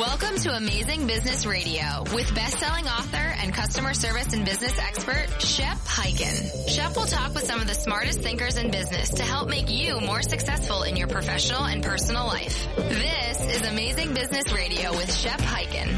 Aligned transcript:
Welcome 0.00 0.36
to 0.36 0.56
Amazing 0.56 1.06
Business 1.06 1.44
Radio 1.44 2.04
with 2.14 2.34
best-selling 2.34 2.86
author 2.86 3.18
and 3.18 3.52
customer 3.52 3.92
service 3.92 4.32
and 4.32 4.46
business 4.46 4.78
expert 4.78 5.26
Shep 5.42 5.76
Hyken. 5.76 6.70
Shep 6.70 6.96
will 6.96 7.04
talk 7.04 7.34
with 7.34 7.44
some 7.44 7.60
of 7.60 7.66
the 7.66 7.74
smartest 7.74 8.20
thinkers 8.20 8.56
in 8.56 8.70
business 8.70 9.10
to 9.10 9.22
help 9.22 9.50
make 9.50 9.68
you 9.68 10.00
more 10.00 10.22
successful 10.22 10.84
in 10.84 10.96
your 10.96 11.06
professional 11.06 11.64
and 11.64 11.82
personal 11.82 12.24
life. 12.24 12.66
This 12.76 13.40
is 13.42 13.68
Amazing 13.68 14.14
Business 14.14 14.50
Radio 14.54 14.90
with 14.92 15.14
Shep 15.14 15.38
Hyken. 15.38 15.88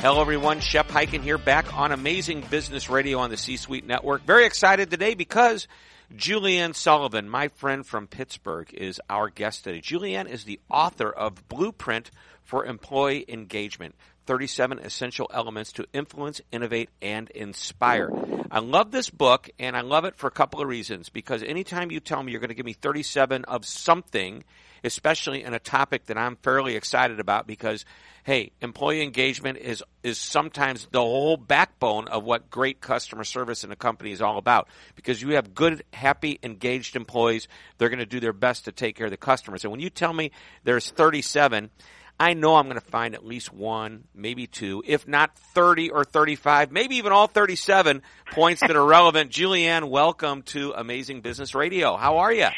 Hello, 0.00 0.20
everyone. 0.20 0.60
Shep 0.60 0.88
Hyken 0.88 1.22
here, 1.22 1.38
back 1.38 1.74
on 1.74 1.90
Amazing 1.90 2.42
Business 2.50 2.90
Radio 2.90 3.20
on 3.20 3.30
the 3.30 3.38
C-Suite 3.38 3.86
Network. 3.86 4.26
Very 4.26 4.44
excited 4.44 4.90
today 4.90 5.14
because 5.14 5.68
Julie 6.14 6.58
Ann 6.58 6.72
Sullivan, 6.72 7.28
my 7.28 7.48
friend 7.48 7.84
from 7.84 8.06
Pittsburgh, 8.06 8.72
is 8.72 9.00
our 9.10 9.28
guest 9.28 9.64
today. 9.64 9.80
Julianne 9.80 10.28
is 10.28 10.44
the 10.44 10.60
author 10.70 11.10
of 11.10 11.48
Blueprint 11.48 12.12
for 12.44 12.64
Employee 12.64 13.24
Engagement 13.28 13.96
37 14.26 14.80
Essential 14.80 15.30
Elements 15.32 15.72
to 15.72 15.86
Influence, 15.92 16.40
Innovate, 16.52 16.90
and 17.00 17.30
Inspire. 17.30 18.10
I 18.50 18.58
love 18.58 18.90
this 18.90 19.10
book, 19.10 19.48
and 19.58 19.76
I 19.76 19.80
love 19.80 20.04
it 20.04 20.16
for 20.16 20.26
a 20.26 20.32
couple 20.32 20.60
of 20.60 20.68
reasons. 20.68 21.08
Because 21.08 21.42
anytime 21.42 21.90
you 21.90 22.00
tell 22.00 22.22
me 22.22 22.32
you're 22.32 22.40
going 22.40 22.48
to 22.48 22.54
give 22.54 22.66
me 22.66 22.72
37 22.72 23.44
of 23.44 23.64
something, 23.64 24.44
especially 24.84 25.42
in 25.42 25.54
a 25.54 25.58
topic 25.58 26.06
that 26.06 26.18
I'm 26.18 26.36
fairly 26.36 26.76
excited 26.76 27.20
about, 27.20 27.46
because 27.46 27.84
hey, 28.26 28.50
employee 28.60 29.02
engagement 29.02 29.56
is 29.56 29.84
is 30.02 30.18
sometimes 30.18 30.88
the 30.90 31.00
whole 31.00 31.36
backbone 31.36 32.08
of 32.08 32.24
what 32.24 32.50
great 32.50 32.80
customer 32.80 33.22
service 33.22 33.62
in 33.62 33.70
a 33.70 33.76
company 33.76 34.10
is 34.10 34.20
all 34.20 34.36
about. 34.36 34.68
Because 34.96 35.22
you 35.22 35.34
have 35.36 35.54
good, 35.54 35.84
happy, 35.92 36.40
engaged 36.42 36.96
employees, 36.96 37.46
they're 37.78 37.88
going 37.88 38.00
to 38.00 38.06
do 38.06 38.18
their 38.18 38.32
best 38.32 38.64
to 38.64 38.72
take 38.72 38.96
care 38.96 39.06
of 39.06 39.12
the 39.12 39.16
customers. 39.16 39.62
And 39.62 39.70
when 39.70 39.78
you 39.78 39.90
tell 39.90 40.12
me 40.12 40.32
there's 40.64 40.90
37, 40.90 41.70
I 42.18 42.32
know 42.32 42.56
I'm 42.56 42.64
going 42.64 42.80
to 42.80 42.86
find 42.86 43.14
at 43.14 43.26
least 43.26 43.52
one, 43.52 44.04
maybe 44.14 44.46
two, 44.46 44.82
if 44.86 45.06
not 45.06 45.36
30 45.36 45.90
or 45.90 46.02
35, 46.02 46.72
maybe 46.72 46.96
even 46.96 47.12
all 47.12 47.26
37 47.26 48.02
points 48.32 48.62
that 48.62 48.74
are 48.74 48.84
relevant. 48.84 49.30
Julie 49.30 49.66
Ann, 49.66 49.90
welcome 49.90 50.40
to 50.44 50.72
Amazing 50.74 51.20
Business 51.20 51.54
Radio. 51.54 51.94
How 51.96 52.18
are 52.18 52.32
you? 52.32 52.48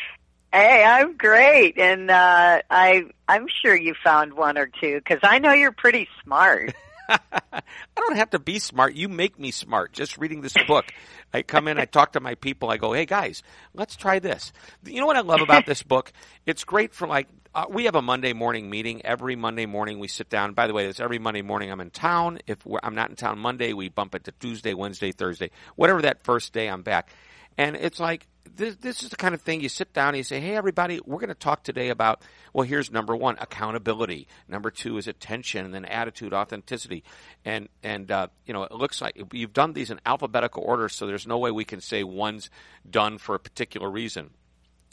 Hey, 0.53 0.84
I'm 0.84 1.17
great, 1.17 1.77
and 1.77 2.11
uh, 2.11 2.62
I 2.70 3.05
I'm 3.27 3.48
sure 3.48 3.77
you 3.77 3.95
found 4.03 4.33
one 4.33 4.56
or 4.56 4.70
two 4.81 4.95
because 4.95 5.19
I 5.23 5.41
know 5.41 5.53
you're 5.53 5.72
pretty 5.72 6.09
smart. 6.22 6.75
I 7.09 7.62
don't 7.97 8.17
have 8.17 8.31
to 8.31 8.39
be 8.39 8.59
smart. 8.59 8.95
You 8.95 9.09
make 9.09 9.39
me 9.39 9.50
smart 9.50 9.93
just 9.93 10.19
reading 10.19 10.41
this 10.41 10.55
book. 10.67 10.87
I 11.34 11.43
come 11.43 11.69
in, 11.69 11.78
I 11.78 11.84
talk 11.84 12.12
to 12.12 12.20
my 12.20 12.34
people, 12.37 12.70
I 12.70 12.78
go, 12.78 12.93
hey 12.93 13.05
guys, 13.05 13.43
let's 13.75 13.97
try 13.97 14.20
this. 14.20 14.53
You 14.84 15.00
know 15.00 15.06
what 15.06 15.17
I 15.17 15.20
love 15.20 15.43
about 15.43 15.67
this 15.67 15.83
book? 15.83 16.12
It's 16.47 16.65
great 16.65 16.95
for 16.95 17.06
like, 17.06 17.28
uh, 17.59 17.64
we 17.69 17.87
have 17.87 17.97
a 17.97 18.03
Monday 18.03 18.33
morning 18.33 18.70
meeting. 18.70 19.05
Every 19.05 19.34
Monday 19.34 19.67
morning 19.67 19.98
we 19.98 20.06
sit 20.06 20.28
down. 20.28 20.53
By 20.53 20.69
the 20.69 20.73
way, 20.73 20.87
it's 20.87 21.01
every 21.01 21.19
Monday 21.19 21.42
morning 21.42 21.73
I'm 21.73 21.81
in 21.81 21.91
town. 21.91 22.39
If 22.47 22.59
I'm 22.84 22.95
not 22.95 23.11
in 23.11 23.17
town 23.17 23.41
Monday, 23.41 23.73
we 23.73 23.89
bump 23.89 24.15
it 24.15 24.23
to 24.25 24.33
Tuesday, 24.33 24.75
Wednesday, 24.75 25.11
Thursday, 25.11 25.50
whatever 25.75 26.00
that 26.03 26.23
first 26.23 26.53
day 26.53 26.69
I'm 26.69 26.83
back. 26.83 27.11
And 27.56 27.75
it's 27.75 27.98
like, 27.98 28.28
this, 28.55 28.77
this 28.77 29.03
is 29.03 29.11
the 29.11 29.17
kind 29.17 29.34
of 29.34 29.42
thing 29.42 29.61
you 29.61 29.69
sit 29.69 29.92
down 29.92 30.11
and 30.11 30.19
you 30.19 30.23
say, 30.23 30.39
hey, 30.39 30.55
everybody, 30.55 31.00
we're 31.05 31.19
going 31.19 31.28
to 31.31 31.34
talk 31.34 31.65
today 31.65 31.89
about, 31.89 32.23
well, 32.53 32.65
here's 32.65 32.92
number 32.92 33.17
one, 33.17 33.37
accountability. 33.41 34.28
Number 34.47 34.70
two 34.70 34.97
is 34.97 35.09
attention 35.09 35.65
and 35.65 35.75
then 35.75 35.84
attitude, 35.84 36.33
authenticity. 36.33 37.03
And, 37.45 37.69
and, 37.83 38.09
uh, 38.12 38.28
you 38.47 38.55
know, 38.55 38.62
it 38.62 38.72
looks 38.72 39.03
like 39.03 39.20
you've 39.33 39.53
done 39.53 39.72
these 39.72 39.91
in 39.91 40.00
alphabetical 40.06 40.62
order, 40.62 40.89
so 40.89 41.09
there's 41.09 41.27
no 41.27 41.39
way 41.39 41.50
we 41.50 41.65
can 41.65 41.81
say 41.81 42.05
one's 42.05 42.50
done 42.89 43.19
for 43.19 43.34
a 43.34 43.41
particular 43.41 43.91
reason. 43.91 44.31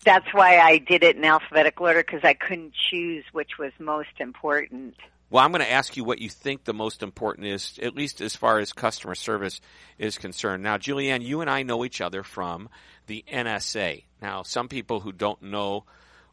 That's 0.03 0.27
why 0.33 0.59
I 0.59 0.77
did 0.77 1.03
it 1.03 1.15
in 1.15 1.25
alphabetical 1.25 1.87
order 1.87 2.03
because 2.03 2.21
I 2.23 2.33
couldn't 2.33 2.73
choose 2.73 3.23
which 3.31 3.57
was 3.57 3.71
most 3.79 4.19
important. 4.19 4.95
Well, 5.29 5.43
I'm 5.43 5.51
going 5.51 5.65
to 5.65 5.71
ask 5.71 5.97
you 5.97 6.03
what 6.03 6.19
you 6.19 6.29
think 6.29 6.63
the 6.63 6.73
most 6.73 7.01
important 7.01 7.47
is, 7.47 7.79
at 7.81 7.95
least 7.95 8.21
as 8.21 8.35
far 8.35 8.59
as 8.59 8.71
customer 8.73 9.15
service 9.15 9.59
is 9.97 10.17
concerned. 10.17 10.61
Now, 10.61 10.77
Julie 10.77 11.09
Ann, 11.09 11.21
you 11.21 11.41
and 11.41 11.49
I 11.49 11.63
know 11.63 11.83
each 11.83 11.99
other 11.99 12.21
from 12.21 12.69
the 13.07 13.25
NSA. 13.31 14.03
Now, 14.21 14.43
some 14.43 14.67
people 14.67 14.99
who 14.99 15.11
don't 15.11 15.41
know 15.41 15.85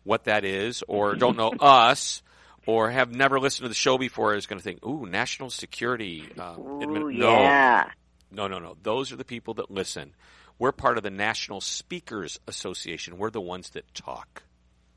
what 0.04 0.24
that 0.24 0.44
is 0.44 0.84
or 0.86 1.14
don't 1.16 1.38
know 1.38 1.52
us 1.58 2.22
or 2.66 2.90
have 2.90 3.10
never 3.10 3.40
listened 3.40 3.64
to 3.64 3.68
the 3.68 3.74
show 3.74 3.96
before 3.96 4.34
is 4.34 4.46
going 4.46 4.58
to 4.58 4.64
think, 4.64 4.84
ooh, 4.84 5.06
national 5.06 5.50
security. 5.50 6.28
Uh, 6.38 6.56
ooh, 6.58 7.08
yeah. 7.08 7.88
No, 8.30 8.46
no, 8.46 8.58
no. 8.58 8.76
Those 8.82 9.10
are 9.12 9.16
the 9.16 9.24
people 9.24 9.54
that 9.54 9.70
listen. 9.70 10.14
We're 10.62 10.70
part 10.70 10.96
of 10.96 11.02
the 11.02 11.10
National 11.10 11.60
Speakers 11.60 12.38
Association. 12.46 13.18
We're 13.18 13.30
the 13.30 13.40
ones 13.40 13.70
that 13.70 13.92
talk. 13.94 14.44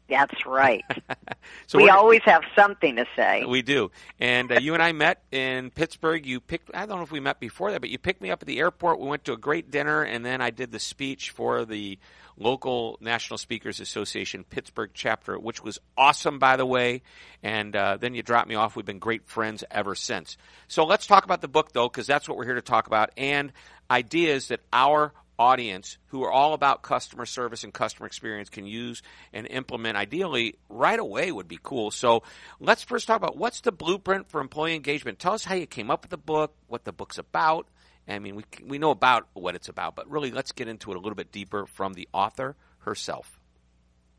That's 0.07 0.45
right. 0.45 0.83
so 1.65 1.79
we 1.79 1.89
always 1.89 2.21
have 2.25 2.43
something 2.55 2.97
to 2.97 3.05
say. 3.15 3.43
We 3.45 3.63
do. 3.63 3.89
And 4.19 4.51
uh, 4.51 4.59
you 4.59 4.75
and 4.75 4.83
I 4.83 4.91
met 4.91 5.23
in 5.31 5.71
Pittsburgh. 5.71 6.23
You 6.23 6.39
picked, 6.39 6.69
I 6.75 6.85
don't 6.85 6.97
know 6.97 7.03
if 7.03 7.11
we 7.11 7.19
met 7.19 7.39
before 7.39 7.71
that, 7.71 7.81
but 7.81 7.89
you 7.89 7.97
picked 7.97 8.21
me 8.21 8.29
up 8.29 8.43
at 8.43 8.47
the 8.47 8.59
airport. 8.59 8.99
We 8.99 9.07
went 9.07 9.25
to 9.25 9.33
a 9.33 9.37
great 9.37 9.71
dinner, 9.71 10.03
and 10.03 10.23
then 10.23 10.39
I 10.39 10.51
did 10.51 10.71
the 10.71 10.77
speech 10.77 11.31
for 11.31 11.65
the 11.65 11.97
local 12.37 12.99
National 13.01 13.39
Speakers 13.39 13.79
Association 13.79 14.43
Pittsburgh 14.43 14.91
chapter, 14.93 15.39
which 15.39 15.63
was 15.63 15.79
awesome, 15.97 16.37
by 16.37 16.57
the 16.57 16.65
way. 16.67 17.01
And 17.41 17.75
uh, 17.75 17.97
then 17.97 18.13
you 18.13 18.21
dropped 18.21 18.49
me 18.49 18.53
off. 18.53 18.75
We've 18.75 18.85
been 18.85 18.99
great 18.99 19.25
friends 19.25 19.63
ever 19.71 19.95
since. 19.95 20.37
So 20.67 20.85
let's 20.85 21.07
talk 21.07 21.25
about 21.25 21.41
the 21.41 21.47
book, 21.47 21.71
though, 21.71 21.89
because 21.89 22.05
that's 22.05 22.29
what 22.29 22.37
we're 22.37 22.45
here 22.45 22.53
to 22.53 22.61
talk 22.61 22.85
about, 22.85 23.09
and 23.17 23.51
ideas 23.89 24.49
that 24.49 24.59
our 24.71 25.11
audience 25.37 25.97
who 26.07 26.23
are 26.23 26.31
all 26.31 26.53
about 26.53 26.81
customer 26.81 27.25
service 27.25 27.63
and 27.63 27.73
customer 27.73 28.07
experience 28.07 28.49
can 28.49 28.65
use 28.65 29.01
and 29.33 29.47
implement 29.47 29.97
ideally 29.97 30.55
right 30.69 30.99
away 30.99 31.31
would 31.31 31.47
be 31.47 31.59
cool. 31.61 31.91
So 31.91 32.23
let's 32.59 32.83
first 32.83 33.07
talk 33.07 33.17
about 33.17 33.37
what's 33.37 33.61
the 33.61 33.71
blueprint 33.71 34.29
for 34.29 34.41
employee 34.41 34.75
engagement. 34.75 35.19
Tell 35.19 35.33
us 35.33 35.45
how 35.45 35.55
you 35.55 35.67
came 35.67 35.91
up 35.91 36.03
with 36.03 36.11
the 36.11 36.17
book, 36.17 36.53
what 36.67 36.83
the 36.85 36.93
book's 36.93 37.17
about. 37.17 37.67
I 38.07 38.19
mean, 38.19 38.35
we, 38.35 38.43
we 38.63 38.77
know 38.77 38.91
about 38.91 39.27
what 39.33 39.55
it's 39.55 39.69
about, 39.69 39.95
but 39.95 40.09
really 40.09 40.31
let's 40.31 40.51
get 40.51 40.67
into 40.67 40.91
it 40.91 40.97
a 40.97 40.99
little 40.99 41.15
bit 41.15 41.31
deeper 41.31 41.65
from 41.65 41.93
the 41.93 42.07
author 42.13 42.55
herself. 42.79 43.39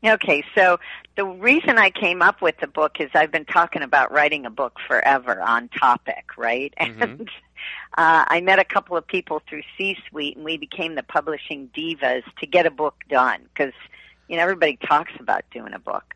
Okay, 0.05 0.43
so 0.53 0.79
the 1.15 1.25
reason 1.25 1.79
I 1.79 1.89
came 1.89 2.21
up 2.21 2.41
with 2.41 2.57
the 2.59 2.67
book 2.67 2.97
is 2.99 3.09
I've 3.15 3.31
been 3.31 3.45
talking 3.45 3.81
about 3.81 4.11
writing 4.11 4.45
a 4.45 4.49
book 4.51 4.77
forever 4.87 5.41
on 5.41 5.69
topic, 5.69 6.37
right? 6.37 6.73
Mm-hmm. 6.87 7.01
And 7.01 7.29
uh, 7.97 8.25
I 8.27 8.41
met 8.41 8.59
a 8.59 8.63
couple 8.63 8.95
of 8.95 9.07
people 9.07 9.41
through 9.49 9.63
C-Suite, 9.77 10.35
and 10.35 10.45
we 10.45 10.57
became 10.57 10.93
the 10.95 11.03
publishing 11.03 11.69
divas 11.75 12.23
to 12.39 12.45
get 12.45 12.67
a 12.67 12.71
book 12.71 12.95
done 13.09 13.41
because 13.51 13.73
you 14.27 14.37
know 14.37 14.43
everybody 14.43 14.77
talks 14.87 15.11
about 15.19 15.43
doing 15.51 15.73
a 15.73 15.79
book. 15.79 16.13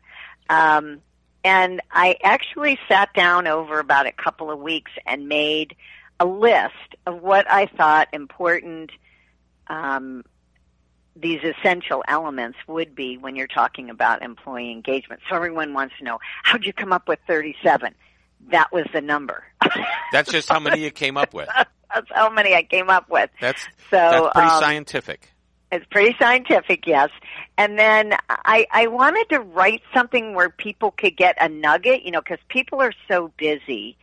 Um, 0.48 1.02
and 1.44 1.80
I 1.90 2.16
actually 2.22 2.78
sat 2.88 3.12
down 3.14 3.48
over 3.48 3.80
about 3.80 4.06
a 4.06 4.12
couple 4.12 4.50
of 4.50 4.60
weeks 4.60 4.92
and 5.06 5.28
made 5.28 5.74
a 6.20 6.24
list 6.24 6.94
of 7.06 7.20
what 7.20 7.50
I 7.50 7.66
thought 7.66 8.08
important 8.12 8.92
um, 9.66 10.24
these 11.14 11.40
essential 11.42 12.02
elements 12.08 12.58
would 12.66 12.94
be 12.94 13.18
when 13.18 13.36
you're 13.36 13.46
talking 13.46 13.90
about 13.90 14.22
employee 14.22 14.70
engagement. 14.70 15.20
So 15.28 15.36
everyone 15.36 15.74
wants 15.74 15.94
to 15.98 16.04
know, 16.04 16.18
how'd 16.42 16.64
you 16.64 16.72
come 16.72 16.92
up 16.92 17.08
with 17.08 17.18
37? 17.26 17.94
That 18.50 18.72
was 18.72 18.86
the 18.92 19.00
number. 19.00 19.44
That's 20.12 20.30
just 20.30 20.48
how 20.48 20.58
many 20.58 20.82
you 20.82 20.90
came 20.90 21.16
up 21.16 21.34
with. 21.34 21.48
That's 21.94 22.10
how 22.10 22.30
many 22.30 22.54
I 22.54 22.62
came 22.62 22.88
up 22.88 23.10
with. 23.10 23.30
That's 23.40 23.62
so 23.90 23.98
that's 23.98 24.32
pretty 24.32 24.48
um, 24.48 24.60
scientific. 24.60 25.32
It's 25.70 25.86
pretty 25.90 26.16
scientific, 26.18 26.86
yes. 26.86 27.10
And 27.56 27.78
then 27.78 28.14
I, 28.28 28.66
I 28.70 28.88
wanted 28.88 29.28
to 29.30 29.40
write 29.40 29.82
something 29.94 30.34
where 30.34 30.50
people 30.50 30.90
could 30.90 31.16
get 31.16 31.36
a 31.40 31.48
nugget, 31.48 32.02
you 32.02 32.10
know, 32.10 32.20
because 32.20 32.38
people 32.48 32.82
are 32.82 32.92
so 33.08 33.32
busy. 33.38 33.96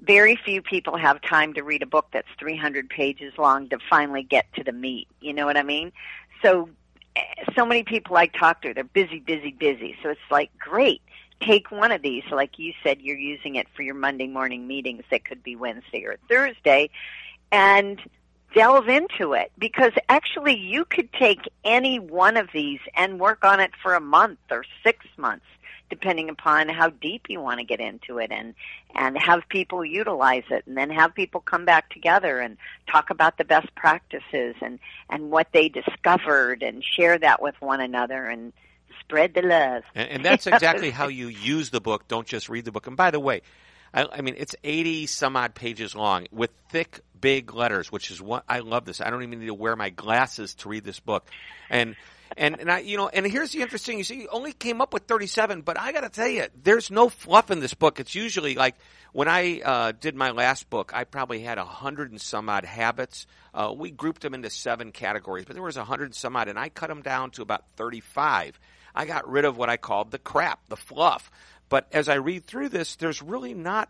Very 0.00 0.36
few 0.36 0.62
people 0.62 0.96
have 0.96 1.20
time 1.20 1.52
to 1.54 1.62
read 1.62 1.82
a 1.82 1.86
book 1.86 2.08
that's 2.12 2.28
300 2.38 2.88
pages 2.88 3.34
long 3.36 3.68
to 3.68 3.78
finally 3.90 4.22
get 4.22 4.46
to 4.54 4.64
the 4.64 4.72
meat. 4.72 5.08
You 5.20 5.34
know 5.34 5.44
what 5.44 5.58
I 5.58 5.62
mean? 5.62 5.92
So, 6.42 6.68
so 7.54 7.66
many 7.66 7.82
people 7.82 8.16
I 8.16 8.26
talk 8.26 8.62
to, 8.62 8.74
they're 8.74 8.84
busy, 8.84 9.18
busy, 9.18 9.52
busy. 9.52 9.96
So 10.02 10.10
it's 10.10 10.20
like, 10.30 10.50
great 10.58 11.02
take 11.40 11.70
one 11.70 11.92
of 11.92 12.02
these, 12.02 12.22
like 12.30 12.58
you 12.58 12.72
said, 12.82 13.00
you're 13.00 13.18
using 13.18 13.56
it 13.56 13.66
for 13.74 13.82
your 13.82 13.94
Monday 13.94 14.26
morning 14.26 14.66
meetings 14.66 15.04
that 15.10 15.24
could 15.24 15.42
be 15.42 15.56
Wednesday 15.56 16.04
or 16.04 16.16
Thursday, 16.28 16.90
and 17.50 18.00
delve 18.54 18.88
into 18.88 19.32
it. 19.32 19.50
Because 19.58 19.92
actually 20.08 20.56
you 20.56 20.84
could 20.84 21.12
take 21.12 21.48
any 21.64 21.98
one 21.98 22.36
of 22.36 22.48
these 22.52 22.80
and 22.94 23.18
work 23.18 23.44
on 23.44 23.60
it 23.60 23.72
for 23.82 23.94
a 23.94 24.00
month 24.00 24.38
or 24.50 24.64
six 24.84 25.04
months 25.16 25.46
depending 25.90 26.30
upon 26.30 26.68
how 26.68 26.88
deep 26.88 27.26
you 27.28 27.40
want 27.40 27.58
to 27.58 27.64
get 27.64 27.80
into 27.80 28.18
it 28.18 28.30
and 28.30 28.54
and 28.94 29.18
have 29.18 29.42
people 29.48 29.84
utilize 29.84 30.44
it 30.50 30.64
and 30.66 30.76
then 30.76 30.88
have 30.90 31.14
people 31.14 31.40
come 31.40 31.64
back 31.64 31.90
together 31.90 32.38
and 32.38 32.56
talk 32.90 33.10
about 33.10 33.36
the 33.36 33.44
best 33.44 33.74
practices 33.74 34.54
and 34.62 34.78
and 35.10 35.30
what 35.30 35.48
they 35.52 35.68
discovered 35.68 36.62
and 36.62 36.82
share 36.84 37.18
that 37.18 37.42
with 37.42 37.54
one 37.60 37.80
another 37.80 38.26
and 38.26 38.52
spread 39.00 39.34
the 39.34 39.42
love. 39.42 39.82
And, 39.94 40.08
and 40.10 40.24
that's 40.24 40.46
exactly 40.46 40.90
how 40.90 41.08
you 41.08 41.28
use 41.28 41.70
the 41.70 41.80
book. 41.80 42.08
Don't 42.08 42.26
just 42.26 42.48
read 42.48 42.64
the 42.64 42.72
book. 42.72 42.86
And 42.86 42.96
by 42.96 43.10
the 43.10 43.20
way, 43.20 43.42
I, 43.92 44.06
I, 44.10 44.20
mean 44.20 44.34
it's 44.38 44.54
eighty 44.62 45.06
some 45.06 45.36
odd 45.36 45.54
pages 45.54 45.94
long 45.94 46.26
with 46.30 46.50
thick, 46.68 47.00
big 47.20 47.52
letters, 47.54 47.90
which 47.90 48.10
is 48.10 48.22
what 48.22 48.44
I 48.48 48.60
love. 48.60 48.84
This 48.84 49.00
I 49.00 49.10
don't 49.10 49.22
even 49.22 49.40
need 49.40 49.46
to 49.46 49.54
wear 49.54 49.76
my 49.76 49.90
glasses 49.90 50.54
to 50.56 50.68
read 50.68 50.84
this 50.84 51.00
book, 51.00 51.26
and 51.68 51.96
and 52.36 52.60
and 52.60 52.70
I, 52.70 52.80
you 52.80 52.96
know, 52.96 53.08
and 53.08 53.26
here's 53.26 53.52
the 53.52 53.62
interesting. 53.62 53.98
You 53.98 54.04
see, 54.04 54.22
you 54.22 54.28
only 54.30 54.52
came 54.52 54.80
up 54.80 54.92
with 54.92 55.04
37, 55.04 55.62
but 55.62 55.78
I 55.78 55.92
got 55.92 56.02
to 56.02 56.08
tell 56.08 56.28
you, 56.28 56.46
there's 56.62 56.90
no 56.90 57.08
fluff 57.08 57.50
in 57.50 57.60
this 57.60 57.74
book. 57.74 58.00
It's 58.00 58.14
usually 58.14 58.54
like 58.54 58.76
when 59.12 59.28
I 59.28 59.60
uh, 59.60 59.92
did 59.92 60.14
my 60.14 60.30
last 60.30 60.70
book, 60.70 60.92
I 60.94 61.04
probably 61.04 61.40
had 61.40 61.58
a 61.58 61.64
hundred 61.64 62.10
and 62.10 62.20
some 62.20 62.48
odd 62.48 62.64
habits. 62.64 63.26
Uh, 63.52 63.72
we 63.76 63.90
grouped 63.90 64.22
them 64.22 64.34
into 64.34 64.50
seven 64.50 64.92
categories, 64.92 65.44
but 65.46 65.54
there 65.54 65.62
was 65.62 65.76
a 65.76 65.84
hundred 65.84 66.06
and 66.06 66.14
some 66.14 66.36
odd, 66.36 66.48
and 66.48 66.58
I 66.58 66.68
cut 66.68 66.88
them 66.88 67.02
down 67.02 67.30
to 67.32 67.42
about 67.42 67.64
35. 67.76 68.58
I 68.94 69.04
got 69.04 69.28
rid 69.28 69.44
of 69.44 69.56
what 69.56 69.68
I 69.68 69.76
called 69.76 70.10
the 70.10 70.18
crap, 70.18 70.60
the 70.68 70.76
fluff. 70.76 71.30
But 71.68 71.86
as 71.92 72.08
I 72.08 72.14
read 72.14 72.44
through 72.44 72.70
this, 72.70 72.96
there's 72.96 73.22
really 73.22 73.54
not 73.54 73.88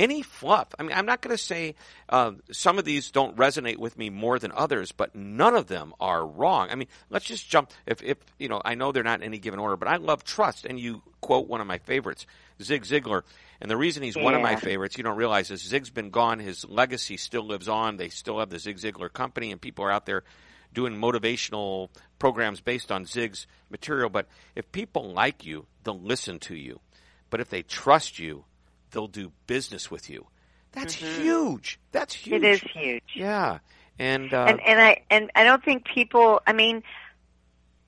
any 0.00 0.22
fluff. 0.22 0.74
I 0.78 0.82
mean, 0.82 0.92
I'm 0.96 1.04
not 1.04 1.20
going 1.20 1.36
to 1.36 1.42
say 1.42 1.74
uh, 2.08 2.32
some 2.50 2.78
of 2.78 2.86
these 2.86 3.10
don't 3.10 3.36
resonate 3.36 3.76
with 3.76 3.98
me 3.98 4.08
more 4.08 4.38
than 4.38 4.50
others, 4.50 4.92
but 4.92 5.14
none 5.14 5.54
of 5.54 5.66
them 5.66 5.92
are 6.00 6.26
wrong. 6.26 6.68
I 6.70 6.74
mean, 6.74 6.88
let's 7.10 7.26
just 7.26 7.48
jump. 7.48 7.70
If, 7.86 8.02
if 8.02 8.16
you 8.38 8.48
know, 8.48 8.62
I 8.64 8.74
know 8.74 8.92
they're 8.92 9.04
not 9.04 9.20
in 9.20 9.26
any 9.26 9.38
given 9.38 9.60
order, 9.60 9.76
but 9.76 9.88
I 9.88 9.96
love 9.96 10.24
trust, 10.24 10.64
and 10.64 10.80
you 10.80 11.02
quote 11.20 11.48
one 11.48 11.60
of 11.60 11.66
my 11.66 11.76
favorites, 11.78 12.24
Zig 12.62 12.84
Ziglar. 12.84 13.22
And 13.60 13.70
the 13.70 13.76
reason 13.76 14.02
he's 14.02 14.16
yeah. 14.16 14.24
one 14.24 14.34
of 14.34 14.40
my 14.40 14.56
favorites, 14.56 14.96
you 14.96 15.04
don't 15.04 15.18
realize, 15.18 15.50
is 15.50 15.62
Zig's 15.62 15.90
been 15.90 16.08
gone. 16.08 16.38
His 16.38 16.64
legacy 16.64 17.18
still 17.18 17.46
lives 17.46 17.68
on. 17.68 17.98
They 17.98 18.08
still 18.08 18.38
have 18.38 18.48
the 18.48 18.58
Zig 18.58 18.78
Ziglar 18.78 19.12
company, 19.12 19.52
and 19.52 19.60
people 19.60 19.84
are 19.84 19.92
out 19.92 20.06
there 20.06 20.24
doing 20.72 20.94
motivational 20.94 21.90
programs 22.18 22.62
based 22.62 22.90
on 22.90 23.04
Zig's 23.04 23.46
material. 23.68 24.08
But 24.08 24.28
if 24.56 24.72
people 24.72 25.12
like 25.12 25.44
you, 25.44 25.66
they'll 25.84 26.00
listen 26.00 26.38
to 26.40 26.54
you. 26.54 26.80
But 27.28 27.40
if 27.40 27.50
they 27.50 27.62
trust 27.62 28.18
you, 28.18 28.44
they'll 28.90 29.08
do 29.08 29.32
business 29.46 29.90
with 29.90 30.10
you. 30.10 30.26
That's 30.72 30.96
mm-hmm. 30.96 31.22
huge. 31.22 31.80
That's 31.92 32.14
huge. 32.14 32.42
It 32.42 32.44
is 32.44 32.60
huge. 32.60 33.02
Yeah, 33.14 33.58
and 33.98 34.32
uh, 34.32 34.46
and 34.48 34.60
and 34.60 34.80
I 34.80 35.02
and 35.10 35.30
I 35.34 35.44
don't 35.44 35.64
think 35.64 35.84
people. 35.84 36.40
I 36.46 36.52
mean, 36.52 36.82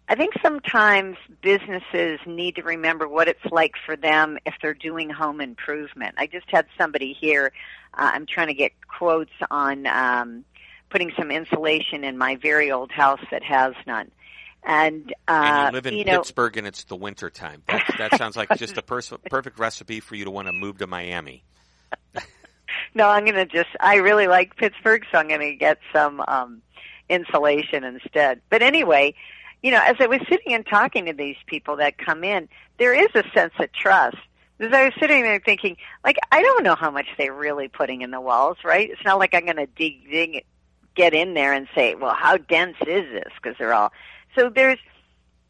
I 0.09 0.15
think 0.15 0.35
sometimes 0.43 1.17
businesses 1.41 2.19
need 2.27 2.57
to 2.57 2.63
remember 2.63 3.07
what 3.09 3.29
it's 3.29 3.45
like 3.51 3.75
for 3.87 3.97
them 3.97 4.39
if 4.45 4.55
they're 4.61 4.75
doing 4.75 5.11
home 5.11 5.41
improvement. 5.41 6.17
I 6.19 6.27
just 6.27 6.51
had 6.51 6.67
somebody 6.77 7.13
here. 7.13 7.53
Uh, 7.95 8.11
I'm 8.15 8.27
trying 8.27 8.49
to 8.49 8.55
get 8.55 8.73
quotes 8.89 9.33
on 9.51 9.87
um, 9.87 10.45
putting 10.91 11.13
some 11.17 11.31
insulation 11.31 12.05
in 12.05 12.19
my 12.19 12.37
very 12.37 12.71
old 12.71 12.91
house 12.91 13.21
that 13.31 13.43
has 13.45 13.75
none. 13.87 14.11
And, 14.65 15.13
uh, 15.27 15.33
and 15.45 15.67
you 15.67 15.73
live 15.73 15.87
in 15.87 15.95
you 15.95 16.05
know, 16.05 16.19
Pittsburgh, 16.19 16.57
and 16.57 16.67
it's 16.67 16.85
the 16.85 16.97
winter 16.97 17.31
time. 17.31 17.63
That, 17.67 17.95
that 17.99 18.19
sounds 18.19 18.37
like 18.37 18.49
just 18.57 18.79
a 18.79 18.83
pers- 18.83 19.13
perfect 19.31 19.59
recipe 19.59 20.01
for 20.01 20.15
you 20.15 20.25
to 20.25 20.31
want 20.31 20.47
to 20.47 20.53
move 20.53 20.79
to 20.79 20.87
Miami. 20.87 21.43
no, 22.95 23.09
I'm 23.09 23.25
going 23.25 23.35
to 23.35 23.47
just. 23.47 23.71
I 23.81 23.97
really 23.97 24.29
like 24.29 24.57
Pittsburgh, 24.57 25.05
so 25.11 25.19
I'm 25.19 25.29
going 25.29 25.41
to 25.41 25.55
get 25.57 25.79
some 25.93 26.23
um, 26.29 26.63
insulation 27.09 27.83
instead. 27.83 28.41
But 28.51 28.63
anyway, 28.63 29.15
you 29.63 29.71
know, 29.71 29.81
as 29.83 29.97
I 30.01 30.07
was 30.07 30.21
sitting 30.29 30.55
and 30.55 30.67
talking 30.67 31.07
to 31.07 31.13
these 31.13 31.37
people 31.47 31.77
that 31.77 31.99
come 31.99 32.25
in, 32.25 32.49
there 32.79 32.95
is 32.95 33.09
a 33.15 33.25
sense 33.35 33.55
of 33.59 33.73
trust. 33.73 34.17
Because 34.59 34.75
I 34.75 34.85
was 34.85 34.93
sitting 35.01 35.23
there 35.23 35.41
thinking, 35.45 35.77
like, 36.05 36.19
I 36.31 36.41
don't 36.41 36.63
know 36.63 36.77
how 36.77 36.91
much 36.91 37.07
they're 37.19 37.35
really 37.35 37.67
putting 37.67 38.03
in 38.03 38.13
the 38.13 38.21
walls, 38.21 38.59
right? 38.65 38.91
It's 38.91 39.05
not 39.05 39.19
like 39.19 39.35
I'm 39.35 39.45
going 39.45 39.57
to 39.57 39.67
dig, 39.67 40.09
dig, 40.09 40.45
get 40.95 41.15
in 41.15 41.35
there 41.35 41.53
and 41.53 41.67
say, 41.75 41.95
well, 41.97 42.15
how 42.15 42.37
dense 42.37 42.77
is 42.87 43.11
this? 43.11 43.33
Because 43.43 43.57
they're 43.59 43.75
all 43.75 43.93
so 44.35 44.49
there's 44.49 44.79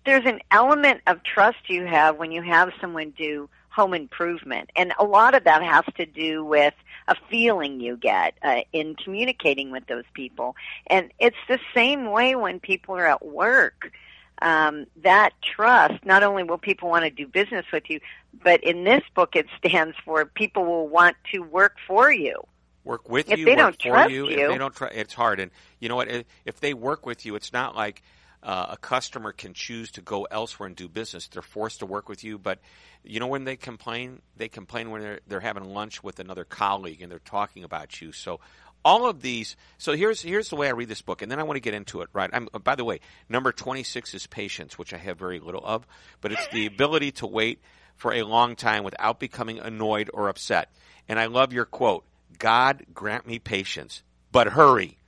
there's 0.04 0.26
an 0.26 0.40
element 0.50 1.00
of 1.06 1.22
trust 1.22 1.58
you 1.68 1.86
have 1.86 2.16
when 2.16 2.32
you 2.32 2.42
have 2.42 2.72
someone 2.80 3.10
do 3.10 3.48
home 3.68 3.94
improvement, 3.94 4.70
and 4.76 4.92
a 4.98 5.04
lot 5.04 5.34
of 5.34 5.44
that 5.44 5.62
has 5.62 5.84
to 5.96 6.04
do 6.04 6.44
with 6.44 6.74
a 7.08 7.14
feeling 7.30 7.80
you 7.80 7.96
get 7.96 8.34
uh, 8.42 8.60
in 8.72 8.94
communicating 8.96 9.70
with 9.70 9.86
those 9.86 10.04
people. 10.12 10.54
And 10.88 11.10
it's 11.18 11.36
the 11.48 11.58
same 11.74 12.10
way 12.10 12.34
when 12.36 12.60
people 12.60 12.96
are 12.96 13.06
at 13.06 13.24
work. 13.24 13.92
Um, 14.40 14.86
that 15.04 15.30
trust, 15.40 16.04
not 16.04 16.24
only 16.24 16.42
will 16.42 16.58
people 16.58 16.90
want 16.90 17.04
to 17.04 17.10
do 17.10 17.28
business 17.28 17.64
with 17.72 17.88
you, 17.88 18.00
but 18.42 18.62
in 18.64 18.82
this 18.82 19.02
book 19.14 19.36
it 19.36 19.46
stands 19.56 19.96
for 20.04 20.24
people 20.24 20.64
will 20.64 20.88
want 20.88 21.16
to 21.32 21.40
work 21.40 21.76
for 21.86 22.12
you 22.12 22.42
work 22.84 23.08
with 23.08 23.30
if 23.30 23.38
you, 23.38 23.44
they 23.44 23.52
work 23.52 23.78
don't 23.78 23.82
for 23.82 24.10
you. 24.10 24.28
you. 24.28 24.30
If 24.30 24.50
they 24.50 24.58
don't, 24.58 24.74
try, 24.74 24.88
it's 24.88 25.14
hard. 25.14 25.40
And 25.40 25.50
you 25.80 25.88
know 25.88 25.96
what? 25.96 26.08
If 26.44 26.60
they 26.60 26.74
work 26.74 27.06
with 27.06 27.24
you, 27.24 27.34
it's 27.34 27.52
not 27.52 27.76
like 27.76 28.02
uh, 28.42 28.66
a 28.70 28.76
customer 28.76 29.32
can 29.32 29.54
choose 29.54 29.90
to 29.92 30.00
go 30.00 30.24
elsewhere 30.30 30.66
and 30.66 30.74
do 30.74 30.88
business. 30.88 31.28
They're 31.28 31.42
forced 31.42 31.80
to 31.80 31.86
work 31.86 32.08
with 32.08 32.24
you, 32.24 32.38
but 32.38 32.58
you 33.04 33.20
know 33.20 33.26
when 33.26 33.44
they 33.44 33.56
complain, 33.56 34.20
they 34.36 34.48
complain 34.48 34.90
when 34.90 35.00
they're 35.00 35.20
they're 35.26 35.40
having 35.40 35.64
lunch 35.64 36.02
with 36.02 36.18
another 36.18 36.44
colleague 36.44 37.02
and 37.02 37.10
they're 37.10 37.18
talking 37.20 37.64
about 37.64 38.00
you. 38.00 38.12
So 38.12 38.40
all 38.84 39.08
of 39.08 39.22
these. 39.22 39.56
So 39.78 39.92
here's 39.92 40.22
here's 40.22 40.48
the 40.48 40.56
way 40.56 40.68
I 40.68 40.72
read 40.72 40.88
this 40.88 41.02
book, 41.02 41.22
and 41.22 41.30
then 41.30 41.38
I 41.38 41.44
want 41.44 41.56
to 41.56 41.60
get 41.60 41.74
into 41.74 42.00
it. 42.00 42.08
Right. 42.12 42.30
I'm, 42.32 42.48
by 42.64 42.74
the 42.74 42.84
way, 42.84 43.00
number 43.28 43.52
26 43.52 44.14
is 44.14 44.26
patience, 44.26 44.78
which 44.78 44.92
I 44.92 44.98
have 44.98 45.18
very 45.18 45.38
little 45.38 45.64
of, 45.64 45.86
but 46.20 46.32
it's 46.32 46.48
the 46.48 46.66
ability 46.66 47.12
to 47.12 47.26
wait 47.26 47.60
for 47.96 48.12
a 48.12 48.22
long 48.22 48.56
time 48.56 48.84
without 48.84 49.20
becoming 49.20 49.58
annoyed 49.58 50.10
or 50.12 50.28
upset. 50.28 50.72
And 51.08 51.18
I 51.18 51.26
love 51.26 51.52
your 51.52 51.64
quote: 51.64 52.04
"God 52.38 52.86
grant 52.92 53.26
me 53.26 53.38
patience, 53.38 54.02
but 54.30 54.48
hurry." 54.48 54.98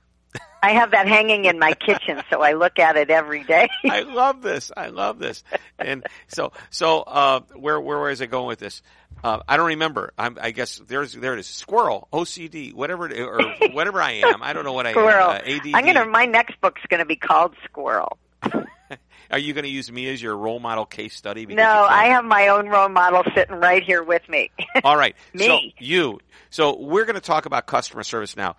I 0.61 0.71
have 0.71 0.91
that 0.91 1.07
hanging 1.07 1.45
in 1.45 1.59
my 1.59 1.73
kitchen, 1.73 2.21
so 2.29 2.41
I 2.41 2.53
look 2.53 2.79
at 2.79 2.97
it 2.97 3.09
every 3.09 3.43
day. 3.43 3.69
I 3.89 4.01
love 4.01 4.41
this. 4.41 4.71
I 4.75 4.87
love 4.87 5.19
this. 5.19 5.43
And 5.77 6.03
so, 6.27 6.53
so 6.69 7.01
uh, 7.01 7.41
where 7.55 7.79
where 7.79 7.99
was 7.99 8.21
I 8.21 8.25
going 8.25 8.47
with 8.47 8.59
this? 8.59 8.81
Uh, 9.23 9.39
I 9.47 9.57
don't 9.57 9.67
remember. 9.67 10.13
I'm, 10.17 10.37
i 10.41 10.51
guess 10.51 10.81
there's 10.87 11.13
there 11.13 11.33
it 11.33 11.39
is. 11.39 11.47
Squirrel, 11.47 12.07
OCD, 12.11 12.73
whatever 12.73 13.09
it, 13.09 13.19
or 13.19 13.39
whatever 13.73 14.01
I 14.01 14.23
am. 14.25 14.41
I 14.41 14.53
don't 14.53 14.65
know 14.65 14.73
what 14.73 14.87
I 14.87 14.91
Squirrel. 14.91 15.29
am. 15.31 15.41
Uh, 15.41 15.55
ADD. 15.55 15.67
I'm 15.73 15.85
gonna. 15.85 16.05
My 16.05 16.25
next 16.25 16.59
book's 16.61 16.81
gonna 16.89 17.05
be 17.05 17.15
called 17.15 17.55
Squirrel. 17.65 18.17
Are 19.31 19.39
you 19.39 19.53
going 19.53 19.63
to 19.63 19.69
use 19.69 19.91
me 19.91 20.07
as 20.09 20.21
your 20.21 20.37
role 20.37 20.59
model 20.59 20.85
case 20.85 21.15
study? 21.15 21.45
No, 21.47 21.63
I 21.63 22.07
have 22.07 22.25
my 22.25 22.49
own 22.49 22.67
role 22.67 22.89
model 22.89 23.23
sitting 23.33 23.55
right 23.55 23.83
here 23.83 24.03
with 24.03 24.27
me. 24.29 24.51
All 24.83 24.95
right, 24.95 25.15
me. 25.33 25.47
So 25.47 25.59
you. 25.79 26.19
So 26.49 26.79
we're 26.79 27.05
going 27.05 27.15
to 27.15 27.21
talk 27.21 27.45
about 27.45 27.65
customer 27.65 28.03
service 28.03 28.37
now. 28.37 28.55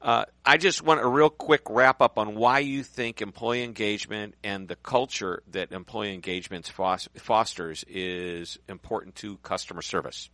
Uh, 0.00 0.24
I 0.44 0.58
just 0.58 0.82
want 0.82 1.00
a 1.00 1.06
real 1.06 1.30
quick 1.30 1.62
wrap 1.68 2.00
up 2.00 2.18
on 2.18 2.36
why 2.36 2.60
you 2.60 2.84
think 2.84 3.20
employee 3.20 3.64
engagement 3.64 4.34
and 4.44 4.68
the 4.68 4.76
culture 4.76 5.42
that 5.50 5.72
employee 5.72 6.14
engagement 6.14 6.70
fosters 7.16 7.84
is 7.88 8.58
important 8.68 9.16
to 9.16 9.38
customer 9.38 9.82
service. 9.82 10.30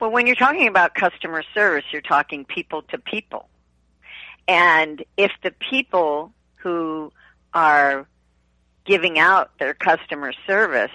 Well, 0.00 0.10
when 0.10 0.26
you're 0.26 0.36
talking 0.36 0.68
about 0.68 0.94
customer 0.94 1.42
service, 1.54 1.84
you're 1.92 2.02
talking 2.02 2.44
people 2.44 2.82
to 2.90 2.98
people. 2.98 3.48
And 4.46 5.02
if 5.16 5.32
the 5.42 5.50
people 5.50 6.32
who 6.56 7.12
are 7.54 8.06
giving 8.84 9.18
out 9.18 9.50
their 9.58 9.74
customer 9.74 10.32
service 10.46 10.92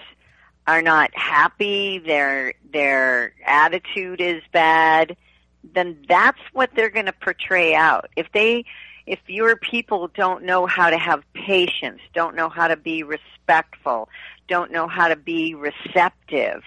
are 0.65 0.81
not 0.81 1.11
happy, 1.13 1.99
their 1.99 2.53
their 2.71 3.33
attitude 3.45 4.21
is 4.21 4.42
bad, 4.51 5.18
then 5.63 5.97
that's 6.07 6.39
what 6.51 6.71
they're 6.75 6.89
going 6.89 7.05
to 7.05 7.13
portray 7.13 7.73
out. 7.73 8.09
If 8.15 8.31
they, 8.33 8.65
if 9.05 9.19
your 9.27 9.55
people 9.55 10.09
don't 10.13 10.43
know 10.43 10.65
how 10.65 10.89
to 10.89 10.97
have 10.97 11.23
patience, 11.33 12.01
don't 12.13 12.35
know 12.35 12.49
how 12.49 12.67
to 12.67 12.75
be 12.75 13.03
respectful, 13.03 14.09
don't 14.47 14.71
know 14.71 14.87
how 14.87 15.07
to 15.07 15.15
be 15.15 15.55
receptive 15.55 16.63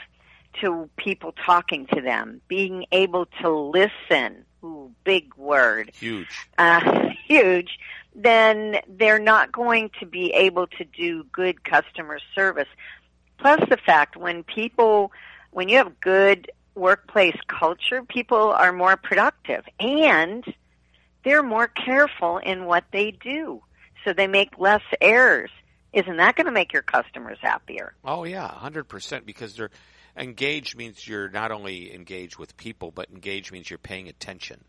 to 0.61 0.89
people 0.97 1.33
talking 1.45 1.87
to 1.95 2.01
them, 2.01 2.41
being 2.49 2.87
able 2.93 3.27
to 3.43 3.51
listen, 3.51 4.45
ooh, 4.65 4.91
big 5.05 5.35
word. 5.37 5.91
Huge. 5.95 6.29
Uh, 6.59 7.11
huge. 7.27 7.79
Then 8.15 8.79
they're 8.89 9.19
not 9.19 9.53
going 9.53 9.91
to 10.01 10.07
be 10.07 10.33
able 10.33 10.67
to 10.69 10.85
do 10.85 11.25
good 11.33 11.65
customer 11.65 12.19
service. 12.35 12.69
Plus 13.39 13.61
the 13.69 13.77
fact 13.77 14.17
when 14.17 14.43
people, 14.43 15.13
when 15.51 15.69
you 15.69 15.77
have 15.77 16.01
good 16.01 16.51
workplace 16.77 17.37
culture, 17.49 18.03
people 18.03 18.53
are 18.53 18.73
more 18.73 18.97
productive 18.97 19.65
and 19.81 20.45
they're 21.25 21.43
more 21.43 21.67
careful 21.67 22.39
in 22.39 22.67
what 22.67 22.85
they 22.93 23.11
do. 23.11 23.63
So 24.05 24.13
they 24.13 24.29
make 24.29 24.59
less 24.59 24.83
errors. 25.01 25.51
Isn't 25.93 26.19
that 26.19 26.37
going 26.37 26.47
to 26.47 26.53
make 26.53 26.73
your 26.73 26.83
customers 26.83 27.39
happier? 27.41 27.95
Oh 28.05 28.25
yeah, 28.25 28.49
100% 28.49 29.25
because 29.25 29.57
they're 29.57 29.71
engaged 30.17 30.77
means 30.77 31.07
you're 31.07 31.29
not 31.29 31.51
only 31.51 31.93
engaged 31.95 32.39
with 32.39 32.57
people, 32.57 32.91
but 32.91 33.11
engaged 33.11 33.51
means 33.51 33.69
you're 33.69 33.79
paying 33.79 34.09
attention. 34.09 34.63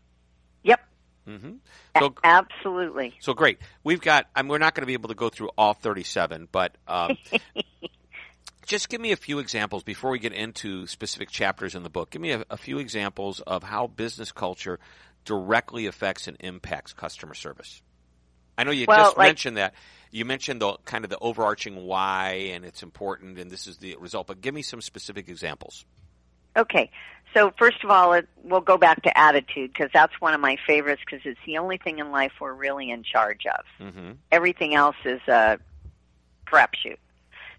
Yep. 0.62 0.80
Mm-hmm. 1.28 1.52
So, 1.98 2.14
Absolutely. 2.24 3.14
So 3.20 3.34
great. 3.34 3.58
We've 3.84 4.00
got. 4.00 4.26
I 4.34 4.42
mean, 4.42 4.48
we're 4.48 4.58
not 4.58 4.74
going 4.74 4.82
to 4.82 4.86
be 4.86 4.94
able 4.94 5.10
to 5.10 5.14
go 5.14 5.28
through 5.28 5.50
all 5.58 5.74
37, 5.74 6.48
but 6.50 6.74
um, 6.86 7.18
just 8.68 8.90
give 8.90 9.00
me 9.00 9.12
a 9.12 9.16
few 9.16 9.38
examples 9.38 9.82
before 9.82 10.10
we 10.10 10.18
get 10.18 10.32
into 10.32 10.86
specific 10.86 11.30
chapters 11.30 11.74
in 11.74 11.82
the 11.82 11.90
book. 11.90 12.10
Give 12.10 12.20
me 12.20 12.32
a, 12.32 12.44
a 12.50 12.56
few 12.56 12.78
examples 12.78 13.40
of 13.40 13.62
how 13.62 13.86
business 13.86 14.30
culture 14.30 14.78
directly 15.24 15.86
affects 15.86 16.28
and 16.28 16.36
impacts 16.40 16.92
customer 16.92 17.34
service. 17.34 17.82
I 18.58 18.64
know 18.64 18.70
you 18.70 18.84
well, 18.86 19.06
just 19.06 19.16
like, 19.16 19.28
mentioned 19.28 19.56
that. 19.56 19.74
You 20.10 20.24
mentioned 20.24 20.60
the 20.60 20.76
kind 20.84 21.04
of 21.04 21.10
the 21.10 21.18
overarching 21.18 21.76
why 21.86 22.50
and 22.52 22.64
it's 22.64 22.82
important 22.82 23.38
and 23.38 23.50
this 23.50 23.66
is 23.66 23.78
the 23.78 23.96
result, 23.98 24.26
but 24.26 24.40
give 24.42 24.54
me 24.54 24.62
some 24.62 24.82
specific 24.82 25.28
examples. 25.28 25.86
Okay. 26.54 26.90
So 27.34 27.52
first 27.58 27.82
of 27.84 27.90
all, 27.90 28.12
it, 28.14 28.28
we'll 28.42 28.60
go 28.60 28.76
back 28.76 29.02
to 29.02 29.18
attitude 29.18 29.72
because 29.72 29.90
that's 29.94 30.20
one 30.20 30.34
of 30.34 30.40
my 30.40 30.56
favorites 30.66 31.02
because 31.04 31.24
it's 31.24 31.40
the 31.46 31.56
only 31.56 31.78
thing 31.78 32.00
in 32.00 32.10
life 32.10 32.32
we're 32.40 32.52
really 32.52 32.90
in 32.90 33.02
charge 33.02 33.46
of. 33.46 33.64
Mm-hmm. 33.86 34.12
Everything 34.30 34.74
else 34.74 34.96
is 35.04 35.20
a 35.26 35.58
crapshoot. 36.46 36.98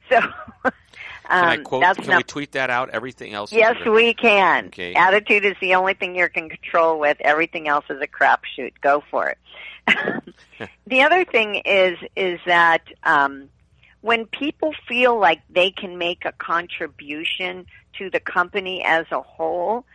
So, 0.10 0.18
um, 0.18 0.32
Can 1.30 1.46
I 1.46 1.58
quote? 1.58 1.82
that's 1.82 2.00
Can 2.00 2.08
not, 2.10 2.18
we 2.18 2.24
tweet 2.24 2.51
that 2.54 2.70
out? 2.70 2.89
Everything 2.89 3.34
else. 3.34 3.51
Yes, 3.51 3.78
we 3.86 4.13
can. 4.13 4.68
Okay. 4.68 4.94
Attitude 4.94 5.46
is 5.46 5.56
the 5.62 5.75
only 5.75 5.94
thing 5.94 6.16
you 6.16 6.28
can 6.30 6.50
control 6.50 7.00
with. 7.00 7.18
Everything 7.22 7.68
else 7.68 7.86
is 7.89 8.01
a 8.01 8.08
crapshoot. 8.08 8.74
Go 8.82 9.04
for 9.10 9.30
it. 9.30 9.38
the 10.88 11.01
other 11.01 11.25
thing 11.25 11.62
is 11.66 11.98
is 12.16 12.39
that 12.46 12.84
um, 13.04 13.50
when 14.01 14.25
people 14.25 14.74
feel 14.88 15.20
like 15.20 15.42
they 15.50 15.72
can 15.72 15.98
make 15.98 16.25
a 16.25 16.32
contribution 16.34 17.66
to 17.98 18.10
the 18.10 18.20
company 18.20 18.84
as 18.86 19.06
a 19.12 19.22
whole, 19.22 19.86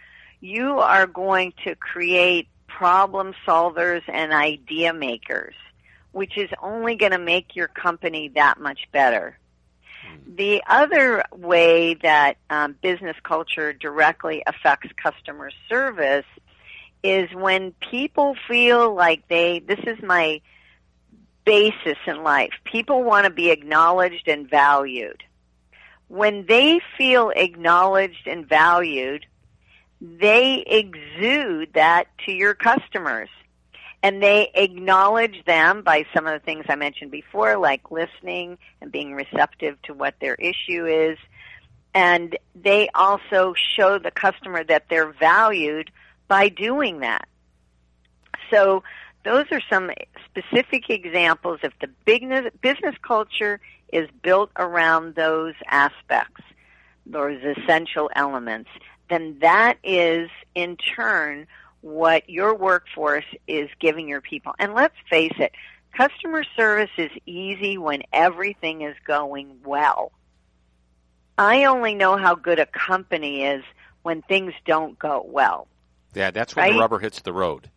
you 0.41 0.79
are 0.79 1.07
going 1.07 1.53
to 1.65 1.75
create 1.75 2.49
problem 2.67 3.35
solvers 3.47 4.03
and 4.09 4.33
idea 4.33 4.93
makers, 4.93 5.55
which 6.13 6.37
is 6.37 6.51
only 6.63 6.97
going 6.97 7.13
to 7.13 7.19
make 7.19 7.57
your 7.57 7.69
company 7.69 8.29
that 8.35 8.61
much 8.61 8.81
better. 8.93 9.39
The 10.27 10.63
other 10.67 11.25
way 11.33 11.95
that 11.95 12.37
um, 12.51 12.77
business 12.83 13.17
culture 13.23 13.73
directly 13.73 14.43
affects 14.47 14.89
customer 14.97 15.51
service 15.69 16.27
is 17.03 17.33
when 17.35 17.73
people 17.91 18.35
feel 18.49 18.95
like 18.95 19.29
they, 19.29 19.61
this 19.61 19.81
is 19.87 20.03
my 20.03 20.41
basis 21.45 21.99
in 22.07 22.23
life. 22.23 22.53
People 22.65 23.05
want 23.05 23.25
to 23.25 23.31
be 23.31 23.51
acknowledged 23.51 24.27
and 24.27 24.49
valued. 24.49 25.23
When 26.09 26.47
they 26.47 26.81
feel 26.97 27.31
acknowledged 27.31 28.27
and 28.27 28.49
valued, 28.49 29.27
they 30.01 30.65
exude 30.67 31.75
that 31.75 32.09
to 32.27 32.33
your 32.33 32.55
customers. 32.55 33.29
And 34.05 34.23
they 34.23 34.51
acknowledge 34.55 35.47
them 35.47 35.81
by 35.81 36.05
some 36.15 36.27
of 36.27 36.35
the 36.35 36.45
things 36.45 36.67
I 36.69 36.75
mentioned 36.75 37.11
before, 37.11 37.57
like 37.57 37.91
listening 37.91 38.59
and 38.83 38.93
being 38.93 39.15
receptive 39.15 39.81
to 39.85 39.95
what 39.95 40.15
their 40.21 40.35
issue 40.35 40.85
is. 40.85 41.17
And 41.95 42.37
they 42.55 42.91
also 42.95 43.55
show 43.57 43.99
the 43.99 44.11
customer 44.11 44.63
that 44.63 44.85
they're 44.91 45.11
valued 45.11 45.91
by 46.29 46.51
doing 46.51 47.01
that. 47.01 47.27
So 48.51 48.83
those 49.25 49.47
are 49.51 49.63
some 49.71 49.91
specific 50.27 50.91
examples. 50.91 51.61
If 51.63 51.73
the 51.81 51.89
business, 52.05 52.53
business 52.61 52.97
culture 53.01 53.59
is 53.91 54.11
built 54.23 54.51
around 54.57 55.15
those 55.15 55.55
aspects, 55.67 56.43
those 57.07 57.41
essential 57.43 58.11
elements, 58.15 58.69
then 59.09 59.39
that 59.41 59.79
is 59.83 60.29
in 60.55 60.77
turn 60.77 61.47
what 61.85 62.31
your 62.31 62.55
workforce 62.55 63.27
is 63.47 63.69
giving 63.79 64.09
your 64.09 64.23
people. 64.23 64.55
And 64.59 64.73
let's 64.73 64.95
face 65.11 65.35
it, 65.39 65.53
customer 65.95 66.43
service 66.57 66.91
is 66.97 67.11
easy 67.27 67.77
when 67.77 68.03
everything 68.11 68.81
is 68.81 68.97
going 69.07 69.59
well. 69.63 70.11
I 71.37 71.65
only 71.65 71.95
know 71.95 72.17
how 72.17 72.37
good 72.37 72.59
a 72.59 72.65
company 72.65 73.45
is 73.45 73.63
when 74.03 74.23
things 74.23 74.55
don't 74.65 74.99
go 74.99 75.27
well. 75.29 75.69
Yeah, 76.15 76.31
that's 76.31 76.57
when 76.57 76.65
Right? 76.65 76.73
the 76.73 76.79
rubber 76.81 77.01
hits 77.01 77.21
the 77.21 77.35
road. 77.35 77.69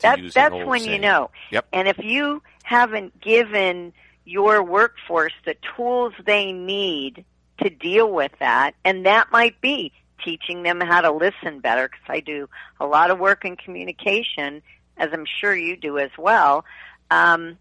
That, 0.00 0.18
that's 0.34 0.54
when 0.54 0.84
you 0.84 0.98
know. 0.98 1.30
Yep. 1.52 1.66
And 1.72 1.86
if 1.86 1.98
you 1.98 2.42
haven't 2.64 3.20
given 3.20 3.92
your 4.24 4.64
workforce 4.64 5.32
the 5.44 5.54
tools 5.76 6.12
they 6.26 6.52
need 6.52 7.24
to 7.62 7.70
deal 7.70 8.10
with 8.10 8.32
that, 8.40 8.74
and 8.84 9.06
that 9.06 9.30
might 9.30 9.60
be 9.60 9.92
teaching 10.24 10.62
them 10.62 10.80
how 10.80 11.00
to 11.00 11.10
listen 11.10 11.60
better, 11.60 11.88
because 11.88 12.04
I 12.08 12.20
do 12.20 12.48
a 12.80 12.86
lot 12.86 13.10
of 13.10 13.18
work 13.18 13.44
in 13.44 13.56
communication, 13.56 14.62
as 14.96 15.10
I'm 15.12 15.24
sure 15.26 15.56
you 15.56 15.76
do 15.76 15.98
as 15.98 16.10
well. 16.18 16.64
Um, 17.10 17.58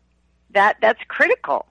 that 0.52 0.78
that's 0.82 1.02
critical 1.08 1.66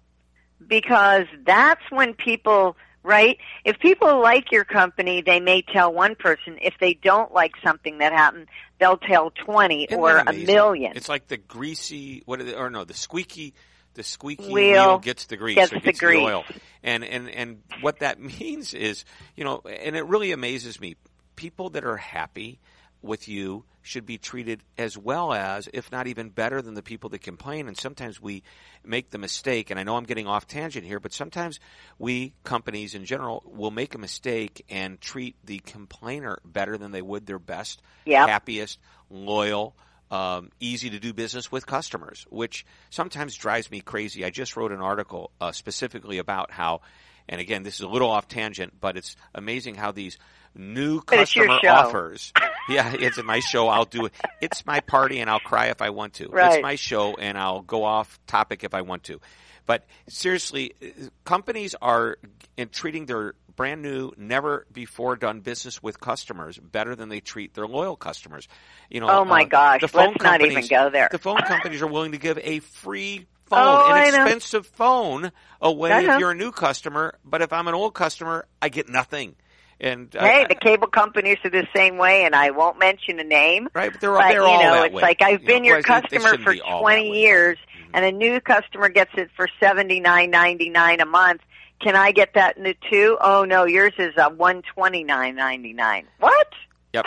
because 0.66 1.26
that's 1.44 1.82
when 1.90 2.14
people 2.14 2.76
right 3.02 3.38
if 3.64 3.78
people 3.78 4.20
like 4.20 4.52
your 4.52 4.64
company 4.64 5.22
they 5.22 5.40
may 5.40 5.62
tell 5.62 5.92
one 5.92 6.14
person. 6.14 6.58
If 6.60 6.74
they 6.80 6.94
don't 6.94 7.32
like 7.32 7.52
something 7.64 7.98
that 7.98 8.12
happened 8.12 8.48
they'll 8.78 8.98
tell 8.98 9.30
20 9.30 9.84
Isn't 9.84 9.98
or 9.98 10.18
a 10.18 10.32
million. 10.32 10.92
It's 10.96 11.08
like 11.08 11.28
the 11.28 11.36
greasy, 11.36 12.22
what 12.26 12.40
it, 12.40 12.54
or 12.54 12.70
no, 12.70 12.84
the 12.84 12.94
squeaky, 12.94 13.54
the 13.96 14.02
squeaky 14.04 14.52
Wheel 14.52 14.72
wheel, 14.72 14.98
gets 14.98 15.26
the 15.26 15.36
grease 15.36 15.56
gets 15.56 15.72
or 15.72 15.80
the 15.80 15.80
gets 15.86 16.00
grease. 16.00 16.20
oil. 16.24 16.44
And, 16.82 17.04
and, 17.04 17.28
and 17.28 17.62
what 17.80 17.98
that 18.00 18.20
means 18.40 18.74
is, 18.74 19.04
you 19.34 19.44
know, 19.44 19.60
and 19.60 19.96
it 19.96 20.06
really 20.06 20.32
amazes 20.32 20.80
me, 20.80 20.96
people 21.34 21.70
that 21.70 21.84
are 21.84 21.96
happy 21.96 22.60
with 23.02 23.28
you 23.28 23.64
should 23.82 24.04
be 24.06 24.18
treated 24.18 24.62
as 24.76 24.98
well 24.98 25.32
as, 25.32 25.68
if 25.72 25.92
not 25.92 26.08
even 26.08 26.28
better 26.28 26.60
than 26.60 26.74
the 26.74 26.82
people 26.82 27.10
that 27.10 27.20
complain. 27.20 27.68
And 27.68 27.76
sometimes 27.76 28.20
we 28.20 28.42
make 28.84 29.10
the 29.10 29.18
mistake, 29.18 29.70
and 29.70 29.78
I 29.78 29.84
know 29.84 29.96
I'm 29.96 30.04
getting 30.04 30.26
off 30.26 30.48
tangent 30.48 30.84
here, 30.84 30.98
but 30.98 31.12
sometimes 31.12 31.60
we, 31.98 32.32
companies 32.42 32.94
in 32.96 33.04
general, 33.04 33.44
will 33.46 33.70
make 33.70 33.94
a 33.94 33.98
mistake 33.98 34.64
and 34.68 35.00
treat 35.00 35.36
the 35.44 35.58
complainer 35.60 36.38
better 36.44 36.76
than 36.76 36.90
they 36.90 37.02
would 37.02 37.26
their 37.26 37.38
best, 37.38 37.80
Yep. 38.06 38.28
happiest, 38.28 38.80
loyal, 39.08 39.76
um, 40.10 40.50
easy 40.60 40.90
to 40.90 40.98
do 40.98 41.12
business 41.12 41.50
with 41.50 41.66
customers, 41.66 42.26
which 42.30 42.64
sometimes 42.90 43.34
drives 43.34 43.70
me 43.70 43.80
crazy. 43.80 44.24
I 44.24 44.30
just 44.30 44.56
wrote 44.56 44.72
an 44.72 44.80
article 44.80 45.30
uh, 45.40 45.52
specifically 45.52 46.18
about 46.18 46.50
how, 46.50 46.80
and 47.28 47.40
again, 47.40 47.62
this 47.62 47.74
is 47.74 47.80
a 47.80 47.88
little 47.88 48.10
off 48.10 48.28
tangent, 48.28 48.74
but 48.80 48.96
it's 48.96 49.16
amazing 49.34 49.74
how 49.74 49.92
these 49.92 50.18
new 50.54 51.00
customer 51.00 51.58
offers. 51.68 52.32
yeah, 52.68 52.94
it's 52.98 53.22
my 53.22 53.40
show. 53.40 53.68
I'll 53.68 53.84
do 53.84 54.06
it. 54.06 54.12
It's 54.40 54.64
my 54.64 54.80
party, 54.80 55.20
and 55.20 55.28
I'll 55.28 55.40
cry 55.40 55.66
if 55.66 55.82
I 55.82 55.90
want 55.90 56.14
to. 56.14 56.28
Right. 56.28 56.54
It's 56.54 56.62
my 56.62 56.76
show, 56.76 57.14
and 57.14 57.36
I'll 57.36 57.62
go 57.62 57.84
off 57.84 58.18
topic 58.26 58.64
if 58.64 58.74
I 58.74 58.82
want 58.82 59.04
to. 59.04 59.20
But 59.66 59.84
seriously, 60.08 60.74
uh, 60.80 61.08
companies 61.24 61.74
are 61.82 62.18
in 62.56 62.68
treating 62.68 63.06
their 63.06 63.34
brand 63.56 63.82
new, 63.82 64.12
never 64.16 64.66
before 64.72 65.16
done 65.16 65.40
business 65.40 65.82
with 65.82 65.98
customers 65.98 66.58
better 66.58 66.94
than 66.94 67.08
they 67.08 67.20
treat 67.20 67.54
their 67.54 67.66
loyal 67.66 67.96
customers. 67.96 68.46
You 68.90 69.00
know, 69.00 69.08
Oh, 69.08 69.24
my 69.24 69.42
uh, 69.42 69.46
gosh, 69.46 69.80
the 69.80 69.88
phone 69.88 70.08
let's 70.12 70.22
not 70.22 70.40
even 70.42 70.50
companies- 70.54 70.68
go 70.70 70.90
there. 70.90 71.08
The 71.10 71.18
phone 71.18 71.38
companies 71.38 71.82
are 71.82 71.86
willing 71.86 72.12
to 72.12 72.18
give 72.18 72.38
a 72.38 72.60
free 72.60 73.26
phone, 73.46 73.58
Oh, 73.60 73.92
an 73.92 74.04
expensive 74.14 74.66
phone 74.66 75.32
away 75.60 75.92
I 75.92 76.02
know. 76.02 76.14
if 76.14 76.20
you're 76.20 76.30
a 76.32 76.34
new 76.36 76.52
customer. 76.52 77.18
But 77.24 77.42
if 77.42 77.52
I'm 77.52 77.66
an 77.68 77.74
old 77.74 77.94
customer, 77.94 78.46
I 78.60 78.68
get 78.68 78.88
nothing. 78.88 79.34
And 79.78 80.08
hey 80.18 80.46
the 80.48 80.54
cable 80.54 80.86
companies 80.86 81.36
are 81.44 81.50
the 81.50 81.66
same 81.76 81.98
way 81.98 82.24
and 82.24 82.34
i 82.34 82.50
won't 82.50 82.78
mention 82.78 83.20
a 83.20 83.24
name 83.24 83.68
right, 83.74 83.92
but 83.92 84.00
they're, 84.00 84.10
but 84.10 84.28
they're 84.30 84.40
you 84.40 84.46
all 84.46 84.62
know 84.62 84.72
that 84.72 84.86
it's 84.86 84.94
way. 84.94 85.02
like 85.02 85.20
i've 85.20 85.42
You 85.42 85.46
been 85.46 85.62
know, 85.64 85.68
your 85.68 85.82
whereas 85.86 86.02
they- 86.10 86.16
they 86.16 86.24
customer 86.24 86.42
for 86.42 86.52
be 86.54 86.60
all 86.62 86.78
that 86.78 86.80
20 86.80 87.02
way. 87.02 87.06
Mm-hmm. 87.08 87.14
years 87.18 87.58
and 87.92 88.04
a 88.06 88.10
new 88.10 88.40
customer 88.40 88.88
gets 88.88 89.10
it 89.18 89.28
for 89.36 89.46
79.99 89.60 91.02
a 91.02 91.04
month 91.04 91.40
can 91.80 91.94
i 91.96 92.10
get 92.12 92.34
that 92.34 92.56
in 92.56 92.62
the 92.64 92.74
two? 92.90 93.16
Oh 93.20 93.44
no 93.44 93.64
yours 93.64 93.92
is 93.98 94.14
a 94.16 94.30
129.99 94.30 96.04
what 96.18 96.46
Yep. 96.92 97.06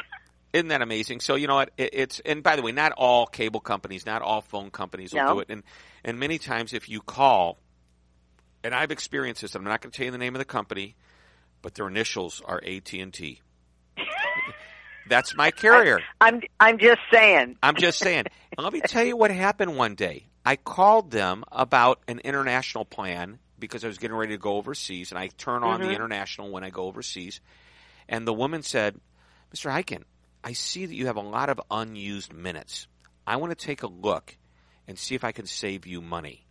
Isn't 0.54 0.68
that 0.70 0.82
amazing? 0.82 1.20
So 1.20 1.36
you 1.36 1.48
know 1.48 1.56
what? 1.56 1.72
It, 1.78 1.90
it's 1.94 2.20
and 2.22 2.42
by 2.44 2.56
the 2.56 2.62
way, 2.64 2.72
not 2.72 2.92
all 2.94 3.26
cable 3.28 3.60
companies, 3.60 4.06
not 4.06 4.22
all 4.24 4.42
phone 4.42 4.72
companies 4.72 5.14
will 5.14 5.22
No. 5.22 5.34
do 5.36 5.40
it. 5.42 5.48
And 5.50 5.64
and 6.04 6.20
many 6.20 6.38
times, 6.40 6.74
if 6.74 6.90
you 6.90 7.02
call, 7.02 7.58
and 8.64 8.74
I've 8.74 8.90
experienced 8.92 9.42
this, 9.42 9.54
I'm 9.56 9.64
not 9.64 9.82
going 9.82 9.92
to 9.92 9.98
tell 9.98 10.06
you 10.06 10.12
the 10.12 10.18
name 10.18 10.36
of 10.36 10.40
the 10.40 10.46
company, 10.46 10.96
but 11.62 11.76
their 11.76 11.88
initials 11.88 12.42
are 12.46 12.62
AT 12.66 12.92
and 12.94 13.14
T. 13.14 13.42
That's 15.08 15.36
my 15.36 15.52
carrier. 15.66 16.00
i'm 16.22 16.42
i'm 16.60 16.78
just 16.78 17.00
saying 17.12 17.58
I'm 17.64 17.76
just 17.76 18.00
saying. 18.00 18.26
And 18.58 18.64
let 18.64 18.74
me 18.74 18.82
tell 18.82 19.04
you 19.04 19.16
what 19.18 19.32
happened 19.32 19.76
one 19.78 19.96
day. 19.96 20.26
I 20.46 20.56
called 20.56 21.12
them 21.12 21.44
about 21.52 22.00
an 22.08 22.20
international 22.20 22.86
plan 22.86 23.40
because 23.60 23.84
I 23.84 23.88
was 23.88 23.98
getting 23.98 24.16
ready 24.16 24.34
to 24.34 24.38
go 24.38 24.56
overseas, 24.58 25.12
and 25.12 25.20
I 25.20 25.28
turn 25.28 25.64
on 25.64 25.82
the 25.82 25.94
international 25.94 26.52
when 26.52 26.64
I 26.64 26.70
go 26.70 26.84
overseas. 26.84 27.42
And 28.08 28.28
the 28.28 28.34
woman 28.34 28.64
said, 28.64 29.00
Mr. 29.56 29.72
Hyken, 29.72 30.04
I 30.44 30.54
see 30.54 30.86
that 30.86 30.96
you 30.96 31.08
have 31.08 31.18
a 31.18 31.22
lot 31.22 31.50
of 31.50 31.60
unused 31.70 32.34
minutes. 32.34 32.88
I 33.28 33.36
want 33.36 33.52
to 33.58 33.66
take 33.66 33.84
a 33.84 33.88
look 33.88 34.36
and 34.88 34.98
see 34.98 35.14
if 35.16 35.24
I 35.24 35.32
can 35.32 35.46
save 35.46 35.86
you 35.86 36.02
money. 36.02 36.46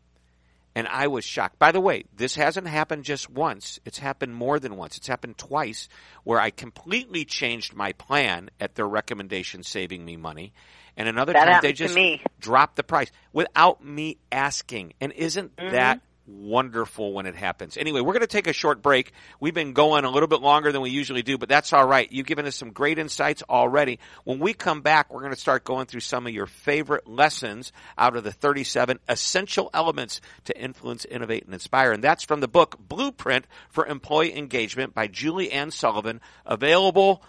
And 0.74 0.86
I 0.86 1.08
was 1.08 1.24
shocked. 1.24 1.58
By 1.58 1.72
the 1.72 1.80
way, 1.80 2.04
this 2.14 2.36
hasn't 2.36 2.68
happened 2.68 3.02
just 3.02 3.28
once. 3.28 3.80
It's 3.84 3.98
happened 3.98 4.36
more 4.36 4.60
than 4.60 4.76
once. 4.76 4.96
It's 4.96 5.08
happened 5.08 5.36
twice 5.36 5.88
where 6.22 6.38
I 6.38 6.50
completely 6.50 7.24
changed 7.24 7.74
my 7.74 7.92
plan 7.94 8.50
at 8.60 8.76
their 8.76 8.86
recommendation, 8.86 9.64
saving 9.64 10.04
me 10.04 10.16
money. 10.16 10.52
And 10.96 11.08
another 11.08 11.32
That 11.32 11.46
time 11.46 11.60
they 11.62 11.72
just 11.72 11.96
dropped 12.38 12.76
the 12.76 12.84
price 12.84 13.10
without 13.32 13.84
me 13.84 14.18
asking. 14.30 14.92
And 15.00 15.10
isn't 15.12 15.56
Mm-hmm. 15.56 15.72
that 15.72 16.00
wonderful 16.28 17.12
when 17.12 17.26
it 17.26 17.34
happens? 17.34 17.76
Anyway, 17.76 18.00
we're 18.00 18.12
going 18.12 18.20
to 18.20 18.26
take 18.26 18.46
a 18.46 18.52
short 18.52 18.82
break. 18.82 19.12
We've 19.40 19.54
been 19.54 19.72
going 19.72 20.04
a 20.04 20.10
little 20.10 20.28
bit 20.28 20.40
longer 20.40 20.70
than 20.70 20.82
we 20.82 20.90
usually 20.90 21.22
do, 21.22 21.38
but 21.38 21.48
that's 21.48 21.72
all 21.72 21.86
right. 21.86 22.10
You've 22.12 22.26
given 22.26 22.46
us 22.46 22.54
some 22.54 22.70
great 22.70 22.98
insights 22.98 23.42
already. 23.48 23.98
When 24.24 24.38
we 24.38 24.52
come 24.52 24.82
back, 24.82 25.12
we're 25.12 25.22
going 25.22 25.34
to 25.34 25.40
start 25.40 25.64
going 25.64 25.86
through 25.86 26.00
some 26.00 26.26
of 26.26 26.32
your 26.32 26.46
favorite 26.46 27.08
lessons 27.08 27.72
out 27.96 28.16
of 28.16 28.24
the 28.24 28.32
37 28.32 28.98
essential 29.08 29.70
elements 29.72 30.20
to 30.44 30.60
influence, 30.60 31.04
innovate, 31.04 31.44
and 31.44 31.54
inspire. 31.54 31.92
And 31.92 32.04
that's 32.04 32.24
from 32.24 32.40
the 32.40 32.48
book 32.48 32.76
Blueprint 32.78 33.46
for 33.70 33.86
Employee 33.86 34.36
Engagement 34.36 34.94
by 34.94 35.06
Julie 35.06 35.50
Ann 35.50 35.70
Sullivan, 35.70 36.20
available 36.46 37.22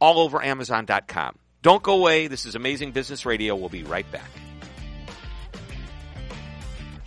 all 0.00 0.18
over 0.18 0.42
Amazon.com. 0.42 1.36
Don't 1.62 1.82
go 1.82 1.98
away. 1.98 2.26
This 2.26 2.46
is 2.46 2.54
Amazing 2.54 2.92
Business 2.92 3.26
Radio. 3.26 3.54
We'll 3.54 3.68
be 3.68 3.84
right 3.84 4.10
back. 4.10 4.30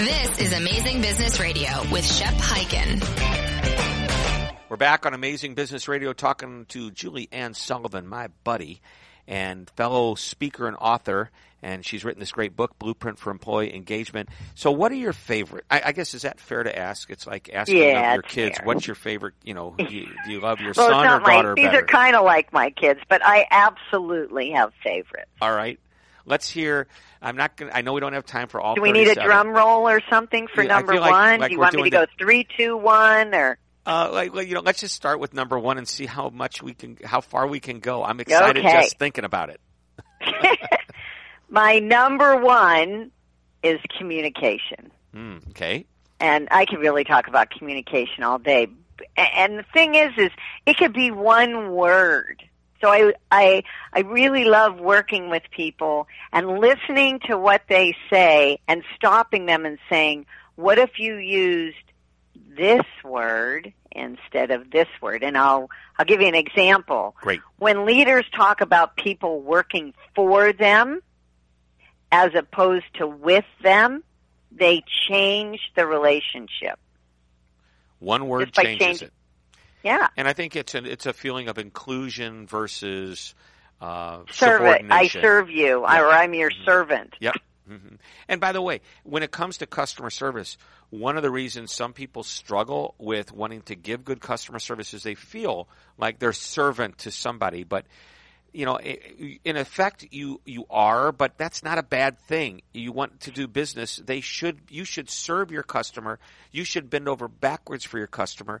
This 0.00 0.40
is 0.40 0.52
Amazing 0.54 1.02
Business 1.02 1.38
Radio 1.38 1.68
with 1.92 2.10
Shep 2.10 2.32
Hyken. 2.32 3.02
We're 4.70 4.78
back 4.78 5.04
on 5.04 5.12
Amazing 5.12 5.52
Business 5.52 5.88
Radio 5.88 6.14
talking 6.14 6.64
to 6.70 6.90
Julie 6.90 7.28
Ann 7.30 7.52
Sullivan, 7.52 8.06
my 8.06 8.28
buddy 8.42 8.80
and 9.28 9.68
fellow 9.76 10.14
speaker 10.14 10.66
and 10.66 10.78
author. 10.80 11.30
And 11.62 11.84
she's 11.84 12.02
written 12.02 12.18
this 12.18 12.32
great 12.32 12.56
book, 12.56 12.78
Blueprint 12.78 13.18
for 13.18 13.30
Employee 13.30 13.74
Engagement. 13.74 14.30
So, 14.54 14.70
what 14.70 14.90
are 14.90 14.94
your 14.94 15.12
favorite? 15.12 15.66
I, 15.70 15.82
I 15.84 15.92
guess 15.92 16.14
is 16.14 16.22
that 16.22 16.40
fair 16.40 16.62
to 16.62 16.74
ask? 16.74 17.10
It's 17.10 17.26
like 17.26 17.50
asking 17.52 17.76
yeah, 17.76 18.14
your 18.14 18.22
kids, 18.22 18.56
fair. 18.56 18.66
"What's 18.66 18.86
your 18.86 18.94
favorite?" 18.94 19.34
You 19.44 19.52
know, 19.52 19.74
do 19.76 19.84
you, 19.84 20.06
do 20.24 20.32
you 20.32 20.40
love 20.40 20.60
your 20.60 20.72
well, 20.78 20.88
son 20.88 21.04
it's 21.04 21.12
or 21.12 21.18
not 21.18 21.22
my, 21.24 21.34
daughter 21.34 21.54
These 21.54 21.66
better? 21.66 21.80
are 21.80 21.86
kind 21.86 22.16
of 22.16 22.24
like 22.24 22.54
my 22.54 22.70
kids, 22.70 23.00
but 23.10 23.20
I 23.22 23.46
absolutely 23.50 24.52
have 24.52 24.72
favorites. 24.82 25.30
All 25.42 25.54
right, 25.54 25.78
let's 26.26 26.48
hear. 26.48 26.86
I'm 27.22 27.36
not 27.36 27.56
going. 27.56 27.70
I 27.74 27.82
know 27.82 27.92
we 27.92 28.00
don't 28.00 28.12
have 28.12 28.24
time 28.26 28.48
for 28.48 28.60
all. 28.60 28.74
Do 28.74 28.82
we 28.82 28.92
need 28.92 29.08
a 29.08 29.14
drum 29.14 29.48
roll 29.48 29.88
or 29.88 30.00
something 30.10 30.46
for 30.48 30.62
Yeah, 30.62 30.76
number 30.76 30.98
like- 31.00 31.10
one? 31.10 31.40
like 31.40 31.48
Do 31.50 31.54
you 31.54 31.60
want 31.60 31.74
me 31.74 31.82
to 31.84 31.90
doing 31.90 32.06
go 32.06 32.12
three, 32.18 32.46
two, 32.58 32.76
one, 32.76 33.34
or 33.34 33.58
Uh, 33.86 34.10
like, 34.12 34.34
you 34.48 34.54
know, 34.54 34.60
let's 34.60 34.80
just 34.80 34.94
start 34.94 35.20
with 35.20 35.34
number 35.34 35.58
one 35.58 35.78
and 35.78 35.88
see 35.88 36.06
how 36.06 36.28
much 36.28 36.62
we 36.62 36.74
can, 36.74 36.96
how 37.04 37.20
far 37.20 37.46
we 37.46 37.60
can 37.60 37.80
go. 37.80 38.04
I'm 38.04 38.20
excited 38.20 38.64
Okay. 38.64 38.82
just 38.82 38.98
thinking 38.98 39.24
about 39.24 39.50
it. 39.50 39.60
my 41.48 41.78
number 41.78 42.36
one 42.36 43.10
is 43.62 43.80
communication. 43.98 44.90
Hmm, 45.12 45.38
okay. 45.50 45.86
and 46.20 46.46
I 46.50 46.66
could 46.66 46.78
really 46.78 47.02
talk 47.04 47.26
about 47.26 47.50
communication 47.50 48.22
all 48.22 48.38
day. 48.38 48.68
And 49.16 49.58
the 49.58 49.64
thing 49.72 49.94
is, 49.94 50.12
is 50.18 50.30
it 50.66 50.76
could 50.76 50.92
be 50.92 51.10
one 51.10 51.72
word. 51.72 52.42
So 52.80 52.88
I, 52.88 53.12
I, 53.30 53.62
I 53.92 54.00
really 54.00 54.44
love 54.44 54.78
working 54.78 55.28
with 55.28 55.42
people 55.50 56.08
and 56.32 56.58
listening 56.58 57.20
to 57.26 57.36
what 57.36 57.62
they 57.68 57.94
say 58.08 58.58
and 58.66 58.82
stopping 58.96 59.46
them 59.46 59.66
and 59.66 59.78
saying, 59.90 60.26
what 60.56 60.78
if 60.78 60.98
you 60.98 61.16
used 61.16 61.76
this 62.56 62.84
word 63.04 63.72
instead 63.92 64.50
of 64.50 64.70
this 64.70 64.88
word? 65.02 65.22
And 65.22 65.36
I'll, 65.36 65.68
I'll 65.98 66.06
give 66.06 66.22
you 66.22 66.28
an 66.28 66.34
example. 66.34 67.14
Great. 67.20 67.40
When 67.58 67.84
leaders 67.84 68.24
talk 68.34 68.62
about 68.62 68.96
people 68.96 69.40
working 69.42 69.92
for 70.14 70.52
them 70.52 71.00
as 72.10 72.34
opposed 72.34 72.86
to 72.94 73.06
with 73.06 73.44
them, 73.62 74.02
they 74.50 74.82
change 75.08 75.60
the 75.76 75.86
relationship. 75.86 76.78
One 77.98 78.26
word 78.26 78.52
changes 78.54 78.78
changing- 78.78 79.08
it. 79.08 79.12
Yeah. 79.82 80.08
And 80.16 80.28
I 80.28 80.32
think 80.32 80.56
it's 80.56 80.74
a, 80.74 80.84
it's 80.84 81.06
a 81.06 81.12
feeling 81.12 81.48
of 81.48 81.58
inclusion 81.58 82.46
versus 82.46 83.34
uh, 83.80 84.20
Serve 84.30 84.62
it. 84.62 84.84
I 84.90 85.08
serve 85.08 85.50
you, 85.50 85.82
Yeah. 85.82 86.00
or 86.02 86.08
I'm 86.10 86.34
your 86.34 86.50
servant. 86.50 87.14
Yep. 87.20 87.34
hmm 87.66 87.76
And 88.28 88.40
by 88.40 88.52
the 88.52 88.60
way, 88.60 88.80
when 89.04 89.22
it 89.22 89.30
comes 89.30 89.58
to 89.58 89.66
customer 89.66 90.10
service, 90.10 90.58
one 90.90 91.16
of 91.16 91.22
the 91.22 91.30
reasons 91.30 91.72
some 91.72 91.92
people 91.92 92.22
struggle 92.22 92.94
with 92.98 93.32
wanting 93.32 93.62
to 93.62 93.74
give 93.76 94.04
good 94.04 94.20
customer 94.20 94.58
service 94.58 94.92
is 94.92 95.02
they 95.02 95.14
feel 95.14 95.68
like 95.96 96.18
they're 96.18 96.32
servant 96.32 96.98
to 96.98 97.10
somebody. 97.10 97.64
But 97.64 97.86
you 98.52 98.66
know, 98.66 98.78
in 98.80 99.56
effect, 99.56 100.08
you 100.10 100.40
you 100.44 100.66
are, 100.68 101.12
but 101.12 101.38
that's 101.38 101.62
not 101.62 101.78
a 101.78 101.84
bad 101.84 102.18
thing. 102.18 102.62
You 102.74 102.90
want 102.90 103.20
to 103.20 103.30
do 103.30 103.46
business; 103.46 104.00
they 104.04 104.20
should 104.20 104.58
you 104.68 104.84
should 104.84 105.08
serve 105.08 105.52
your 105.52 105.62
customer. 105.62 106.18
You 106.50 106.64
should 106.64 106.90
bend 106.90 107.08
over 107.08 107.28
backwards 107.28 107.84
for 107.84 107.98
your 107.98 108.08
customer. 108.08 108.60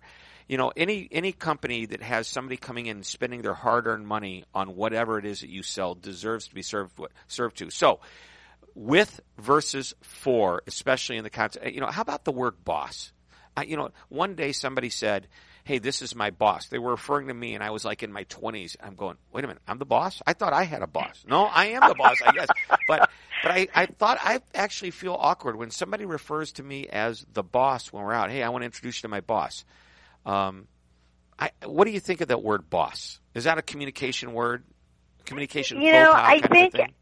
You 0.50 0.56
know, 0.56 0.72
any 0.76 1.06
any 1.12 1.30
company 1.30 1.86
that 1.86 2.02
has 2.02 2.26
somebody 2.26 2.56
coming 2.56 2.86
in 2.86 2.96
and 2.96 3.06
spending 3.06 3.40
their 3.40 3.54
hard-earned 3.54 4.04
money 4.04 4.42
on 4.52 4.74
whatever 4.74 5.16
it 5.16 5.24
is 5.24 5.42
that 5.42 5.48
you 5.48 5.62
sell 5.62 5.94
deserves 5.94 6.48
to 6.48 6.54
be 6.56 6.62
served 6.62 7.00
served 7.28 7.58
to. 7.58 7.70
So, 7.70 8.00
with 8.74 9.20
versus 9.38 9.94
for, 10.02 10.62
especially 10.66 11.18
in 11.18 11.22
the 11.22 11.30
context, 11.30 11.60
eh, 11.62 11.70
you 11.70 11.80
know, 11.80 11.86
how 11.86 12.02
about 12.02 12.24
the 12.24 12.32
word 12.32 12.64
boss? 12.64 13.12
I, 13.56 13.62
you 13.62 13.76
know, 13.76 13.90
one 14.08 14.34
day 14.34 14.50
somebody 14.50 14.90
said, 14.90 15.28
"Hey, 15.62 15.78
this 15.78 16.02
is 16.02 16.16
my 16.16 16.30
boss." 16.30 16.66
They 16.66 16.80
were 16.80 16.90
referring 16.90 17.28
to 17.28 17.34
me, 17.34 17.54
and 17.54 17.62
I 17.62 17.70
was 17.70 17.84
like 17.84 18.02
in 18.02 18.12
my 18.12 18.24
twenties. 18.24 18.76
I'm 18.82 18.96
going, 18.96 19.18
"Wait 19.32 19.44
a 19.44 19.46
minute, 19.46 19.62
I'm 19.68 19.78
the 19.78 19.86
boss." 19.86 20.20
I 20.26 20.32
thought 20.32 20.52
I 20.52 20.64
had 20.64 20.82
a 20.82 20.88
boss. 20.88 21.24
No, 21.28 21.44
I 21.44 21.66
am 21.66 21.88
the 21.88 21.94
boss, 21.94 22.16
I 22.26 22.32
guess. 22.32 22.48
But 22.88 23.08
but 23.44 23.52
I, 23.52 23.68
I 23.72 23.86
thought 23.86 24.18
I 24.20 24.40
actually 24.52 24.90
feel 24.90 25.14
awkward 25.16 25.54
when 25.54 25.70
somebody 25.70 26.06
refers 26.06 26.50
to 26.54 26.64
me 26.64 26.88
as 26.88 27.24
the 27.34 27.44
boss 27.44 27.92
when 27.92 28.02
we're 28.02 28.14
out. 28.14 28.32
Hey, 28.32 28.42
I 28.42 28.48
want 28.48 28.62
to 28.62 28.66
introduce 28.66 28.98
you 28.98 29.02
to 29.02 29.08
my 29.08 29.20
boss. 29.20 29.64
Um, 30.26 30.66
I, 31.38 31.50
what 31.64 31.86
do 31.86 31.90
you 31.90 32.00
think 32.00 32.20
of 32.20 32.28
that 32.28 32.42
word 32.42 32.68
boss? 32.68 33.20
Is 33.34 33.44
that 33.44 33.58
a 33.58 33.62
communication 33.62 34.32
word? 34.32 34.64
Communication 35.24 35.80
You 35.80 35.92
know, 35.92 36.12
I 36.12 36.40
kind 36.40 36.44
of 36.44 36.50
a 36.50 36.70
think- 36.70 36.94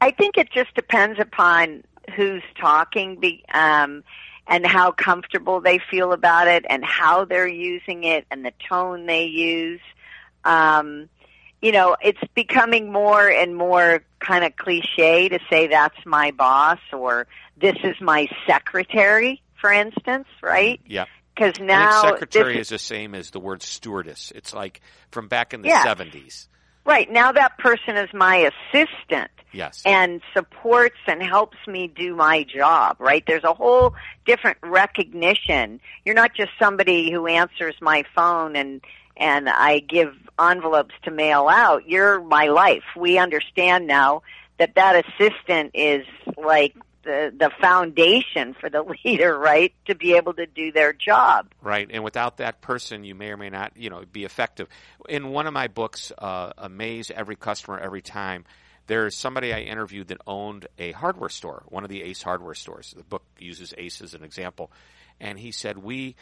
I 0.00 0.10
think 0.10 0.36
it 0.36 0.50
just 0.50 0.74
depends 0.74 1.20
upon 1.20 1.84
who's 2.16 2.42
talking 2.60 3.20
be, 3.20 3.44
um, 3.54 4.02
and 4.48 4.66
how 4.66 4.90
comfortable 4.90 5.60
they 5.60 5.78
feel 5.78 6.12
about 6.12 6.48
it 6.48 6.64
and 6.68 6.84
how 6.84 7.24
they're 7.24 7.46
using 7.46 8.02
it 8.04 8.26
and 8.30 8.44
the 8.44 8.52
tone 8.68 9.06
they 9.06 9.24
use. 9.24 9.80
Um, 10.44 11.08
you 11.60 11.70
know, 11.70 11.96
it's 12.02 12.20
becoming 12.34 12.90
more 12.90 13.28
and 13.28 13.54
more 13.54 14.02
kind 14.18 14.44
of 14.44 14.56
cliche 14.56 15.28
to 15.28 15.38
say 15.48 15.68
that's 15.68 16.04
my 16.04 16.32
boss 16.32 16.80
or 16.92 17.28
this 17.56 17.76
is 17.84 18.00
my 18.00 18.28
secretary, 18.48 19.40
for 19.60 19.70
instance, 19.72 20.26
right? 20.42 20.80
Yeah. 20.86 21.04
Because 21.34 21.58
now 21.60 22.02
secretary 22.02 22.54
this 22.58 22.66
is 22.66 22.68
the 22.70 22.78
same 22.78 23.14
as 23.14 23.30
the 23.30 23.40
word 23.40 23.62
stewardess. 23.62 24.32
It's 24.34 24.52
like 24.52 24.80
from 25.10 25.28
back 25.28 25.54
in 25.54 25.62
the 25.62 25.68
Yeah. 25.68 25.84
70s. 25.84 26.48
right 26.84 27.10
now 27.10 27.32
that 27.32 27.56
person 27.58 27.96
is 27.96 28.08
my 28.12 28.50
assistant. 28.72 29.30
Yes. 29.54 29.82
and 29.84 30.22
supports 30.32 30.96
and 31.06 31.22
helps 31.22 31.58
me 31.66 31.86
do 31.86 32.16
my 32.16 32.42
job, 32.44 32.96
right? 32.98 33.22
There's 33.26 33.44
a 33.44 33.52
whole 33.52 33.94
different 34.24 34.56
recognition. 34.62 35.78
You're 36.06 36.14
not 36.14 36.34
just 36.34 36.52
somebody 36.58 37.12
who 37.12 37.26
answers 37.26 37.74
my 37.82 38.04
phone 38.14 38.56
and 38.56 38.80
and 39.18 39.50
I 39.50 39.80
give 39.80 40.14
envelopes 40.40 40.94
to 41.02 41.10
mail 41.10 41.48
out. 41.48 41.86
You're 41.86 42.22
my 42.22 42.46
life. 42.46 42.82
We 42.96 43.18
understand 43.18 43.86
now 43.86 44.22
that 44.58 44.74
that 44.76 45.04
assistant 45.04 45.72
is 45.74 46.06
like 46.38 46.74
the 47.02 47.32
the 47.36 47.50
foundation 47.60 48.54
for 48.54 48.70
the 48.70 48.82
leader, 49.04 49.38
right? 49.38 49.72
To 49.86 49.94
be 49.94 50.14
able 50.14 50.34
to 50.34 50.46
do 50.46 50.72
their 50.72 50.92
job. 50.92 51.48
Right, 51.60 51.88
and 51.90 52.04
without 52.04 52.38
that 52.38 52.60
person, 52.60 53.04
you 53.04 53.14
may 53.14 53.30
or 53.30 53.36
may 53.36 53.50
not, 53.50 53.72
you 53.76 53.90
know, 53.90 54.04
be 54.10 54.24
effective. 54.24 54.68
In 55.08 55.30
one 55.30 55.46
of 55.46 55.52
my 55.52 55.68
books, 55.68 56.12
uh, 56.18 56.52
"Amaze 56.58 57.10
Every 57.10 57.36
Customer 57.36 57.78
Every 57.78 58.02
Time," 58.02 58.44
there's 58.86 59.16
somebody 59.16 59.52
I 59.52 59.60
interviewed 59.60 60.08
that 60.08 60.18
owned 60.26 60.66
a 60.78 60.92
hardware 60.92 61.30
store, 61.30 61.64
one 61.68 61.84
of 61.84 61.90
the 61.90 62.02
Ace 62.02 62.22
hardware 62.22 62.54
stores. 62.54 62.94
The 62.96 63.04
book 63.04 63.22
uses 63.38 63.74
Ace 63.78 64.00
as 64.00 64.14
an 64.14 64.24
example, 64.24 64.70
and 65.20 65.38
he 65.38 65.52
said 65.52 65.78
we 65.78 66.16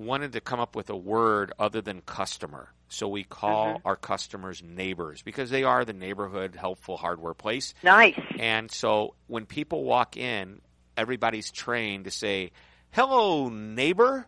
wanted 0.00 0.32
to 0.32 0.40
come 0.40 0.60
up 0.60 0.74
with 0.74 0.90
a 0.90 0.96
word 0.96 1.52
other 1.58 1.80
than 1.80 2.00
customer, 2.00 2.72
so 2.88 3.08
we 3.08 3.24
call 3.24 3.74
mm-hmm. 3.74 3.86
our 3.86 3.96
customers 3.96 4.62
neighbors 4.62 5.22
because 5.22 5.50
they 5.50 5.64
are 5.64 5.84
the 5.84 5.92
neighborhood 5.92 6.56
helpful 6.56 6.96
hardware 6.96 7.34
place. 7.34 7.74
Nice. 7.82 8.20
And 8.38 8.70
so 8.70 9.14
when 9.26 9.46
people 9.46 9.84
walk 9.84 10.16
in, 10.16 10.60
everybody's 10.96 11.50
trained 11.50 12.04
to 12.04 12.10
say, 12.10 12.52
"Hello, 12.90 13.48
neighbor." 13.48 14.26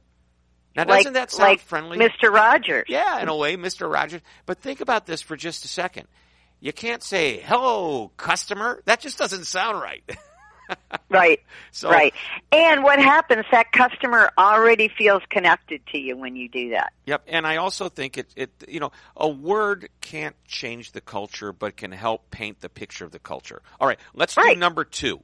Now, 0.74 0.84
like 0.86 1.00
doesn't 1.00 1.14
that 1.14 1.30
sound 1.30 1.50
like 1.50 1.60
friendly? 1.60 1.98
Mr. 1.98 2.32
Rogers. 2.32 2.84
Yeah, 2.88 3.20
in 3.20 3.28
a 3.28 3.36
way, 3.36 3.56
Mr. 3.56 3.92
Rogers. 3.92 4.22
But 4.46 4.58
think 4.58 4.80
about 4.80 5.06
this 5.06 5.20
for 5.20 5.36
just 5.36 5.64
a 5.64 5.68
second. 5.68 6.08
You 6.60 6.72
can't 6.72 7.02
say, 7.02 7.40
"Hello, 7.40 8.10
customer." 8.16 8.82
That 8.86 9.00
just 9.00 9.18
doesn't 9.18 9.44
sound 9.44 9.80
right. 9.80 10.02
Right. 11.08 11.40
So, 11.72 11.90
right. 11.90 12.14
And 12.52 12.82
what 12.82 12.98
happens, 12.98 13.44
that 13.52 13.70
customer 13.70 14.30
already 14.38 14.88
feels 14.88 15.22
connected 15.28 15.84
to 15.88 15.98
you 15.98 16.16
when 16.16 16.36
you 16.36 16.48
do 16.48 16.70
that. 16.70 16.94
Yep, 17.04 17.24
and 17.26 17.46
I 17.46 17.56
also 17.56 17.90
think 17.90 18.16
it, 18.16 18.28
it, 18.34 18.50
you 18.66 18.80
know, 18.80 18.92
a 19.14 19.28
word 19.28 19.90
can't 20.00 20.34
change 20.46 20.92
the 20.92 21.02
culture, 21.02 21.52
but 21.52 21.76
can 21.76 21.92
help 21.92 22.30
paint 22.30 22.60
the 22.60 22.70
picture 22.70 23.04
of 23.04 23.10
the 23.10 23.18
culture. 23.18 23.60
All 23.78 23.86
right, 23.86 23.98
let's 24.14 24.34
do 24.34 24.54
number 24.54 24.84
two. 24.84 25.22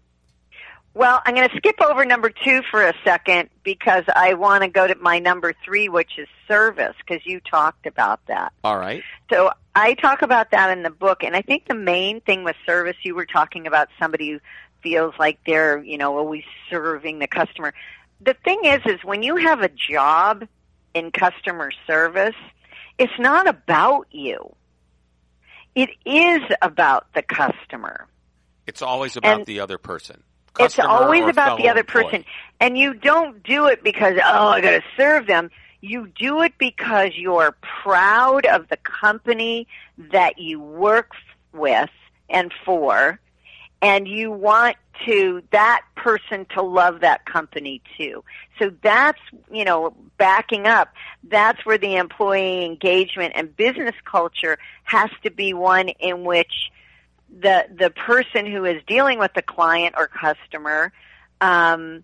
Well, 0.98 1.22
I'm 1.24 1.34
going 1.36 1.48
to 1.48 1.56
skip 1.56 1.80
over 1.80 2.04
number 2.04 2.28
two 2.28 2.62
for 2.70 2.82
a 2.82 2.92
second 3.04 3.50
because 3.62 4.02
I 4.16 4.34
want 4.34 4.64
to 4.64 4.68
go 4.68 4.86
to 4.86 4.96
my 4.96 5.20
number 5.20 5.54
three, 5.64 5.88
which 5.88 6.18
is 6.18 6.26
service, 6.48 6.96
because 6.98 7.24
you 7.24 7.38
talked 7.40 7.86
about 7.86 8.20
that. 8.26 8.52
All 8.64 8.76
right, 8.76 9.04
So 9.30 9.52
I 9.76 9.94
talk 9.94 10.22
about 10.22 10.50
that 10.50 10.76
in 10.76 10.82
the 10.82 10.90
book, 10.90 11.22
and 11.22 11.36
I 11.36 11.42
think 11.42 11.68
the 11.68 11.76
main 11.76 12.20
thing 12.22 12.42
with 12.42 12.56
service, 12.66 12.96
you 13.02 13.14
were 13.14 13.26
talking 13.26 13.68
about 13.68 13.88
somebody 14.00 14.40
feels 14.82 15.14
like 15.18 15.38
they're, 15.46 15.82
you 15.82 15.98
know, 15.98 16.16
always 16.16 16.44
serving 16.70 17.18
the 17.18 17.26
customer. 17.26 17.74
The 18.20 18.34
thing 18.44 18.60
is, 18.64 18.80
is 18.86 19.04
when 19.04 19.22
you 19.22 19.36
have 19.36 19.62
a 19.62 19.68
job 19.68 20.46
in 20.94 21.10
customer 21.10 21.70
service, 21.86 22.34
it's 22.98 23.12
not 23.18 23.46
about 23.46 24.06
you. 24.10 24.54
It 25.74 25.90
is 26.04 26.42
about 26.60 27.12
the 27.14 27.22
customer. 27.22 28.06
It's 28.66 28.82
always 28.82 29.16
about 29.16 29.38
And 29.38 29.46
the 29.46 29.60
other 29.60 29.78
person. 29.78 30.22
It's 30.58 30.78
always 30.78 31.28
about 31.28 31.58
the 31.58 31.68
other 31.68 31.80
employee. 31.80 32.04
person. 32.04 32.24
And 32.58 32.76
you 32.76 32.94
don't 32.94 33.42
do 33.44 33.66
it 33.66 33.84
because, 33.84 34.16
oh, 34.24 34.48
I 34.48 34.60
gotta 34.60 34.82
serve 34.96 35.26
them. 35.26 35.50
You 35.80 36.08
do 36.18 36.42
it 36.42 36.54
because 36.58 37.10
you're 37.14 37.56
proud 37.82 38.44
of 38.46 38.68
the 38.68 38.76
company 38.78 39.68
that 40.10 40.38
you 40.38 40.60
work 40.60 41.12
with 41.52 41.90
and 42.28 42.52
for, 42.64 43.20
and 43.80 44.08
you 44.08 44.30
want 44.30 44.76
to, 45.06 45.42
that 45.52 45.82
person 45.96 46.46
to 46.54 46.62
love 46.62 47.00
that 47.00 47.24
company 47.24 47.80
too. 47.96 48.24
So 48.58 48.72
that's, 48.82 49.20
you 49.52 49.64
know, 49.64 49.94
backing 50.16 50.66
up, 50.66 50.92
that's 51.22 51.64
where 51.64 51.78
the 51.78 51.96
employee 51.96 52.64
engagement 52.64 53.34
and 53.36 53.56
business 53.56 53.94
culture 54.04 54.58
has 54.84 55.10
to 55.22 55.30
be 55.30 55.54
one 55.54 55.88
in 55.88 56.24
which 56.24 56.70
the 57.40 57.66
the 57.78 57.90
person 57.90 58.46
who 58.46 58.64
is 58.64 58.82
dealing 58.86 59.18
with 59.18 59.32
the 59.34 59.42
client 59.42 59.94
or 59.98 60.08
customer 60.08 60.92
um, 61.40 62.02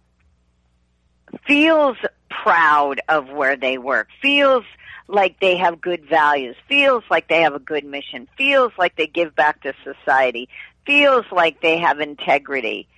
feels 1.47 1.97
proud 2.29 3.01
of 3.09 3.29
where 3.31 3.57
they 3.57 3.79
work, 3.79 4.09
feels 4.21 4.65
like 5.09 5.39
they 5.41 5.57
have 5.57 5.81
good 5.81 6.05
values, 6.09 6.57
feels 6.69 7.05
like 7.11 7.29
they 7.29 7.43
have 7.43 7.55
a 7.55 7.59
good 7.59 7.85
mission, 7.85 8.27
feels 8.37 8.73
like 8.79 8.97
they 8.97 9.07
give 9.07 9.35
back 9.35 9.63
to 9.63 9.75
society, 9.83 10.49
feels 10.87 11.25
like 11.31 11.61
they 11.61 11.79
have 11.79 12.01
integrity, 12.01 12.89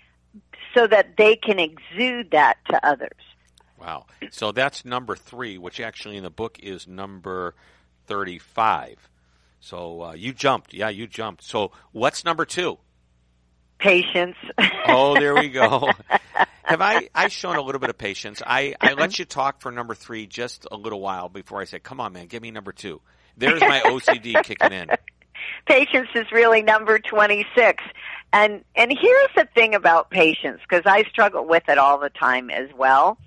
so 0.74 0.86
that 0.86 1.16
they 1.16 1.36
can 1.36 1.58
exude 1.58 2.30
that 2.30 2.58
to 2.68 2.86
others. 2.86 3.10
Wow. 3.78 4.06
So 4.30 4.52
that's 4.52 4.84
number 4.84 5.16
three, 5.16 5.58
which 5.58 5.80
actually 5.80 6.16
in 6.16 6.22
the 6.22 6.30
book 6.30 6.58
is 6.62 6.86
number 6.88 7.54
35. 8.06 9.08
So 9.60 10.02
uh, 10.02 10.12
you 10.12 10.32
jumped. 10.32 10.74
Yeah, 10.74 10.88
you 10.88 11.06
jumped. 11.06 11.42
So 11.42 11.72
what's 11.92 12.24
number 12.24 12.44
two? 12.44 12.78
Patience. 13.78 14.36
Oh, 14.88 15.14
there 15.18 15.34
we 15.34 15.48
go. 15.48 15.90
Have 16.66 16.80
I 16.80 17.08
I 17.14 17.28
shown 17.28 17.56
a 17.56 17.62
little 17.62 17.80
bit 17.80 17.90
of 17.90 17.98
patience? 17.98 18.42
I, 18.44 18.74
I 18.80 18.94
let 18.94 19.20
you 19.20 19.24
talk 19.24 19.60
for 19.60 19.70
number 19.70 19.94
three 19.94 20.26
just 20.26 20.66
a 20.70 20.76
little 20.76 21.00
while 21.00 21.28
before 21.28 21.60
I 21.60 21.64
said, 21.64 21.84
"Come 21.84 22.00
on, 22.00 22.12
man, 22.12 22.26
give 22.26 22.42
me 22.42 22.50
number 22.50 22.72
two. 22.72 23.00
There's 23.36 23.60
my 23.60 23.80
OCD 23.80 24.42
kicking 24.42 24.72
in. 24.72 24.88
patience 25.66 26.08
is 26.16 26.30
really 26.32 26.62
number 26.62 26.98
26 26.98 27.84
and 28.32 28.64
and 28.74 28.92
here's 29.00 29.28
the 29.36 29.46
thing 29.54 29.74
about 29.74 30.10
patience 30.10 30.60
because 30.68 30.82
i 30.86 31.04
struggle 31.04 31.44
with 31.46 31.62
it 31.68 31.78
all 31.78 31.98
the 31.98 32.10
time 32.10 32.50
as 32.50 32.68
well 32.76 33.18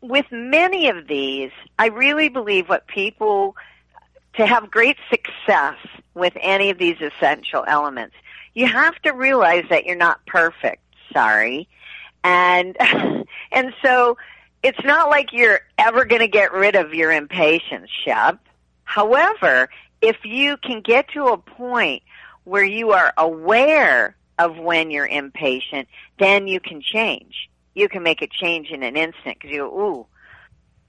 with 0.00 0.24
many 0.30 0.88
of 0.88 1.06
these 1.08 1.50
i 1.78 1.86
really 1.88 2.28
believe 2.28 2.68
what 2.68 2.86
people 2.86 3.54
to 4.34 4.46
have 4.46 4.70
great 4.70 4.96
success 5.10 5.76
with 6.14 6.32
any 6.40 6.70
of 6.70 6.78
these 6.78 6.96
essential 7.00 7.64
elements 7.66 8.14
you 8.54 8.66
have 8.66 8.94
to 9.02 9.10
realize 9.12 9.64
that 9.68 9.84
you're 9.84 9.96
not 9.96 10.24
perfect 10.26 10.82
sorry 11.12 11.68
and 12.24 12.76
and 13.52 13.74
so 13.82 14.16
it's 14.62 14.82
not 14.84 15.08
like 15.08 15.32
you're 15.32 15.60
ever 15.78 16.04
going 16.04 16.20
to 16.20 16.28
get 16.28 16.52
rid 16.52 16.76
of 16.76 16.92
your 16.92 17.10
impatience 17.10 17.88
shep 18.04 18.38
However, 18.90 19.68
if 20.00 20.16
you 20.24 20.56
can 20.56 20.80
get 20.80 21.10
to 21.10 21.26
a 21.26 21.38
point 21.38 22.02
where 22.42 22.64
you 22.64 22.90
are 22.90 23.14
aware 23.16 24.16
of 24.36 24.58
when 24.58 24.90
you're 24.90 25.06
impatient, 25.06 25.86
then 26.18 26.48
you 26.48 26.58
can 26.58 26.82
change. 26.82 27.48
You 27.76 27.88
can 27.88 28.02
make 28.02 28.20
a 28.20 28.26
change 28.26 28.70
in 28.72 28.82
an 28.82 28.96
instant 28.96 29.38
because 29.38 29.52
you 29.52 29.58
go, 29.58 29.80
ooh, 29.80 30.06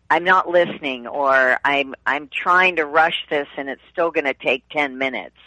I'm 0.10 0.24
not 0.24 0.50
listening 0.50 1.06
or 1.06 1.60
I'm, 1.64 1.94
I'm 2.08 2.28
trying 2.28 2.78
to 2.78 2.88
rush 2.88 3.24
this 3.30 3.48
and 3.56 3.70
it's 3.70 3.84
still 3.92 4.10
going 4.10 4.26
to 4.26 4.34
take 4.34 4.68
10 4.70 4.98
minutes 4.98 5.38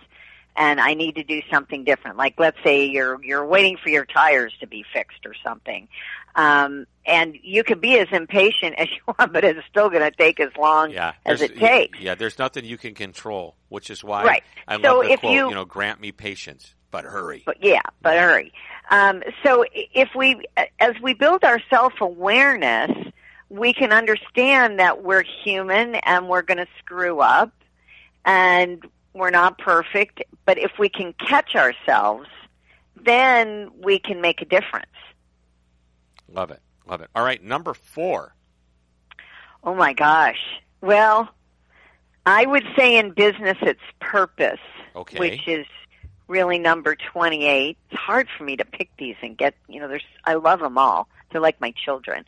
and 0.57 0.81
I 0.81 0.95
need 0.95 1.17
to 1.17 1.25
do 1.25 1.41
something 1.53 1.85
different. 1.85 2.17
Like 2.17 2.35
let's 2.39 2.57
say 2.65 2.85
you're, 2.87 3.23
you're 3.25 3.45
waiting 3.47 3.77
for 3.77 3.89
your 3.89 4.05
tires 4.05 4.53
to 4.61 4.67
be 4.67 4.85
fixed 4.93 5.27
or 5.27 5.35
something. 5.45 5.89
Um, 6.37 6.87
and 7.07 7.37
you 7.43 7.63
can 7.65 7.79
be 7.81 7.99
as 7.99 8.09
impatient 8.11 8.75
as 8.79 8.89
you 8.91 9.15
want, 9.19 9.33
but 9.33 9.45
it's 9.45 9.61
still 9.69 9.89
going 9.91 10.03
to 10.03 10.11
take 10.17 10.41
as 10.41 10.51
long 10.59 10.91
Yeah, 10.91 11.13
as 11.27 11.41
it 11.43 11.57
takes. 11.57 11.99
Yeah, 12.01 12.15
there's 12.15 12.39
nothing 12.39 12.65
you 12.65 12.77
can 12.79 12.95
control, 12.95 13.57
which 13.69 13.91
is 13.91 14.03
why 14.05 14.25
Right. 14.25 14.43
I 14.67 14.81
So 14.81 14.97
love 14.99 15.07
the 15.07 15.13
if 15.13 15.21
quote. 15.21 15.33
you- 15.33 15.49
You 15.49 15.55
know, 15.55 15.65
grant 15.65 16.01
me 16.01 16.13
patience, 16.13 16.75
but 16.91 17.05
hurry. 17.05 17.43
But 17.47 17.63
yeah, 17.63 17.83
but 18.03 18.19
hurry. 18.19 18.53
Um, 18.91 19.23
so 19.45 19.65
if 19.73 20.11
we, 20.15 20.45
as 20.79 20.95
we 21.03 21.15
build 21.15 21.43
our 21.45 21.61
self 21.71 21.95
awareness, 22.01 22.91
we 23.49 23.73
can 23.73 23.93
understand 23.93 24.79
that 24.81 25.03
we're 25.03 25.23
human 25.45 25.95
and 25.97 26.29
we're 26.29 26.43
going 26.43 26.59
to 26.59 26.67
screw 26.81 27.21
up, 27.21 27.53
and 28.25 28.85
we're 29.15 29.31
not 29.31 29.59
perfect. 29.59 30.23
But 30.45 30.59
if 30.59 30.73
we 30.79 30.89
can 30.89 31.15
catch 31.15 31.55
ourselves, 31.57 32.29
then 33.03 33.71
we 33.83 33.99
can 33.99 34.21
make 34.21 34.43
a 34.43 34.45
difference. 34.45 34.87
Love 36.29 36.51
it, 36.51 36.61
love 36.87 37.01
it. 37.01 37.09
All 37.15 37.25
right, 37.25 37.43
number 37.43 37.73
four. 37.75 38.35
Oh 39.63 39.75
my 39.75 39.93
gosh. 39.93 40.61
Well, 40.81 41.29
I 42.27 42.45
would 42.45 42.65
say 42.77 42.97
in 42.97 43.13
business 43.13 43.57
it's 43.63 43.81
purpose, 44.01 44.61
Okay. 44.97 45.19
which 45.19 45.49
is 45.49 45.67
really 46.29 46.59
number 46.59 46.97
28. 46.97 47.77
It's 47.91 48.01
hard 48.01 48.29
for 48.37 48.45
me 48.45 48.57
to 48.57 48.65
pick 48.65 48.91
these 48.99 49.17
and 49.23 49.37
get, 49.37 49.55
you 49.69 49.81
know, 49.81 49.89
there's 49.89 50.05
I 50.25 50.35
love 50.35 50.61
them 50.61 50.79
all. 50.79 51.09
They're 51.31 51.41
like 51.41 51.61
my 51.61 51.73
children. 51.73 52.25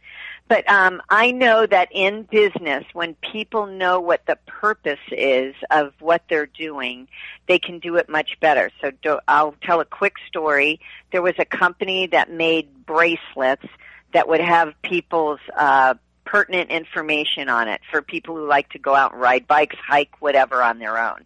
But 0.48 0.68
um 0.70 1.02
I 1.08 1.30
know 1.30 1.66
that 1.66 1.88
in 1.92 2.24
business 2.24 2.84
when 2.92 3.14
people 3.14 3.66
know 3.66 4.00
what 4.00 4.26
the 4.26 4.36
purpose 4.46 5.00
is 5.10 5.54
of 5.70 5.94
what 6.00 6.22
they're 6.28 6.46
doing, 6.46 7.08
they 7.46 7.58
can 7.58 7.78
do 7.78 7.96
it 7.96 8.08
much 8.08 8.38
better. 8.40 8.70
So 8.80 8.90
do, 9.02 9.18
I'll 9.28 9.54
tell 9.62 9.80
a 9.80 9.84
quick 9.84 10.14
story. 10.26 10.80
There 11.12 11.22
was 11.22 11.34
a 11.38 11.44
company 11.44 12.06
that 12.08 12.30
made 12.30 12.86
bracelets 12.86 13.66
that 14.12 14.28
would 14.28 14.40
have 14.40 14.74
people's 14.82 15.40
uh 15.56 15.94
pertinent 16.24 16.70
information 16.70 17.48
on 17.48 17.68
it 17.68 17.80
for 17.90 18.02
people 18.02 18.36
who 18.36 18.46
like 18.46 18.68
to 18.70 18.78
go 18.78 18.94
out 18.94 19.12
and 19.12 19.20
ride 19.20 19.46
bikes, 19.46 19.76
hike, 19.76 20.20
whatever 20.20 20.60
on 20.62 20.78
their 20.78 20.98
own. 20.98 21.24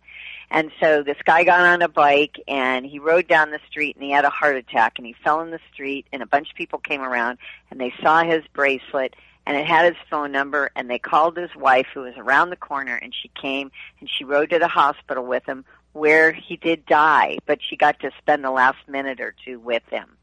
And 0.51 0.73
so 0.81 1.03
this 1.03 1.17
guy 1.25 1.45
got 1.45 1.61
on 1.61 1.81
a 1.81 1.89
bike 1.89 2.41
and 2.49 2.85
he 2.85 2.99
rode 2.99 3.29
down 3.29 3.53
the 3.53 3.61
street 3.69 3.95
and 3.97 4.05
he 4.05 4.11
had 4.11 4.25
a 4.25 4.31
heart 4.31 4.57
attack 4.57 4.95
and 4.97 5.07
he 5.07 5.15
fell 5.25 5.41
in 5.43 5.51
the 5.51 5.61
street 5.73 6.07
and 6.13 6.23
a 6.23 6.27
bunch 6.27 6.51
of 6.51 6.57
people 6.57 6.81
came 6.81 7.03
around 7.03 7.39
and 7.71 7.81
they 7.81 7.93
saw 8.03 8.25
his 8.25 8.43
bracelet 8.53 9.15
and 9.47 9.57
it 9.57 9.67
had 9.67 9.87
his 9.87 10.03
phone 10.11 10.33
number 10.33 10.71
and 10.75 10.91
they 10.91 10.99
called 10.99 11.37
his 11.37 11.55
wife 11.55 11.87
who 11.95 12.01
was 12.01 12.15
around 12.17 12.51
the 12.51 12.57
corner 12.57 12.97
and 12.97 13.15
she 13.15 13.29
came 13.41 13.71
and 14.01 14.11
she 14.11 14.25
rode 14.25 14.51
to 14.51 14.59
the 14.59 14.69
hospital 14.69 15.25
with 15.25 15.45
him 15.47 15.65
where 15.93 16.33
he 16.33 16.57
did 16.57 16.87
die, 16.87 17.39
but 17.47 17.59
she 17.63 17.77
got 17.77 17.99
to 18.01 18.11
spend 18.19 18.45
the 18.45 18.51
last 18.51 18.79
minute 18.89 19.21
or 19.21 19.35
two 19.45 19.59
with 19.59 19.83
him. 19.91 20.17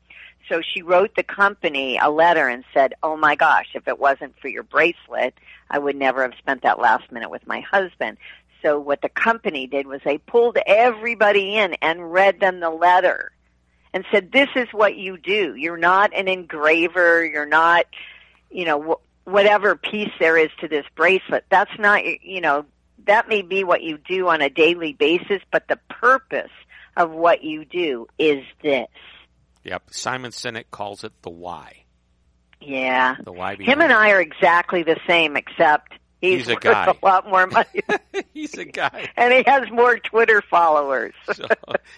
So 0.50 0.62
she 0.62 0.82
wrote 0.82 1.16
the 1.16 1.24
company 1.24 1.98
a 2.02 2.10
letter 2.10 2.48
and 2.48 2.63
said, 2.74 2.94
"Oh 3.04 3.18
my 3.18 3.36
gosh, 3.36 3.68
if 3.74 3.88
it 3.88 4.00
wasn't 4.00 4.40
for 4.40 4.48
your 4.48 4.63
bracelet, 4.63 5.34
I 5.70 5.78
would 5.78 5.98
never 5.98 6.22
have 6.22 6.36
spent 6.38 6.62
that 6.62 6.80
last 6.80 7.12
minute 7.12 7.30
with 7.30 7.46
my 7.46 7.60
husband." 7.60 8.18
So 8.68 8.78
what 8.78 9.02
the 9.02 9.08
company 9.08 9.66
did 9.66 9.88
was 9.88 10.02
they 10.04 10.18
pulled 10.18 10.58
everybody 10.66 11.56
in 11.56 11.76
and 11.76 12.12
read 12.12 12.42
them 12.42 12.60
the 12.60 12.70
letter 12.70 13.32
and 13.94 14.04
said, 14.12 14.34
"This 14.34 14.50
is 14.58 14.68
what 14.74 14.98
you 14.98 15.18
do. 15.18 15.56
You're 15.56 15.78
not 15.78 16.14
an 16.14 16.28
engraver. 16.28 17.26
You're 17.26 17.46
not, 17.46 17.86
you 18.52 18.66
know, 18.66 19.00
whatever 19.24 19.78
piece 19.78 20.12
there 20.20 20.36
is 20.36 20.50
to 20.60 20.68
this 20.68 20.86
bracelet. 20.96 21.46
That's 21.50 21.72
not, 21.80 22.04
you 22.24 22.42
know, 22.42 22.66
that 23.06 23.30
may 23.30 23.42
be 23.42 23.64
what 23.64 23.84
you 23.84 23.98
do 23.98 24.28
on 24.28 24.42
a 24.42 24.50
daily 24.50 24.92
basis, 24.92 25.42
but 25.50 25.70
the 25.70 25.80
purpose 25.90 26.52
of 26.98 27.12
what 27.12 27.46
you 27.46 27.64
do 27.64 28.08
is 28.20 28.44
this." 28.62 28.90
Yep. 29.64 29.84
Simon 29.92 30.32
Sinek 30.32 30.66
calls 30.72 31.06
it 31.06 31.14
the 31.22 31.30
why. 31.30 31.84
Yeah. 32.60 33.16
The 33.24 33.32
why. 33.32 33.56
Him 33.56 33.80
and 33.80 33.94
I 33.94 34.12
are 34.12 34.20
exactly 34.20 34.84
the 34.84 35.00
same, 35.08 35.38
except 35.38 35.94
he's, 36.22 36.48
He's 36.48 36.50
a 36.50 36.56
guy. 36.56 36.86
a 36.86 36.96
lot 37.06 37.28
more 37.30 37.48
money. 37.48 37.82
He's 38.34 38.54
a 38.56 38.66
guy. 38.66 39.10
and 39.16 39.34
he 39.34 39.44
has 39.46 39.70
more 39.72 39.98
Twitter 40.00 40.42
followers. 40.42 41.14
so 41.34 41.48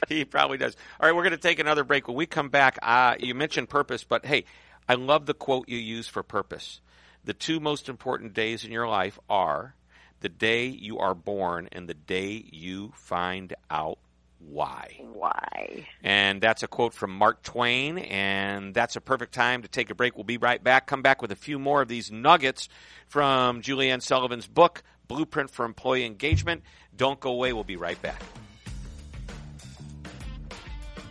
he 0.07 0.25
probably 0.25 0.57
does. 0.57 0.75
All 0.99 1.07
right, 1.07 1.15
we're 1.15 1.23
going 1.23 1.31
to 1.31 1.37
take 1.37 1.59
another 1.59 1.83
break. 1.83 2.07
When 2.07 2.17
we 2.17 2.25
come 2.25 2.49
back, 2.49 2.77
uh, 2.81 3.15
you 3.19 3.33
mentioned 3.35 3.69
purpose, 3.69 4.03
but 4.03 4.25
hey, 4.25 4.45
I 4.87 4.95
love 4.95 5.25
the 5.25 5.33
quote 5.33 5.69
you 5.69 5.77
use 5.77 6.07
for 6.07 6.23
purpose. 6.23 6.81
The 7.25 7.33
two 7.33 7.59
most 7.59 7.89
important 7.89 8.33
days 8.33 8.63
in 8.63 8.71
your 8.71 8.87
life 8.87 9.19
are 9.29 9.75
the 10.21 10.29
day 10.29 10.65
you 10.67 10.99
are 10.99 11.13
born 11.15 11.69
and 11.71 11.87
the 11.87 11.93
day 11.93 12.43
you 12.51 12.91
find 12.95 13.53
out 13.69 13.99
why. 14.39 14.99
Why? 15.13 15.87
And 16.01 16.41
that's 16.41 16.63
a 16.63 16.67
quote 16.67 16.93
from 16.93 17.11
Mark 17.11 17.43
Twain, 17.43 17.97
and 17.97 18.73
that's 18.73 18.95
a 18.95 19.01
perfect 19.01 19.33
time 19.33 19.61
to 19.61 19.67
take 19.67 19.89
a 19.89 19.95
break. 19.95 20.15
We'll 20.15 20.23
be 20.23 20.37
right 20.37 20.63
back. 20.63 20.87
Come 20.87 21.01
back 21.01 21.21
with 21.21 21.31
a 21.31 21.35
few 21.35 21.59
more 21.59 21.81
of 21.81 21.87
these 21.87 22.11
nuggets 22.11 22.69
from 23.07 23.61
Julie 23.61 23.89
Ann 23.91 24.01
Sullivan's 24.01 24.47
book, 24.47 24.83
Blueprint 25.07 25.49
for 25.49 25.65
Employee 25.65 26.05
Engagement. 26.05 26.63
Don't 26.95 27.19
go 27.19 27.31
away. 27.31 27.53
We'll 27.53 27.63
be 27.63 27.75
right 27.75 28.01
back. 28.01 28.21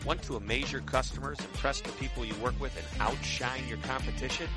Want 0.07 0.23
to 0.23 0.37
amaze 0.37 0.73
your 0.73 0.81
customers, 0.83 1.39
impress 1.39 1.83
the 1.83 1.93
people 1.93 2.25
you 2.25 2.35
work 2.37 2.59
with, 2.59 2.75
and 2.79 3.03
outshine 3.03 3.69
your 3.69 3.77
competition? 3.79 4.49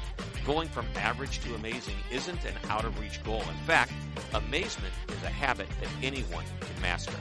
Going 0.46 0.70
from 0.70 0.86
average 0.96 1.42
to 1.42 1.56
amazing 1.56 1.96
isn't 2.10 2.46
an 2.46 2.54
out 2.70 2.86
of 2.86 2.98
reach 3.00 3.22
goal. 3.24 3.42
In 3.42 3.66
fact, 3.66 3.92
amazement 4.34 4.94
is 5.10 5.24
a 5.24 5.30
habit 5.30 5.68
that 5.82 5.90
anyone 6.02 6.46
can 6.62 6.82
master. 6.82 7.18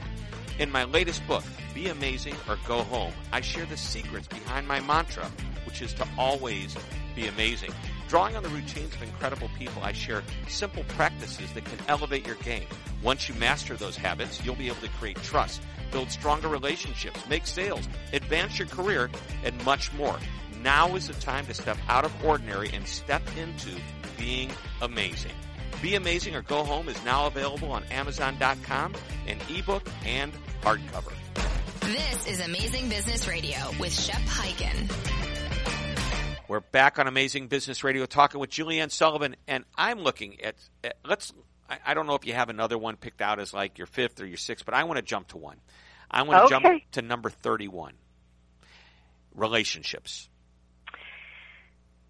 In 0.61 0.71
my 0.71 0.85
latest 0.85 1.27
book, 1.27 1.43
Be 1.73 1.89
Amazing 1.89 2.35
or 2.47 2.59
Go 2.69 2.83
Home, 2.83 3.15
I 3.33 3.41
share 3.41 3.65
the 3.65 3.79
secrets 3.79 4.29
behind 4.29 4.69
my 4.69 4.79
mantra, 4.81 5.25
which 5.65 5.81
is 5.81 5.95
to 5.95 6.07
always 6.19 6.77
be 7.17 7.29
amazing. 7.29 7.71
Drawing 8.09 8.37
on 8.37 8.43
the 8.43 8.51
routines 8.51 8.95
of 8.95 9.03
incredible 9.03 9.49
people, 9.59 9.83
I 9.83 9.93
share 9.93 10.23
simple 10.49 10.85
practices 10.89 11.51
that 11.55 11.65
can 11.65 11.79
elevate 11.89 12.27
your 12.27 12.37
game. 12.37 12.67
Once 13.03 13.27
you 13.27 13.35
master 13.37 13.75
those 13.75 13.97
habits, 13.97 14.45
you'll 14.45 14.55
be 14.55 14.67
able 14.67 14.83
to 14.83 14.89
create 14.99 15.17
trust, 15.23 15.63
build 15.93 16.11
stronger 16.11 16.49
relationships, 16.49 17.27
make 17.27 17.47
sales, 17.47 17.89
advance 18.13 18.59
your 18.59 18.69
career, 18.69 19.09
and 19.43 19.65
much 19.65 19.91
more. 19.95 20.19
Now 20.63 20.95
is 20.95 21.09
the 21.09 21.15
time 21.15 21.47
to 21.47 21.55
step 21.55 21.79
out 21.89 22.05
of 22.05 22.13
ordinary 22.23 22.69
and 22.75 22.87
step 22.87 23.23
into 23.39 23.81
being 24.19 24.51
amazing. 24.83 25.33
Be 25.81 25.95
Amazing 25.95 26.37
or 26.37 26.43
Go 26.43 26.63
Home 26.63 26.91
is 26.91 27.05
now 27.07 27.27
available 27.27 27.73
on 27.73 27.85
Amazon.com 27.85 28.95
in 29.27 29.39
ebook 29.49 29.89
and 30.05 30.31
hardcover. 30.63 31.13
This 31.81 32.27
is 32.27 32.41
Amazing 32.41 32.89
Business 32.89 33.27
Radio 33.27 33.57
with 33.79 33.93
Shep 33.99 34.21
Hyken. 34.23 34.91
We're 36.49 36.61
back 36.61 36.99
on 36.99 37.07
Amazing 37.07 37.49
Business 37.49 37.83
Radio 37.85 38.07
talking 38.07 38.41
with 38.41 38.51
Julie 38.51 38.81
Ann 38.81 38.91
Sullivan, 38.91 39.37
and 39.47 39.65
I'm 39.77 40.01
looking 40.01 40.41
at, 40.43 40.57
at 40.85 40.97
let's. 41.05 41.33
I, 41.69 41.79
I, 41.87 41.95
don't 41.95 42.07
know 42.07 42.15
if 42.15 42.27
you 42.27 42.35
have 42.35 42.49
another 42.49 42.77
one 42.77 42.97
picked 42.97 43.23
out 43.23 43.39
as 43.39 43.55
like 43.55 43.79
your 43.79 43.87
fifth 43.87 44.21
or 44.21 44.27
your 44.27 44.37
sixth, 44.37 44.65
but 44.65 44.75
I 44.75 44.85
want 44.85 44.97
to 44.97 45.03
jump 45.03 45.29
to 45.29 45.37
one. 45.37 45.59
I 46.11 46.23
want 46.23 46.49
to 46.49 46.57
okay. 46.57 46.69
jump 46.69 46.91
to 46.93 47.03
number 47.03 47.31
31 47.31 47.95
relationships. 49.35 50.29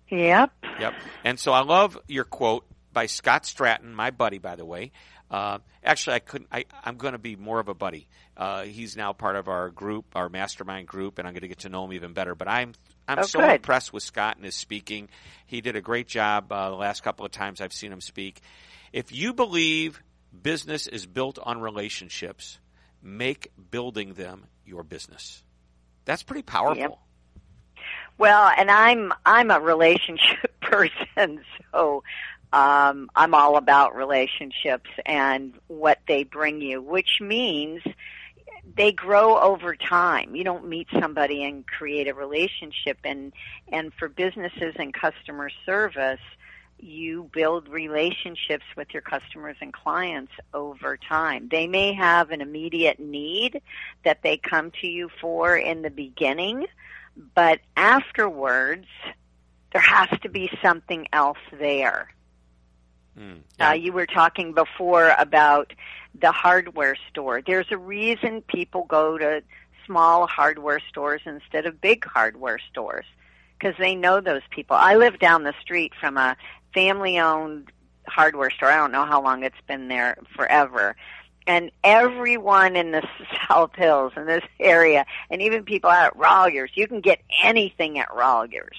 Yep. 0.09 0.51
Yep. 0.81 0.95
And 1.25 1.39
so 1.39 1.53
I 1.53 1.61
love 1.61 1.99
your 2.09 2.25
quote 2.25 2.65
by 2.93 3.07
Scott 3.07 3.45
Stratten, 3.45 3.93
my 3.93 4.11
buddy, 4.11 4.39
by 4.39 4.57
the 4.57 4.65
way. 4.65 4.93
Uh, 5.31 5.59
actually, 5.85 6.16
I 6.16 6.19
couldn't. 6.19 6.49
I, 6.51 6.64
I'm 6.85 6.97
going 6.97 7.12
to 7.12 7.19
be 7.19 7.37
more 7.37 7.61
of 7.61 7.69
a 7.69 7.75
buddy. 7.75 8.09
Uh, 8.37 8.62
he's 8.62 8.97
now 8.97 9.12
part 9.12 9.37
of 9.37 9.49
our 9.49 9.71
group, 9.71 10.07
our 10.14 10.29
mastermind 10.29 10.88
group, 10.88 11.19
and 11.19 11.29
I'm 11.29 11.35
going 11.35 11.43
to 11.43 11.49
get 11.49 11.61
to 11.61 11.69
know 11.69 11.85
him 11.85 11.93
even 11.93 12.12
better. 12.12 12.35
But 12.35 12.49
I'm 12.49 12.75
I'm 13.07 13.21
oh, 13.21 13.23
so 13.23 13.38
good. 13.38 13.51
impressed 13.51 13.93
with 13.93 14.03
Scott 14.03 14.37
and 14.37 14.45
his 14.45 14.57
speaking. 14.57 15.09
He 15.47 15.61
did 15.61 15.77
a 15.77 15.81
great 15.81 16.09
job 16.09 16.51
uh, 16.51 16.71
the 16.71 16.77
last 16.77 17.03
couple 17.03 17.25
of 17.25 17.33
times 17.33 17.61
I've 17.61 17.73
seen 17.73 17.93
him 17.93 18.01
speak. 18.01 18.40
If 18.93 19.12
you 19.12 19.33
believe 19.33 20.03
business 20.43 20.87
is 20.87 21.07
built 21.07 21.38
on 21.40 21.61
relationships, 21.61 22.59
make 23.03 23.53
building 23.71 24.14
them 24.14 24.47
your 24.64 24.83
business. 24.83 25.45
That's 26.05 26.23
pretty 26.23 26.43
powerful. 26.43 26.77
Yep. 26.77 26.99
Well, 28.19 28.51
and 28.57 28.71
I'm 28.71 29.12
I'm 29.25 29.51
a 29.51 29.61
relationship 29.61 30.61
person, 30.61 31.43
so 31.73 32.03
um, 32.53 33.11
I'm 33.15 33.35
all 33.35 33.57
about 33.57 33.95
relationships 33.95 34.91
and 35.07 35.55
what 35.69 36.01
they 36.09 36.25
bring 36.25 36.61
you, 36.61 36.83
which 36.83 37.21
means 37.21 37.83
they 38.77 38.93
grow 38.93 39.39
over 39.39 39.77
time. 39.77 40.35
You 40.35 40.45
don't 40.45 40.69
meet 40.69 40.89
somebody 41.01 41.45
and 41.45 41.67
create 41.67 42.09
a 42.09 42.15
relationship 42.15 42.99
and 43.05 43.33
and 43.73 43.93
for 43.95 44.09
businesses 44.09 44.75
and 44.77 44.93
customer 44.93 45.51
service, 45.65 46.21
you 46.79 47.31
build 47.33 47.69
relationships 47.69 48.65
with 48.77 48.89
your 48.93 49.03
customers 49.03 49.57
and 49.61 49.73
clients 49.73 50.33
over 50.55 50.97
time. 50.97 51.49
They 51.51 51.67
may 51.67 51.93
have 51.93 52.31
an 52.31 52.41
immediate 52.41 52.99
need 52.99 53.61
that 54.05 54.23
they 54.23 54.39
come 54.39 54.73
to 54.81 54.87
you 54.87 55.11
for 55.21 55.57
in 55.57 55.83
the 55.83 55.91
beginning, 55.91 56.67
but 57.35 57.61
afterwards 57.77 58.87
there 59.73 59.83
has 59.83 60.09
to 60.23 60.29
be 60.29 60.51
something 60.63 61.07
else 61.13 61.39
there. 61.59 62.09
Mm, 63.18 63.40
yeah. 63.59 63.70
uh, 63.70 63.73
you 63.73 63.92
were 63.92 64.07
talking 64.07 64.53
before 64.53 65.14
about 65.18 65.73
the 66.18 66.33
hardware 66.33 66.96
store. 67.09 67.42
There's 67.42 67.66
a 67.70 67.79
reason 67.79 68.42
people 68.42 68.85
go 68.85 69.18
to 69.18 69.42
small 69.87 70.27
hardware 70.27 70.81
stores 70.88 71.23
instead 71.27 71.66
of 71.66 71.81
big 71.81 72.05
hardware 72.05 72.59
stores 72.70 73.07
because 73.59 73.75
they 73.79 73.94
know 73.94 74.20
those 74.20 74.42
people. 74.51 74.77
I 74.77 74.96
live 74.96 75.18
down 75.18 75.42
the 75.42 75.55
street 75.61 75.92
from 76.01 76.16
a 76.16 76.37
family 76.73 77.18
owned 77.18 77.70
hardware 78.07 78.51
store. 78.51 78.68
I 78.68 78.77
don't 78.77 78.92
know 78.92 79.05
how 79.05 79.23
long 79.23 79.42
it's 79.42 79.61
been 79.66 79.88
there 79.88 80.16
forever. 80.37 80.96
And 81.46 81.70
everyone 81.83 82.77
in 82.77 82.92
the 82.92 83.07
South 83.49 83.75
Hills 83.75 84.12
in 84.16 84.27
this 84.27 84.44
area, 84.59 85.05
and 85.31 85.42
even 85.42 85.64
people 85.64 85.90
out 85.90 86.07
at 86.07 86.16
Rolliers, 86.16 86.70
you 86.75 86.87
can 86.87 87.01
get 87.01 87.20
anything 87.42 87.99
at 87.99 88.09
Rolliers. 88.11 88.77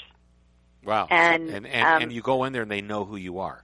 Wow. 0.84 1.08
And, 1.10 1.50
and, 1.50 1.68
and, 1.68 1.88
um, 1.88 2.02
and 2.04 2.14
you 2.14 2.22
go 2.22 2.44
in 2.46 2.54
there 2.54 2.64
and 2.64 2.72
they 2.72 2.82
know 2.82 3.06
who 3.06 3.18
you 3.18 3.40
are. 3.40 3.64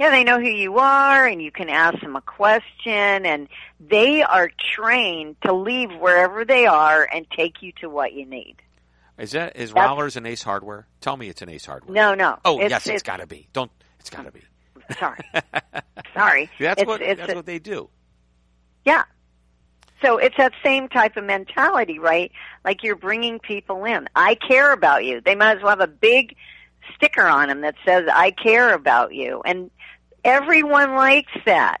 Yeah, 0.00 0.10
they 0.10 0.24
know 0.24 0.40
who 0.40 0.48
you 0.48 0.78
are 0.78 1.26
and 1.26 1.42
you 1.42 1.52
can 1.52 1.68
ask 1.68 2.00
them 2.00 2.16
a 2.16 2.22
question 2.22 3.26
and 3.26 3.48
they 3.78 4.22
are 4.22 4.50
trained 4.74 5.36
to 5.42 5.52
leave 5.52 5.90
wherever 5.92 6.44
they 6.44 6.64
are 6.66 7.04
and 7.04 7.26
take 7.30 7.60
you 7.60 7.72
to 7.82 7.90
what 7.90 8.14
you 8.14 8.24
need. 8.24 8.56
Is 9.18 9.32
that 9.32 9.56
is 9.56 9.72
That's- 9.72 9.86
Rollers 9.86 10.16
an 10.16 10.24
Ace 10.24 10.42
Hardware? 10.42 10.86
Tell 11.02 11.16
me 11.18 11.28
it's 11.28 11.42
an 11.42 11.50
Ace 11.50 11.66
Hardware. 11.66 11.92
No, 11.94 12.14
no. 12.14 12.38
Oh 12.46 12.58
it's, 12.58 12.70
yes, 12.70 12.86
it's, 12.86 12.94
it's 12.94 13.02
got 13.02 13.18
to 13.18 13.26
be. 13.26 13.46
Don't. 13.52 13.70
It's 13.98 14.08
got 14.08 14.24
to 14.24 14.32
be. 14.32 14.40
Sorry. 14.98 15.18
Sorry. 16.14 16.50
That's 16.58 16.80
It's- 16.80 16.86
what 16.86 17.02
it's 17.02 17.20
that's 17.20 17.32
a- 17.32 17.36
what 17.36 17.44
they 17.44 17.58
do. 17.58 17.90
Yeah. 18.86 19.04
So 20.02 20.16
it's 20.16 20.38
that 20.38 20.52
same 20.64 20.88
type 20.88 21.18
of 21.18 21.24
mentality, 21.24 21.98
right? 21.98 22.32
Like 22.64 22.82
you're 22.82 22.96
bringing 22.96 23.38
people 23.38 23.84
in. 23.84 24.08
I 24.16 24.34
care 24.36 24.72
about 24.72 25.04
you. 25.04 25.20
They 25.20 25.34
might 25.34 25.58
as 25.58 25.62
well 25.62 25.70
have 25.72 25.80
a 25.80 25.86
big 25.86 26.36
sticker 26.94 27.26
on 27.26 27.48
them 27.48 27.60
that 27.60 27.74
says 27.84 28.08
"I 28.10 28.30
care 28.30 28.72
about 28.72 29.12
you," 29.14 29.42
and 29.44 29.70
everyone 30.24 30.94
likes 30.94 31.32
that. 31.46 31.80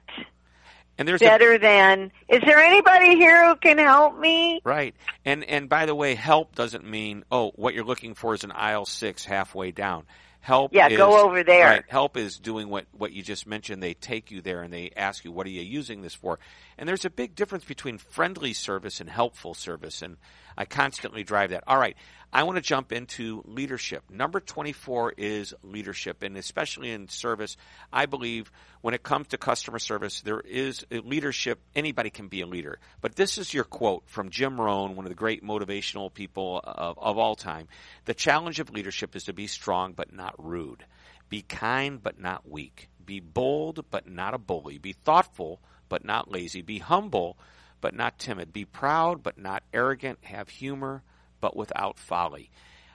And 0.98 1.08
there's 1.08 1.22
a, 1.22 1.24
Better 1.24 1.56
than, 1.56 2.12
is 2.28 2.40
there 2.44 2.58
anybody 2.58 3.16
here 3.16 3.48
who 3.48 3.56
can 3.56 3.78
help 3.78 4.18
me? 4.18 4.60
right. 4.64 4.94
And 5.24 5.44
and 5.44 5.68
by 5.68 5.86
the 5.86 5.94
way, 5.94 6.14
help 6.14 6.54
doesn't 6.54 6.84
mean 6.84 7.24
oh 7.32 7.52
what 7.54 7.72
you're 7.74 7.84
looking 7.84 8.14
for 8.14 8.34
is 8.34 8.44
an 8.44 8.52
aisle 8.52 8.84
six 8.84 9.24
halfway 9.24 9.70
down. 9.70 10.04
Help 10.42 10.72
Yeah, 10.74 10.88
is, 10.88 10.96
go 10.96 11.22
over 11.24 11.42
there. 11.42 11.66
Right, 11.66 11.84
help 11.88 12.16
is 12.16 12.38
doing 12.38 12.68
what 12.68 12.86
what 12.92 13.12
you 13.12 13.22
just 13.22 13.46
mentioned. 13.46 13.82
They 13.82 13.94
take 13.94 14.30
you 14.30 14.40
there 14.42 14.62
and 14.62 14.72
they 14.72 14.90
ask 14.96 15.24
you 15.24 15.32
what 15.32 15.46
are 15.46 15.50
you 15.50 15.62
using 15.62 16.02
this 16.02 16.14
for. 16.14 16.38
And 16.76 16.88
there's 16.88 17.04
a 17.06 17.10
big 17.10 17.34
difference 17.34 17.64
between 17.64 17.96
friendly 17.96 18.52
service 18.52 19.00
and 19.00 19.08
helpful 19.08 19.54
service. 19.54 20.02
And 20.02 20.16
I 20.56 20.64
constantly 20.66 21.24
drive 21.24 21.50
that. 21.50 21.64
All 21.66 21.78
right. 21.78 21.96
I 22.32 22.44
want 22.44 22.56
to 22.56 22.62
jump 22.62 22.92
into 22.92 23.42
leadership. 23.44 24.04
Number 24.08 24.38
24 24.38 25.14
is 25.16 25.52
leadership, 25.64 26.22
and 26.22 26.36
especially 26.36 26.92
in 26.92 27.08
service, 27.08 27.56
I 27.92 28.06
believe 28.06 28.52
when 28.82 28.94
it 28.94 29.02
comes 29.02 29.28
to 29.28 29.38
customer 29.38 29.80
service, 29.80 30.20
there 30.20 30.40
is 30.40 30.86
a 30.92 31.00
leadership. 31.00 31.60
Anybody 31.74 32.10
can 32.10 32.28
be 32.28 32.40
a 32.42 32.46
leader. 32.46 32.78
But 33.00 33.16
this 33.16 33.36
is 33.36 33.52
your 33.52 33.64
quote 33.64 34.04
from 34.06 34.30
Jim 34.30 34.60
Rohn, 34.60 34.94
one 34.94 35.06
of 35.06 35.10
the 35.10 35.16
great 35.16 35.42
motivational 35.42 36.12
people 36.12 36.60
of, 36.62 36.98
of 36.98 37.18
all 37.18 37.34
time. 37.34 37.66
The 38.04 38.14
challenge 38.14 38.60
of 38.60 38.70
leadership 38.70 39.16
is 39.16 39.24
to 39.24 39.32
be 39.32 39.48
strong 39.48 39.92
but 39.92 40.12
not 40.12 40.34
rude. 40.38 40.84
Be 41.28 41.42
kind 41.42 42.00
but 42.00 42.20
not 42.20 42.48
weak. 42.48 42.90
Be 43.04 43.18
bold 43.18 43.84
but 43.90 44.08
not 44.08 44.34
a 44.34 44.38
bully. 44.38 44.78
Be 44.78 44.92
thoughtful 44.92 45.60
but 45.88 46.04
not 46.04 46.30
lazy. 46.30 46.62
Be 46.62 46.78
humble 46.78 47.36
but 47.80 47.94
not 47.94 48.20
timid. 48.20 48.52
Be 48.52 48.64
proud 48.64 49.24
but 49.24 49.36
not 49.36 49.64
arrogant. 49.72 50.20
Have 50.22 50.48
humor 50.48 51.02
but 51.40 51.56
without 51.56 51.98
folly. 51.98 52.50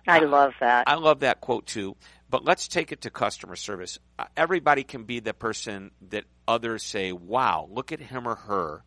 I 0.08 0.20
love 0.20 0.54
that. 0.60 0.88
I 0.88 0.96
love 0.96 1.22
that 1.22 1.42
quote 1.42 1.66
too. 1.66 1.96
But 2.30 2.44
let's 2.44 2.68
take 2.68 2.92
it 2.92 3.02
to 3.02 3.10
customer 3.10 3.56
service. 3.56 4.00
Uh, 4.20 4.26
Everybody 4.36 4.84
can 4.84 5.04
be 5.04 5.20
the 5.20 5.34
person 5.34 5.92
that 6.10 6.26
others 6.48 6.84
say, 6.84 7.12
"Wow, 7.12 7.68
look 7.72 7.92
at 7.92 8.00
him 8.00 8.28
or 8.28 8.36
her. 8.36 8.84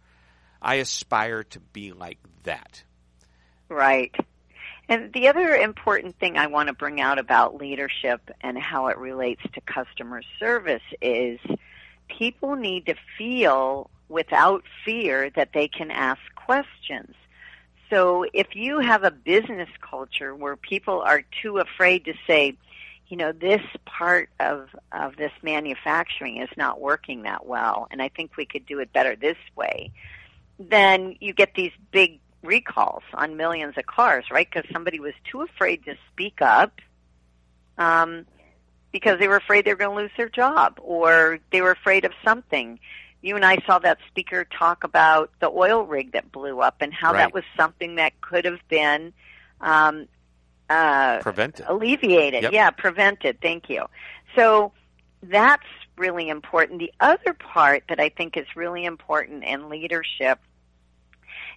I 0.61 0.77
aspire 0.77 1.45
to 1.45 1.61
be 1.61 1.93
like 1.93 2.19
that." 2.45 2.85
Right. 3.69 4.15
And 4.89 5.13
the 5.13 5.29
other 5.29 5.55
important 5.55 6.19
thing 6.19 6.39
I 6.39 6.47
want 6.47 6.69
to 6.69 6.73
bring 6.73 7.01
out 7.01 7.19
about 7.19 7.57
leadership 7.57 8.31
and 8.41 8.59
how 8.59 8.87
it 8.87 8.97
relates 8.97 9.43
to 9.53 9.61
customer 9.61 10.23
service 10.39 10.83
is 11.03 11.39
people 12.09 12.57
need 12.57 12.87
to 12.87 12.95
feel 13.19 13.91
without 14.09 14.65
fear 14.87 15.29
that 15.37 15.53
they 15.53 15.69
can 15.69 15.91
ask 15.91 16.21
questions. 16.35 17.15
So 17.91 18.27
if 18.33 18.55
you 18.55 18.81
have 18.81 19.05
a 19.05 19.11
business 19.11 19.69
culture 19.81 20.35
where 20.35 20.57
people 20.57 21.01
are 21.01 21.23
too 21.43 21.59
afraid 21.59 22.05
to 22.05 22.15
say, 22.27 22.57
you 23.09 23.17
know, 23.17 23.33
this 23.33 23.63
part 23.87 24.29
of, 24.39 24.69
of 24.93 25.17
this 25.17 25.33
manufacturing 25.43 26.43
is 26.43 26.51
not 26.57 26.81
working 26.81 27.23
that 27.23 27.47
well, 27.47 27.89
and 27.91 28.03
I 28.03 28.09
think 28.09 28.37
we 28.37 28.45
could 28.45 28.67
do 28.67 28.79
it 28.81 28.93
better 28.93 29.17
this 29.17 29.39
way, 29.57 29.91
then 30.59 31.17
you 31.21 31.33
get 31.33 31.55
these 31.55 31.73
big 31.91 32.21
recalls 32.43 33.03
on 33.15 33.37
millions 33.37 33.75
of 33.79 33.87
cars, 33.87 34.27
right? 34.31 34.49
Because 34.51 34.69
somebody 34.73 35.01
was 35.01 35.15
too 35.31 35.41
afraid 35.41 35.85
to 35.87 35.97
speak 36.13 36.43
up 36.43 36.81
um, 37.79 38.27
because 38.93 39.19
they 39.19 39.29
were 39.29 39.37
afraid 39.37 39.65
they 39.65 39.73
were 39.73 39.79
going 39.79 39.97
to 39.97 40.03
lose 40.03 40.13
their 40.17 40.29
job 40.29 40.79
or 40.83 41.39
they 41.51 41.63
were 41.63 41.71
afraid 41.71 42.05
of 42.05 42.13
something. 42.25 42.79
You 43.23 43.35
and 43.37 43.45
I 43.45 43.59
saw 43.67 43.79
that 43.81 43.99
speaker 44.09 44.45
talk 44.45 44.85
about 44.85 45.31
the 45.41 45.49
oil 45.49 45.83
rig 45.85 46.13
that 46.13 46.31
blew 46.31 46.61
up 46.61 46.77
and 46.81 46.93
how 46.95 47.13
Right. 47.13 47.19
that 47.19 47.35
was 47.35 47.45
something 47.57 47.97
that 47.97 48.21
could 48.21 48.45
have 48.45 48.61
been 48.69 49.13
um, 49.61 50.07
uh, 50.71 51.19
Prevented. 51.21 51.67
alleviated. 51.69 52.45
Yep. 52.45 52.53
Yeah, 52.53 52.71
prevented. 52.71 53.41
Thank 53.41 53.69
you. 53.69 53.87
So 54.37 54.73
that's 55.23 55.67
really 55.97 56.29
important. 56.29 56.79
The 56.79 56.93
other 57.01 57.33
part 57.35 57.85
that 57.89 57.99
I 57.99 58.09
think 58.11 58.37
is 58.37 58.47
really 58.55 58.85
important 58.85 59.43
in 59.45 59.69
leadership 59.69 60.39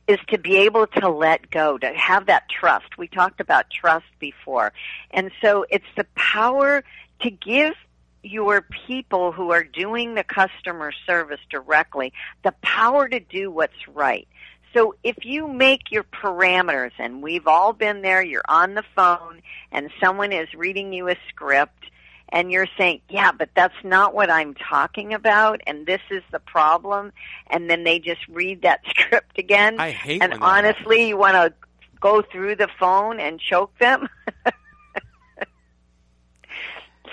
is 0.08 0.18
to 0.30 0.40
be 0.40 0.58
able 0.58 0.88
to 0.88 1.10
let 1.10 1.52
go, 1.52 1.78
to 1.78 1.94
have 1.94 2.26
that 2.26 2.50
trust. 2.50 2.98
We 2.98 3.08
talked 3.08 3.40
about 3.40 3.70
trust 3.70 4.06
before. 4.20 4.74
And 5.12 5.32
so 5.42 5.66
it's 5.70 5.86
the 5.96 6.06
power 6.16 6.84
to 7.22 7.30
give 7.30 7.74
your 8.24 8.66
people 8.88 9.32
who 9.32 9.52
are 9.52 9.64
doing 9.64 10.16
the 10.16 10.24
customer 10.24 10.92
service 11.06 11.40
directly 11.50 12.14
the 12.44 12.54
power 12.62 13.08
to 13.08 13.20
do 13.20 13.50
what's 13.50 13.88
right. 13.88 14.28
So 14.74 14.96
if 15.04 15.26
you 15.26 15.48
make 15.48 15.92
your 15.92 16.04
parameters, 16.04 16.92
and 16.98 17.22
we've 17.22 17.48
all 17.48 17.74
been 17.74 18.02
there, 18.02 18.24
you're 18.24 18.42
on 18.48 18.76
the 18.76 18.84
phone 18.96 19.42
and 19.72 19.90
someone 20.00 20.32
is 20.32 20.54
reading 20.54 20.94
you 20.94 21.10
a 21.10 21.16
script 21.28 21.86
and 22.30 22.52
you're 22.52 22.68
saying, 22.78 23.02
yeah, 23.10 23.34
but 23.34 23.50
that's 23.54 23.76
not 23.84 24.14
what 24.14 24.30
I'm 24.30 24.54
talking 24.54 25.14
about 25.14 25.60
and 25.68 25.86
this 25.86 26.02
is 26.10 26.24
the 26.32 26.40
problem. 26.40 27.12
And 27.48 27.70
then 27.70 27.84
they 27.84 28.00
just 28.00 28.26
read 28.30 28.62
that 28.62 28.82
script 28.90 29.38
again. 29.38 29.80
I 29.80 29.92
hate 29.92 30.24
and 30.24 30.36
honestly, 30.42 31.10
you 31.10 31.18
want 31.18 31.36
to 31.36 31.54
go 32.00 32.22
through 32.22 32.56
the 32.56 32.70
phone 32.80 33.20
and 33.20 33.40
choke 33.40 33.78
them. 33.78 34.08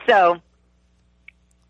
so, 0.09 0.40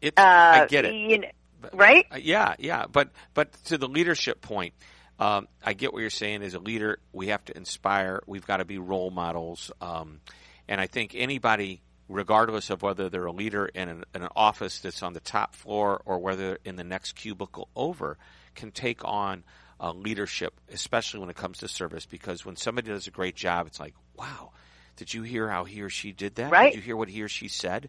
It's, 0.00 0.18
uh, 0.18 0.22
I 0.22 0.66
get 0.68 0.84
it. 0.84 0.94
You 0.94 1.18
know, 1.18 1.28
right? 1.72 2.06
Uh, 2.11 2.16
Yeah, 2.16 2.54
yeah, 2.58 2.87
but 2.90 3.11
but 3.34 3.52
to 3.64 3.78
the 3.78 3.88
leadership 3.88 4.40
point, 4.40 4.74
um, 5.18 5.48
I 5.64 5.72
get 5.72 5.92
what 5.92 6.00
you're 6.00 6.11
saying. 6.11 6.42
As 6.42 6.54
a 6.54 6.61
leader, 6.61 6.98
we 7.12 7.28
have 7.28 7.44
to 7.46 7.56
inspire. 7.56 8.22
We've 8.26 8.46
got 8.46 8.58
to 8.58 8.64
be 8.64 8.78
role 8.78 9.11
models, 9.11 9.70
um, 9.80 10.20
and 10.68 10.80
I 10.80 10.87
think 10.87 11.14
anybody, 11.16 11.82
regardless 12.08 12.70
of 12.70 12.82
whether 12.82 13.08
they're 13.08 13.26
a 13.26 13.32
leader 13.32 13.66
in 13.66 13.88
an, 13.88 14.04
in 14.14 14.22
an 14.22 14.28
office 14.37 14.80
that's 14.80 15.02
on 15.02 15.12
the 15.14 15.20
top 15.20 15.54
floor 15.54 16.00
or 16.04 16.18
whether 16.18 16.58
in 16.64 16.76
the 16.76 16.84
next 16.84 17.12
cubicle 17.12 17.68
over, 17.74 18.16
can 18.54 18.70
take 18.70 19.04
on 19.04 19.42
uh, 19.80 19.92
leadership, 19.92 20.54
especially 20.72 21.20
when 21.20 21.30
it 21.30 21.37
comes 21.37 21.58
to 21.58 21.68
service. 21.68 22.06
Because 22.06 22.44
when 22.46 22.56
somebody 22.56 22.88
does 22.88 23.06
a 23.06 23.11
great 23.11 23.34
job, 23.34 23.66
it's 23.66 23.80
like, 23.80 23.94
wow, 24.16 24.52
did 24.96 25.12
you 25.12 25.22
hear 25.22 25.48
how 25.48 25.64
he 25.64 25.82
or 25.82 25.88
she 25.90 26.12
did 26.12 26.37
that? 26.37 26.50
Right. 26.52 26.72
Did 26.72 26.78
you 26.78 26.82
hear 26.82 26.96
what 26.96 27.08
he 27.08 27.22
or 27.22 27.28
she 27.28 27.48
said? 27.48 27.88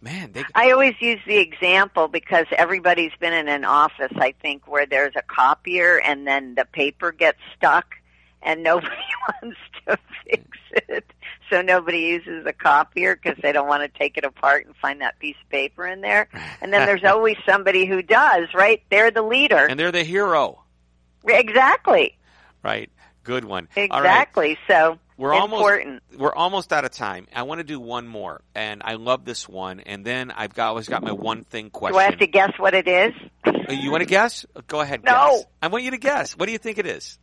Man, 0.00 0.32
they 0.32 0.44
I 0.54 0.70
always 0.72 0.94
use 1.00 1.20
the 1.26 1.38
example 1.38 2.06
because 2.08 2.46
everybody's 2.52 3.12
been 3.18 3.32
in 3.32 3.48
an 3.48 3.64
office, 3.64 4.12
I 4.16 4.32
think, 4.42 4.68
where 4.68 4.86
there's 4.86 5.14
a 5.16 5.22
copier 5.22 5.98
and 6.00 6.26
then 6.26 6.54
the 6.54 6.64
paper 6.66 7.12
gets 7.12 7.38
stuck 7.56 7.94
and 8.42 8.62
nobody 8.62 8.94
wants 9.42 9.58
to 9.86 9.98
fix 10.24 10.58
it. 10.88 11.04
So 11.50 11.62
nobody 11.62 11.98
uses 12.00 12.44
a 12.44 12.52
copier 12.52 13.16
because 13.16 13.38
they 13.42 13.52
don't 13.52 13.68
want 13.68 13.82
to 13.82 13.98
take 13.98 14.18
it 14.18 14.24
apart 14.24 14.66
and 14.66 14.76
find 14.76 15.00
that 15.00 15.18
piece 15.18 15.36
of 15.42 15.48
paper 15.48 15.86
in 15.86 16.00
there. 16.02 16.28
And 16.60 16.72
then 16.72 16.86
there's 16.86 17.04
always 17.10 17.36
somebody 17.46 17.86
who 17.86 18.02
does, 18.02 18.48
right? 18.54 18.82
They're 18.90 19.10
the 19.10 19.22
leader. 19.22 19.64
and 19.66 19.78
they're 19.80 19.92
the 19.92 20.04
hero, 20.04 20.62
Exactly. 21.24 22.16
right? 22.62 22.90
Good 23.24 23.44
one. 23.44 23.68
All 23.76 23.82
right. 23.82 23.84
Exactly. 23.98 24.58
So 24.68 24.98
We're 25.18 25.32
almost 25.32 26.02
we're 26.18 26.34
almost 26.34 26.72
out 26.72 26.84
of 26.84 26.90
time. 26.90 27.26
I 27.34 27.44
want 27.44 27.60
to 27.60 27.64
do 27.64 27.80
one 27.80 28.06
more, 28.06 28.42
and 28.54 28.82
I 28.84 28.94
love 28.94 29.24
this 29.24 29.48
one. 29.48 29.80
And 29.80 30.04
then 30.04 30.30
I've 30.30 30.52
got 30.52 30.68
always 30.68 30.88
got 30.88 31.02
my 31.02 31.12
one 31.12 31.42
thing 31.44 31.70
question. 31.70 31.94
Do 31.94 32.00
I 32.00 32.04
have 32.04 32.18
to 32.18 32.26
guess 32.26 32.52
what 32.58 32.74
it 32.74 32.86
is? 32.86 33.14
Uh, 33.46 33.72
You 33.72 33.90
want 33.90 34.02
to 34.02 34.06
guess? 34.06 34.44
Go 34.66 34.80
ahead. 34.80 35.04
No. 35.04 35.36
Guess. 35.36 35.46
I 35.62 35.68
want 35.68 35.84
you 35.84 35.92
to 35.92 35.98
guess. 35.98 36.36
What 36.36 36.46
do 36.46 36.52
you 36.52 36.58
think 36.58 36.76
it 36.78 36.86
is? 36.86 37.18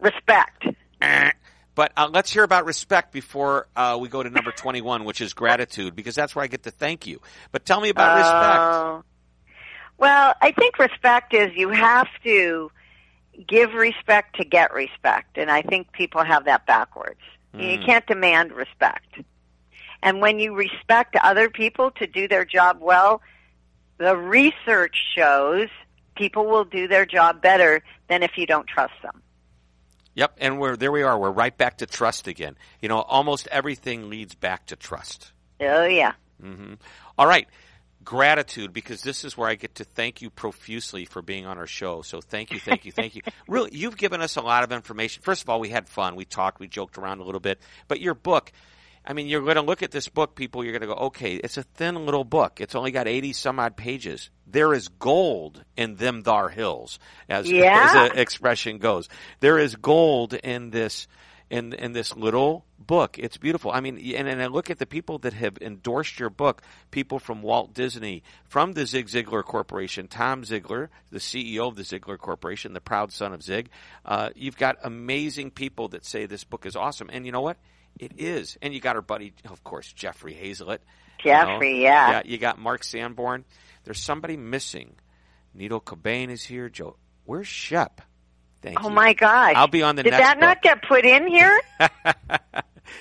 Respect. 0.00 0.66
But 1.74 1.92
uh, 1.94 2.08
let's 2.10 2.32
hear 2.32 2.42
about 2.42 2.64
respect 2.64 3.12
before 3.12 3.68
uh, 3.76 3.98
we 4.00 4.08
go 4.08 4.22
to 4.22 4.30
number 4.30 4.50
twenty-one, 4.50 5.04
which 5.04 5.20
is 5.20 5.34
gratitude, 5.34 5.94
because 5.94 6.14
that's 6.14 6.34
where 6.34 6.42
I 6.42 6.46
get 6.46 6.62
to 6.62 6.70
thank 6.70 7.06
you. 7.06 7.20
But 7.52 7.66
tell 7.66 7.82
me 7.82 7.90
about 7.90 8.16
respect. 8.16 8.58
Oh. 8.58 9.04
Well, 9.98 10.34
I 10.40 10.52
think 10.52 10.78
respect 10.78 11.34
is 11.34 11.50
you 11.54 11.68
have 11.68 12.08
to 12.24 12.70
give 13.46 13.72
respect 13.74 14.36
to 14.36 14.44
get 14.44 14.72
respect, 14.72 15.38
and 15.38 15.50
I 15.50 15.62
think 15.62 15.92
people 15.92 16.24
have 16.24 16.44
that 16.46 16.66
backwards. 16.66 17.20
You 17.54 17.78
Mm. 17.78 17.86
can't 17.86 18.06
demand 18.06 18.52
respect. 18.52 19.18
And 20.02 20.20
when 20.20 20.38
you 20.38 20.54
respect 20.54 21.16
other 21.16 21.48
people 21.48 21.90
to 21.92 22.06
do 22.06 22.28
their 22.28 22.44
job 22.44 22.78
well, 22.80 23.22
the 23.98 24.16
research 24.16 24.96
shows 25.14 25.68
people 26.16 26.46
will 26.46 26.64
do 26.64 26.86
their 26.86 27.06
job 27.06 27.40
better 27.40 27.82
than 28.08 28.22
if 28.22 28.36
you 28.36 28.46
don't 28.46 28.66
trust 28.66 28.94
them. 29.02 29.22
Yep, 30.14 30.36
and 30.38 30.58
we're 30.58 30.76
there. 30.76 30.92
We 30.92 31.02
are. 31.02 31.18
We're 31.18 31.30
right 31.30 31.56
back 31.56 31.78
to 31.78 31.86
trust 31.86 32.26
again. 32.26 32.56
You 32.80 32.88
know, 32.88 33.00
almost 33.02 33.48
everything 33.48 34.08
leads 34.08 34.34
back 34.34 34.66
to 34.66 34.76
trust. 34.76 35.32
Oh 35.60 35.84
yeah. 35.84 36.12
hmm 36.40 36.74
All 37.18 37.26
right. 37.26 37.48
Gratitude, 38.06 38.72
because 38.72 39.02
this 39.02 39.24
is 39.24 39.36
where 39.36 39.48
I 39.48 39.56
get 39.56 39.74
to 39.74 39.84
thank 39.84 40.22
you 40.22 40.30
profusely 40.30 41.04
for 41.06 41.20
being 41.22 41.44
on 41.44 41.58
our 41.58 41.66
show. 41.66 42.02
So 42.02 42.20
thank 42.20 42.52
you, 42.52 42.60
thank 42.60 42.84
you, 42.86 42.92
thank 42.92 43.16
you. 43.16 43.22
Really, 43.48 43.70
you've 43.72 43.96
given 43.96 44.22
us 44.22 44.36
a 44.36 44.40
lot 44.40 44.62
of 44.64 44.70
information. 44.72 45.22
First 45.24 45.42
of 45.42 45.48
all, 45.50 45.58
we 45.60 45.68
had 45.68 45.88
fun. 45.88 46.14
We 46.16 46.24
talked, 46.24 46.60
we 46.60 46.68
joked 46.68 46.98
around 46.98 47.18
a 47.20 47.24
little 47.24 47.40
bit. 47.40 47.60
But 47.88 48.00
your 48.00 48.14
book, 48.14 48.52
I 49.04 49.12
mean, 49.12 49.26
you're 49.26 49.42
going 49.42 49.56
to 49.56 49.62
look 49.62 49.82
at 49.82 49.90
this 49.90 50.08
book, 50.08 50.36
people, 50.36 50.62
you're 50.62 50.72
going 50.72 50.88
to 50.88 50.94
go, 50.94 51.06
okay, 51.06 51.34
it's 51.34 51.56
a 51.58 51.64
thin 51.64 52.06
little 52.06 52.24
book. 52.24 52.60
It's 52.60 52.76
only 52.76 52.92
got 52.92 53.08
80 53.08 53.32
some 53.32 53.58
odd 53.58 53.76
pages. 53.76 54.30
There 54.46 54.72
is 54.72 54.86
gold 54.88 55.64
in 55.76 55.96
them 55.96 56.22
thar 56.22 56.48
hills, 56.48 57.00
as, 57.28 57.50
Yeah. 57.50 58.04
as 58.06 58.12
the 58.12 58.20
expression 58.20 58.78
goes. 58.78 59.08
There 59.40 59.58
is 59.58 59.74
gold 59.74 60.32
in 60.32 60.70
this 60.70 61.08
in 61.50 61.72
in 61.74 61.92
this 61.92 62.16
little 62.16 62.64
book. 62.78 63.18
It's 63.18 63.36
beautiful. 63.36 63.70
I 63.70 63.80
mean, 63.80 63.98
and, 64.14 64.28
and 64.28 64.42
I 64.42 64.46
look 64.46 64.70
at 64.70 64.78
the 64.78 64.86
people 64.86 65.18
that 65.20 65.32
have 65.32 65.58
endorsed 65.60 66.18
your 66.18 66.30
book. 66.30 66.62
People 66.90 67.18
from 67.18 67.42
Walt 67.42 67.74
Disney, 67.74 68.22
from 68.44 68.72
the 68.72 68.86
Zig 68.86 69.06
Ziglar 69.06 69.44
Corporation, 69.44 70.08
Tom 70.08 70.42
Ziglar, 70.42 70.88
the 71.10 71.18
CEO 71.18 71.68
of 71.68 71.76
the 71.76 71.82
Ziglar 71.82 72.18
Corporation, 72.18 72.72
the 72.72 72.80
proud 72.80 73.12
son 73.12 73.32
of 73.32 73.42
Zig. 73.42 73.70
Uh, 74.04 74.30
you've 74.34 74.56
got 74.56 74.76
amazing 74.82 75.50
people 75.50 75.88
that 75.88 76.04
say 76.04 76.26
this 76.26 76.44
book 76.44 76.66
is 76.66 76.76
awesome, 76.76 77.10
and 77.12 77.26
you 77.26 77.32
know 77.32 77.40
what? 77.42 77.56
It 77.98 78.12
is. 78.18 78.58
And 78.60 78.74
you 78.74 78.80
got 78.80 78.96
our 78.96 79.02
buddy, 79.02 79.32
of 79.48 79.64
course, 79.64 79.92
Jeffrey 79.92 80.34
Hayzlett. 80.34 80.80
you 81.24 81.32
know. 81.32 81.52
Jeffrey, 81.54 81.82
yeah. 81.82 82.10
Yeah, 82.10 82.22
you 82.24 82.38
got 82.38 82.58
Mark 82.58 82.84
Sanborn. 82.84 83.44
There's 83.84 84.00
somebody 84.00 84.36
missing. 84.36 84.96
Nido 85.54 85.80
Qubein 85.80 86.28
is 86.28 86.42
here. 86.44 86.68
Joe, 86.68 86.96
where's 87.24 87.46
Shep? 87.46 88.02
Thank 88.62 88.82
Oh 88.84 88.88
you. 88.88 88.94
my 88.94 89.12
gosh. 89.12 89.54
I'll 89.56 89.68
be 89.68 89.82
on 89.82 89.96
the 89.96 90.02
Did 90.02 90.12
that 90.14 90.38
not 90.40 90.62
get 90.62 90.82
put 90.82 91.04
in 91.04 91.26
here? 91.26 91.60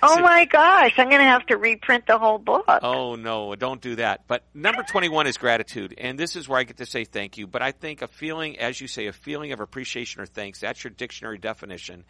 oh 0.04 0.16
So- 0.16 0.22
my 0.22 0.46
gosh, 0.46 0.94
I'm 0.98 1.10
going 1.10 1.22
to 1.22 1.28
have 1.28 1.46
to 1.48 1.58
reprint 1.58 2.06
the 2.08 2.18
whole 2.18 2.38
book. 2.38 2.66
Oh 2.68 3.16
no, 3.16 3.56
don't 3.56 3.82
do 3.82 3.96
that. 3.96 4.28
But 4.28 4.44
number 4.54 4.84
21 4.84 5.28
is 5.28 5.38
gratitude. 5.38 5.94
And 5.98 6.20
this 6.20 6.36
is 6.36 6.48
where 6.48 6.60
I 6.60 6.64
get 6.64 6.78
to 6.78 6.86
say 6.86 7.06
thank 7.06 7.38
you. 7.38 7.48
But 7.48 7.62
I 7.62 7.72
think 7.72 8.02
a 8.02 8.08
feeling, 8.08 8.60
as 8.60 8.80
you 8.80 8.88
say, 8.88 9.08
a 9.08 9.14
feeling 9.14 9.52
of 9.54 9.60
appreciation 9.60 10.22
or 10.22 10.26
thanks, 10.26 10.60
that's 10.60 10.84
your 10.84 10.92
dictionary 10.92 11.38
definition. 11.38 12.04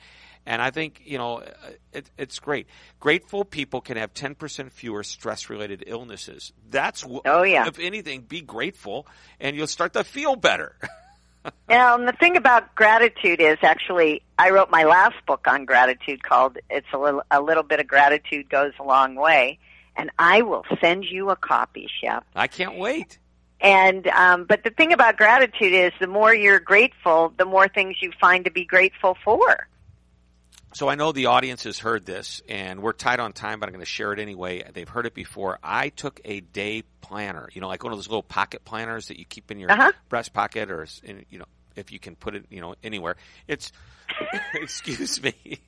And 0.47 0.61
I 0.61 0.69
think, 0.69 1.01
you 1.05 1.17
know, 1.17 1.37
uh, 1.39 1.51
it, 1.91 2.09
it's 2.19 2.37
great. 2.39 2.67
Grateful 2.99 3.43
people 3.45 3.81
can 3.81 3.97
have 3.97 4.13
10% 4.13 4.71
fewer 4.71 5.01
stress 5.03 5.49
related 5.49 5.83
illnesses. 5.87 6.53
That's, 6.69 7.03
Oh, 7.25 7.41
yeah. 7.43 7.67
if 7.67 7.79
anything, 7.79 8.21
be 8.21 8.41
grateful 8.41 9.07
and 9.39 9.55
you'll 9.55 9.65
start 9.65 9.93
to 9.93 10.03
feel 10.03 10.35
better. 10.35 10.75
Now, 11.69 11.95
and 11.95 12.07
the 12.07 12.13
thing 12.13 12.37
about 12.37 12.75
gratitude 12.75 13.41
is 13.41 13.57
actually, 13.61 14.21
I 14.37 14.49
wrote 14.51 14.69
my 14.69 14.83
last 14.83 15.15
book 15.25 15.47
on 15.47 15.65
gratitude 15.65 16.23
called 16.23 16.57
"It's 16.69 16.87
a 16.93 16.97
little 16.97 17.23
a 17.31 17.41
little 17.41 17.63
bit 17.63 17.79
of 17.79 17.87
gratitude 17.87 18.49
goes 18.49 18.73
a 18.79 18.83
long 18.83 19.15
way," 19.15 19.59
and 19.95 20.11
I 20.19 20.41
will 20.41 20.65
send 20.81 21.05
you 21.05 21.29
a 21.29 21.35
copy, 21.35 21.89
Shep. 22.01 22.25
I 22.35 22.47
can't 22.47 22.77
wait. 22.77 23.19
And 23.61 24.07
um, 24.07 24.45
but 24.45 24.63
the 24.63 24.69
thing 24.69 24.93
about 24.93 25.17
gratitude 25.17 25.73
is, 25.73 25.91
the 25.99 26.07
more 26.07 26.33
you're 26.33 26.59
grateful, 26.59 27.33
the 27.37 27.45
more 27.45 27.67
things 27.67 27.97
you 28.01 28.11
find 28.19 28.45
to 28.45 28.51
be 28.51 28.65
grateful 28.65 29.17
for. 29.23 29.67
So 30.75 30.89
I 30.89 30.95
know 30.95 31.13
the 31.13 31.27
audience 31.27 31.63
has 31.63 31.79
heard 31.79 32.05
this, 32.05 32.41
and 32.49 32.81
we're 32.81 32.91
tight 32.91 33.21
on 33.21 33.31
time, 33.31 33.61
but 33.61 33.69
I'm 33.69 33.71
going 33.71 33.79
to 33.79 33.89
share 33.89 34.11
it 34.11 34.19
anyway. 34.19 34.61
They've 34.73 34.89
heard 34.89 35.05
it 35.05 35.13
before. 35.13 35.57
I 35.63 35.87
took 35.87 36.19
a 36.25 36.41
day 36.41 36.83
planner, 36.99 37.47
you 37.53 37.61
know, 37.61 37.69
like 37.69 37.81
one 37.85 37.93
of 37.93 37.97
those 37.97 38.09
little 38.09 38.21
pocket 38.21 38.65
planners 38.65 39.07
that 39.07 39.17
you 39.17 39.23
keep 39.23 39.51
in 39.51 39.57
your 39.57 39.71
Uh-huh. 39.71 39.93
breast 40.09 40.33
pocket, 40.33 40.69
or 40.69 40.85
in, 41.01 41.25
you 41.29 41.39
know, 41.39 41.45
if 41.77 41.93
you 41.93 41.99
can 41.99 42.17
put 42.17 42.35
it, 42.35 42.47
you 42.49 42.59
know, 42.59 42.75
anywhere. 42.83 43.15
It's 43.47 43.71
excuse 44.53 45.23
me, 45.23 45.61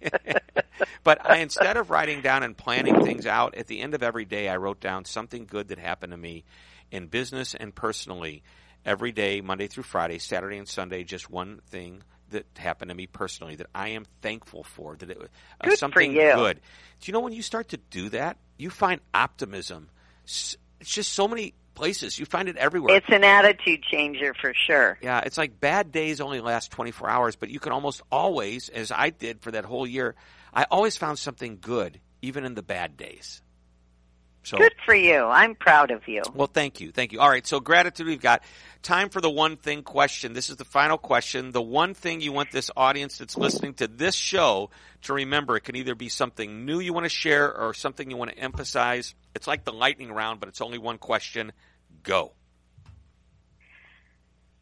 but 1.06 1.26
I 1.26 1.38
instead 1.38 1.78
of 1.78 1.90
writing 1.90 2.20
down 2.22 2.44
and 2.44 2.58
planning 2.58 3.02
things 3.02 3.26
out 3.26 3.56
at 3.56 3.68
the 3.68 3.80
end 3.80 3.94
of 3.94 4.04
every 4.04 4.26
day, 4.26 4.50
I 4.50 4.58
wrote 4.58 4.82
down 4.82 5.06
something 5.06 5.46
good 5.46 5.70
that 5.70 5.80
happened 5.80 6.12
to 6.12 6.18
me 6.18 6.44
in 6.92 7.08
business 7.08 7.56
and 7.56 7.74
personally 7.74 8.44
every 8.86 9.14
day, 9.14 9.40
Monday 9.40 9.68
through 9.68 9.84
Friday, 9.84 10.20
Saturday 10.20 10.58
and 10.58 10.68
Sunday, 10.68 11.06
just 11.06 11.30
one 11.30 11.62
thing 11.70 12.04
that 12.32 12.46
happened 12.58 12.90
to 12.90 12.96
me 12.96 13.08
personally 13.08 13.56
that 13.56 13.68
I 13.74 13.90
am 13.90 14.06
thankful 14.22 14.64
for. 14.64 14.96
That 14.96 15.10
it 15.10 15.20
was 15.20 15.30
uh, 15.62 15.70
Good 15.70 15.80
something 15.80 16.14
good. 16.14 16.60
Do 17.02 17.10
you 17.10 17.14
know 17.14 17.20
when 17.20 17.34
you 17.34 17.42
start 17.42 17.70
to 17.70 17.78
do 17.78 18.10
that, 18.10 18.38
you 18.58 18.70
find 18.70 19.02
optimism. 19.14 19.90
It's 20.24 20.58
just 20.82 21.14
so 21.14 21.28
many 21.28 21.54
places. 21.78 22.18
You 22.18 22.26
find 22.26 22.50
it 22.50 22.58
everywhere. 22.58 22.96
It's 22.98 23.10
an 23.10 23.24
attitude 23.24 23.84
changer 23.84 24.34
for 24.34 24.54
sure. 24.54 24.98
Yeah, 25.02 25.22
it's 25.26 25.38
like 25.38 25.60
bad 25.60 25.92
days 25.92 26.20
only 26.20 26.42
last 26.42 26.72
24 26.72 27.10
hours, 27.10 27.36
but 27.36 27.50
you 27.50 27.60
can 27.60 27.72
almost 27.72 28.02
always, 28.12 28.70
as 28.70 28.92
I 28.92 29.12
did 29.12 29.42
for 29.42 29.52
that 29.52 29.64
whole 29.64 29.88
year, 29.88 30.16
I 30.54 30.66
always 30.70 30.98
found 30.98 31.20
something 31.20 31.60
good, 31.62 32.00
even 32.22 32.44
in 32.44 32.56
the 32.56 32.64
bad 32.64 32.98
days. 32.98 33.42
So, 34.48 34.58
Good 34.58 34.76
for 34.86 34.96
you. 34.96 35.26
I'm 35.26 35.56
proud 35.56 35.92
of 35.92 36.08
you. 36.08 36.22
Well, 36.34 36.48
thank 36.48 36.80
you. 36.80 36.94
Thank 36.94 37.12
you. 37.12 37.20
All 37.20 37.30
right. 37.30 37.46
So 37.46 37.60
gratitude. 37.60 38.08
We've 38.08 38.22
got 38.22 38.44
time 38.82 39.10
for 39.10 39.20
the 39.20 39.30
one 39.30 39.58
thing 39.58 39.84
question. 39.84 40.32
This 40.32 40.50
is 40.50 40.56
the 40.56 40.64
final 40.64 40.98
question. 40.98 41.52
The 41.52 41.62
one 41.62 41.94
thing 41.94 42.22
you 42.22 42.32
want 42.32 42.54
this 42.54 42.72
audience 42.78 43.18
that's 43.18 43.36
listening 43.36 43.74
to 43.74 43.90
this 43.90 44.16
show 44.16 44.70
to 45.02 45.14
remember. 45.14 45.58
It 45.58 45.66
can 45.66 45.76
either 45.76 45.96
be 45.96 46.08
something 46.08 46.66
new 46.66 46.80
you 46.80 46.94
want 46.94 47.04
to 47.04 47.10
share 47.10 47.54
or 47.54 47.74
something 47.74 48.10
you 48.10 48.16
want 48.16 48.32
to 48.32 48.40
emphasize. 48.40 49.16
It's 49.36 49.48
like 49.48 49.66
the 49.66 49.74
lightning 49.74 50.14
round, 50.14 50.40
but 50.40 50.48
it's 50.48 50.62
only 50.62 50.78
one 50.78 50.98
question. 50.98 51.52
Go. 52.04 52.32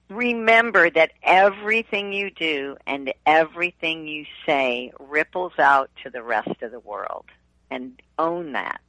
Remember 0.09 0.89
that 0.89 1.11
everything 1.21 2.11
you 2.11 2.31
do 2.31 2.75
and 2.87 3.13
everything 3.27 4.07
you 4.07 4.25
say 4.47 4.91
ripples 4.99 5.59
out 5.59 5.91
to 6.03 6.09
the 6.09 6.23
rest 6.23 6.63
of 6.63 6.71
the 6.71 6.79
world. 6.79 7.25
And 7.69 8.01
own 8.17 8.53
that. 8.53 8.81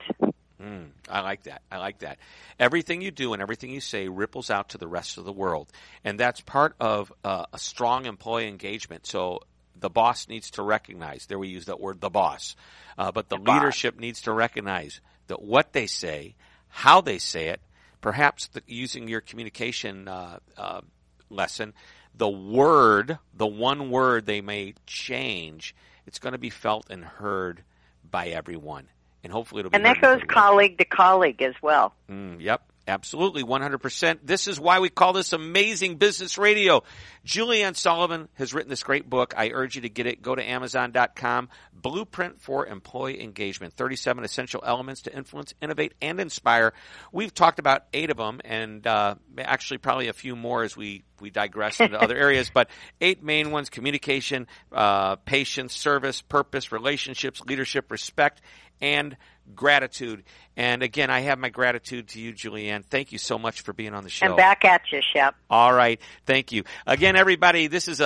Mm, 0.62 0.86
I 1.08 1.20
like 1.20 1.42
that. 1.44 1.62
I 1.70 1.78
like 1.78 1.98
that. 1.98 2.18
Everything 2.58 3.02
you 3.02 3.10
do 3.10 3.32
and 3.32 3.42
everything 3.42 3.70
you 3.70 3.80
say 3.80 4.08
ripples 4.08 4.50
out 4.50 4.70
to 4.70 4.78
the 4.78 4.88
rest 4.88 5.18
of 5.18 5.24
the 5.24 5.32
world. 5.32 5.70
And 6.02 6.18
that's 6.18 6.40
part 6.40 6.74
of 6.80 7.12
uh, 7.24 7.46
a 7.52 7.58
strong 7.58 8.06
employee 8.06 8.48
engagement. 8.48 9.06
So 9.06 9.40
the 9.78 9.90
boss 9.90 10.28
needs 10.28 10.52
to 10.52 10.62
recognize, 10.62 11.26
there 11.26 11.38
we 11.38 11.48
use 11.48 11.66
that 11.66 11.80
word, 11.80 12.00
the 12.00 12.08
boss, 12.08 12.56
uh, 12.96 13.12
but 13.12 13.28
the, 13.28 13.36
the 13.36 13.52
leadership 13.52 13.94
boss. 13.94 14.00
needs 14.00 14.22
to 14.22 14.32
recognize 14.32 15.00
that 15.26 15.42
what 15.42 15.72
they 15.74 15.86
say, 15.86 16.34
how 16.68 17.02
they 17.02 17.18
say 17.18 17.48
it, 17.48 17.60
perhaps 18.00 18.48
the, 18.48 18.62
using 18.66 19.08
your 19.08 19.20
communication 19.20 20.08
uh, 20.08 20.38
uh 20.56 20.80
lesson, 21.28 21.74
the 22.14 22.28
word, 22.28 23.18
the 23.34 23.46
one 23.46 23.90
word 23.90 24.24
they 24.24 24.40
may 24.40 24.74
change, 24.86 25.74
it's 26.06 26.18
going 26.18 26.32
to 26.32 26.38
be 26.38 26.50
felt 26.50 26.86
and 26.88 27.04
heard 27.04 27.62
by 28.08 28.28
everyone 28.28 28.86
and 29.26 29.32
hopefully 29.32 29.58
it'll 29.58 29.70
be. 29.70 29.74
And 29.74 29.84
that 29.84 30.00
goes 30.00 30.22
colleague 30.28 30.78
to 30.78 30.84
colleague 30.84 31.42
as 31.42 31.54
well. 31.60 31.92
Mm, 32.08 32.40
yep. 32.40 32.62
Absolutely, 32.88 33.42
100%. 33.42 34.20
This 34.22 34.46
is 34.46 34.60
why 34.60 34.78
we 34.78 34.90
call 34.90 35.12
this 35.12 35.32
amazing 35.32 35.96
business 35.96 36.38
radio. 36.38 36.84
Julie 37.24 37.64
Ann 37.64 37.74
Sullivan 37.74 38.28
has 38.34 38.54
written 38.54 38.70
this 38.70 38.84
great 38.84 39.10
book. 39.10 39.34
I 39.36 39.50
urge 39.50 39.74
you 39.74 39.82
to 39.82 39.88
get 39.88 40.06
it. 40.06 40.22
Go 40.22 40.36
to 40.36 40.48
Amazon.com. 40.48 41.48
Blueprint 41.72 42.40
for 42.40 42.64
Employee 42.64 43.20
Engagement 43.20 43.74
37 43.74 44.22
Essential 44.22 44.62
Elements 44.64 45.02
to 45.02 45.16
Influence, 45.16 45.52
Innovate, 45.60 45.94
and 46.00 46.20
Inspire. 46.20 46.74
We've 47.10 47.34
talked 47.34 47.58
about 47.58 47.86
eight 47.92 48.10
of 48.10 48.18
them, 48.18 48.40
and 48.44 48.86
uh, 48.86 49.16
actually 49.36 49.78
probably 49.78 50.06
a 50.06 50.12
few 50.12 50.36
more 50.36 50.62
as 50.62 50.76
we, 50.76 51.02
we 51.20 51.30
digress 51.30 51.80
into 51.80 52.00
other 52.00 52.16
areas, 52.16 52.52
but 52.54 52.70
eight 53.00 53.20
main 53.20 53.50
ones 53.50 53.68
communication, 53.68 54.46
uh, 54.70 55.16
patience, 55.16 55.74
service, 55.74 56.22
purpose, 56.22 56.70
relationships, 56.70 57.40
leadership, 57.40 57.90
respect, 57.90 58.40
and 58.80 59.16
gratitude. 59.54 60.24
And 60.56 60.82
again, 60.82 61.10
I 61.10 61.20
have 61.20 61.38
my 61.38 61.50
gratitude 61.50 62.08
to 62.08 62.20
you, 62.20 62.32
Julie 62.32 62.70
Ann. 62.70 62.82
Thank 62.82 63.12
you 63.12 63.18
so 63.18 63.38
much 63.38 63.60
for 63.60 63.72
being 63.72 63.94
on 63.94 64.04
the 64.04 64.10
show. 64.10 64.26
And 64.26 64.36
back 64.36 64.64
at 64.64 64.82
you, 64.90 65.00
Shep. 65.12 65.34
All 65.50 65.72
right. 65.72 66.00
Thank 66.24 66.52
you. 66.52 66.64
Again, 66.86 67.16
everybody, 67.16 67.66
this 67.66 67.88
is 67.88 68.00
a, 68.00 68.04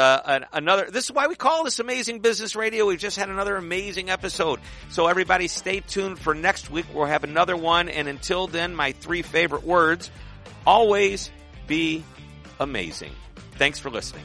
a, 0.53 0.57
another, 0.57 0.91
this 0.91 1.05
is 1.05 1.13
why 1.13 1.29
we 1.29 1.37
call 1.37 1.65
this 1.65 1.79
amazing 1.79 2.21
business 2.21 2.57
radio. 2.57 2.87
We've 2.87 2.99
just 2.99 3.17
had 3.17 3.29
another 3.29 3.57
amazing 3.57 4.11
episode. 4.11 4.61
So 4.89 5.07
everybody 5.07 5.49
stay 5.49 5.81
tuned 5.81 6.19
for 6.19 6.35
next 6.35 6.71
week. 6.71 6.87
We'll 6.93 7.07
have 7.07 7.25
another 7.25 7.57
one. 7.57 7.89
And 7.89 8.09
until 8.09 8.47
then, 8.47 8.75
my 8.75 8.93
three 8.93 9.23
favorite 9.23 9.65
words, 9.65 10.11
always 10.67 11.31
be 11.67 12.05
amazing. 12.59 13.13
Thanks 13.53 13.79
for 13.79 13.91
listening. 13.91 14.25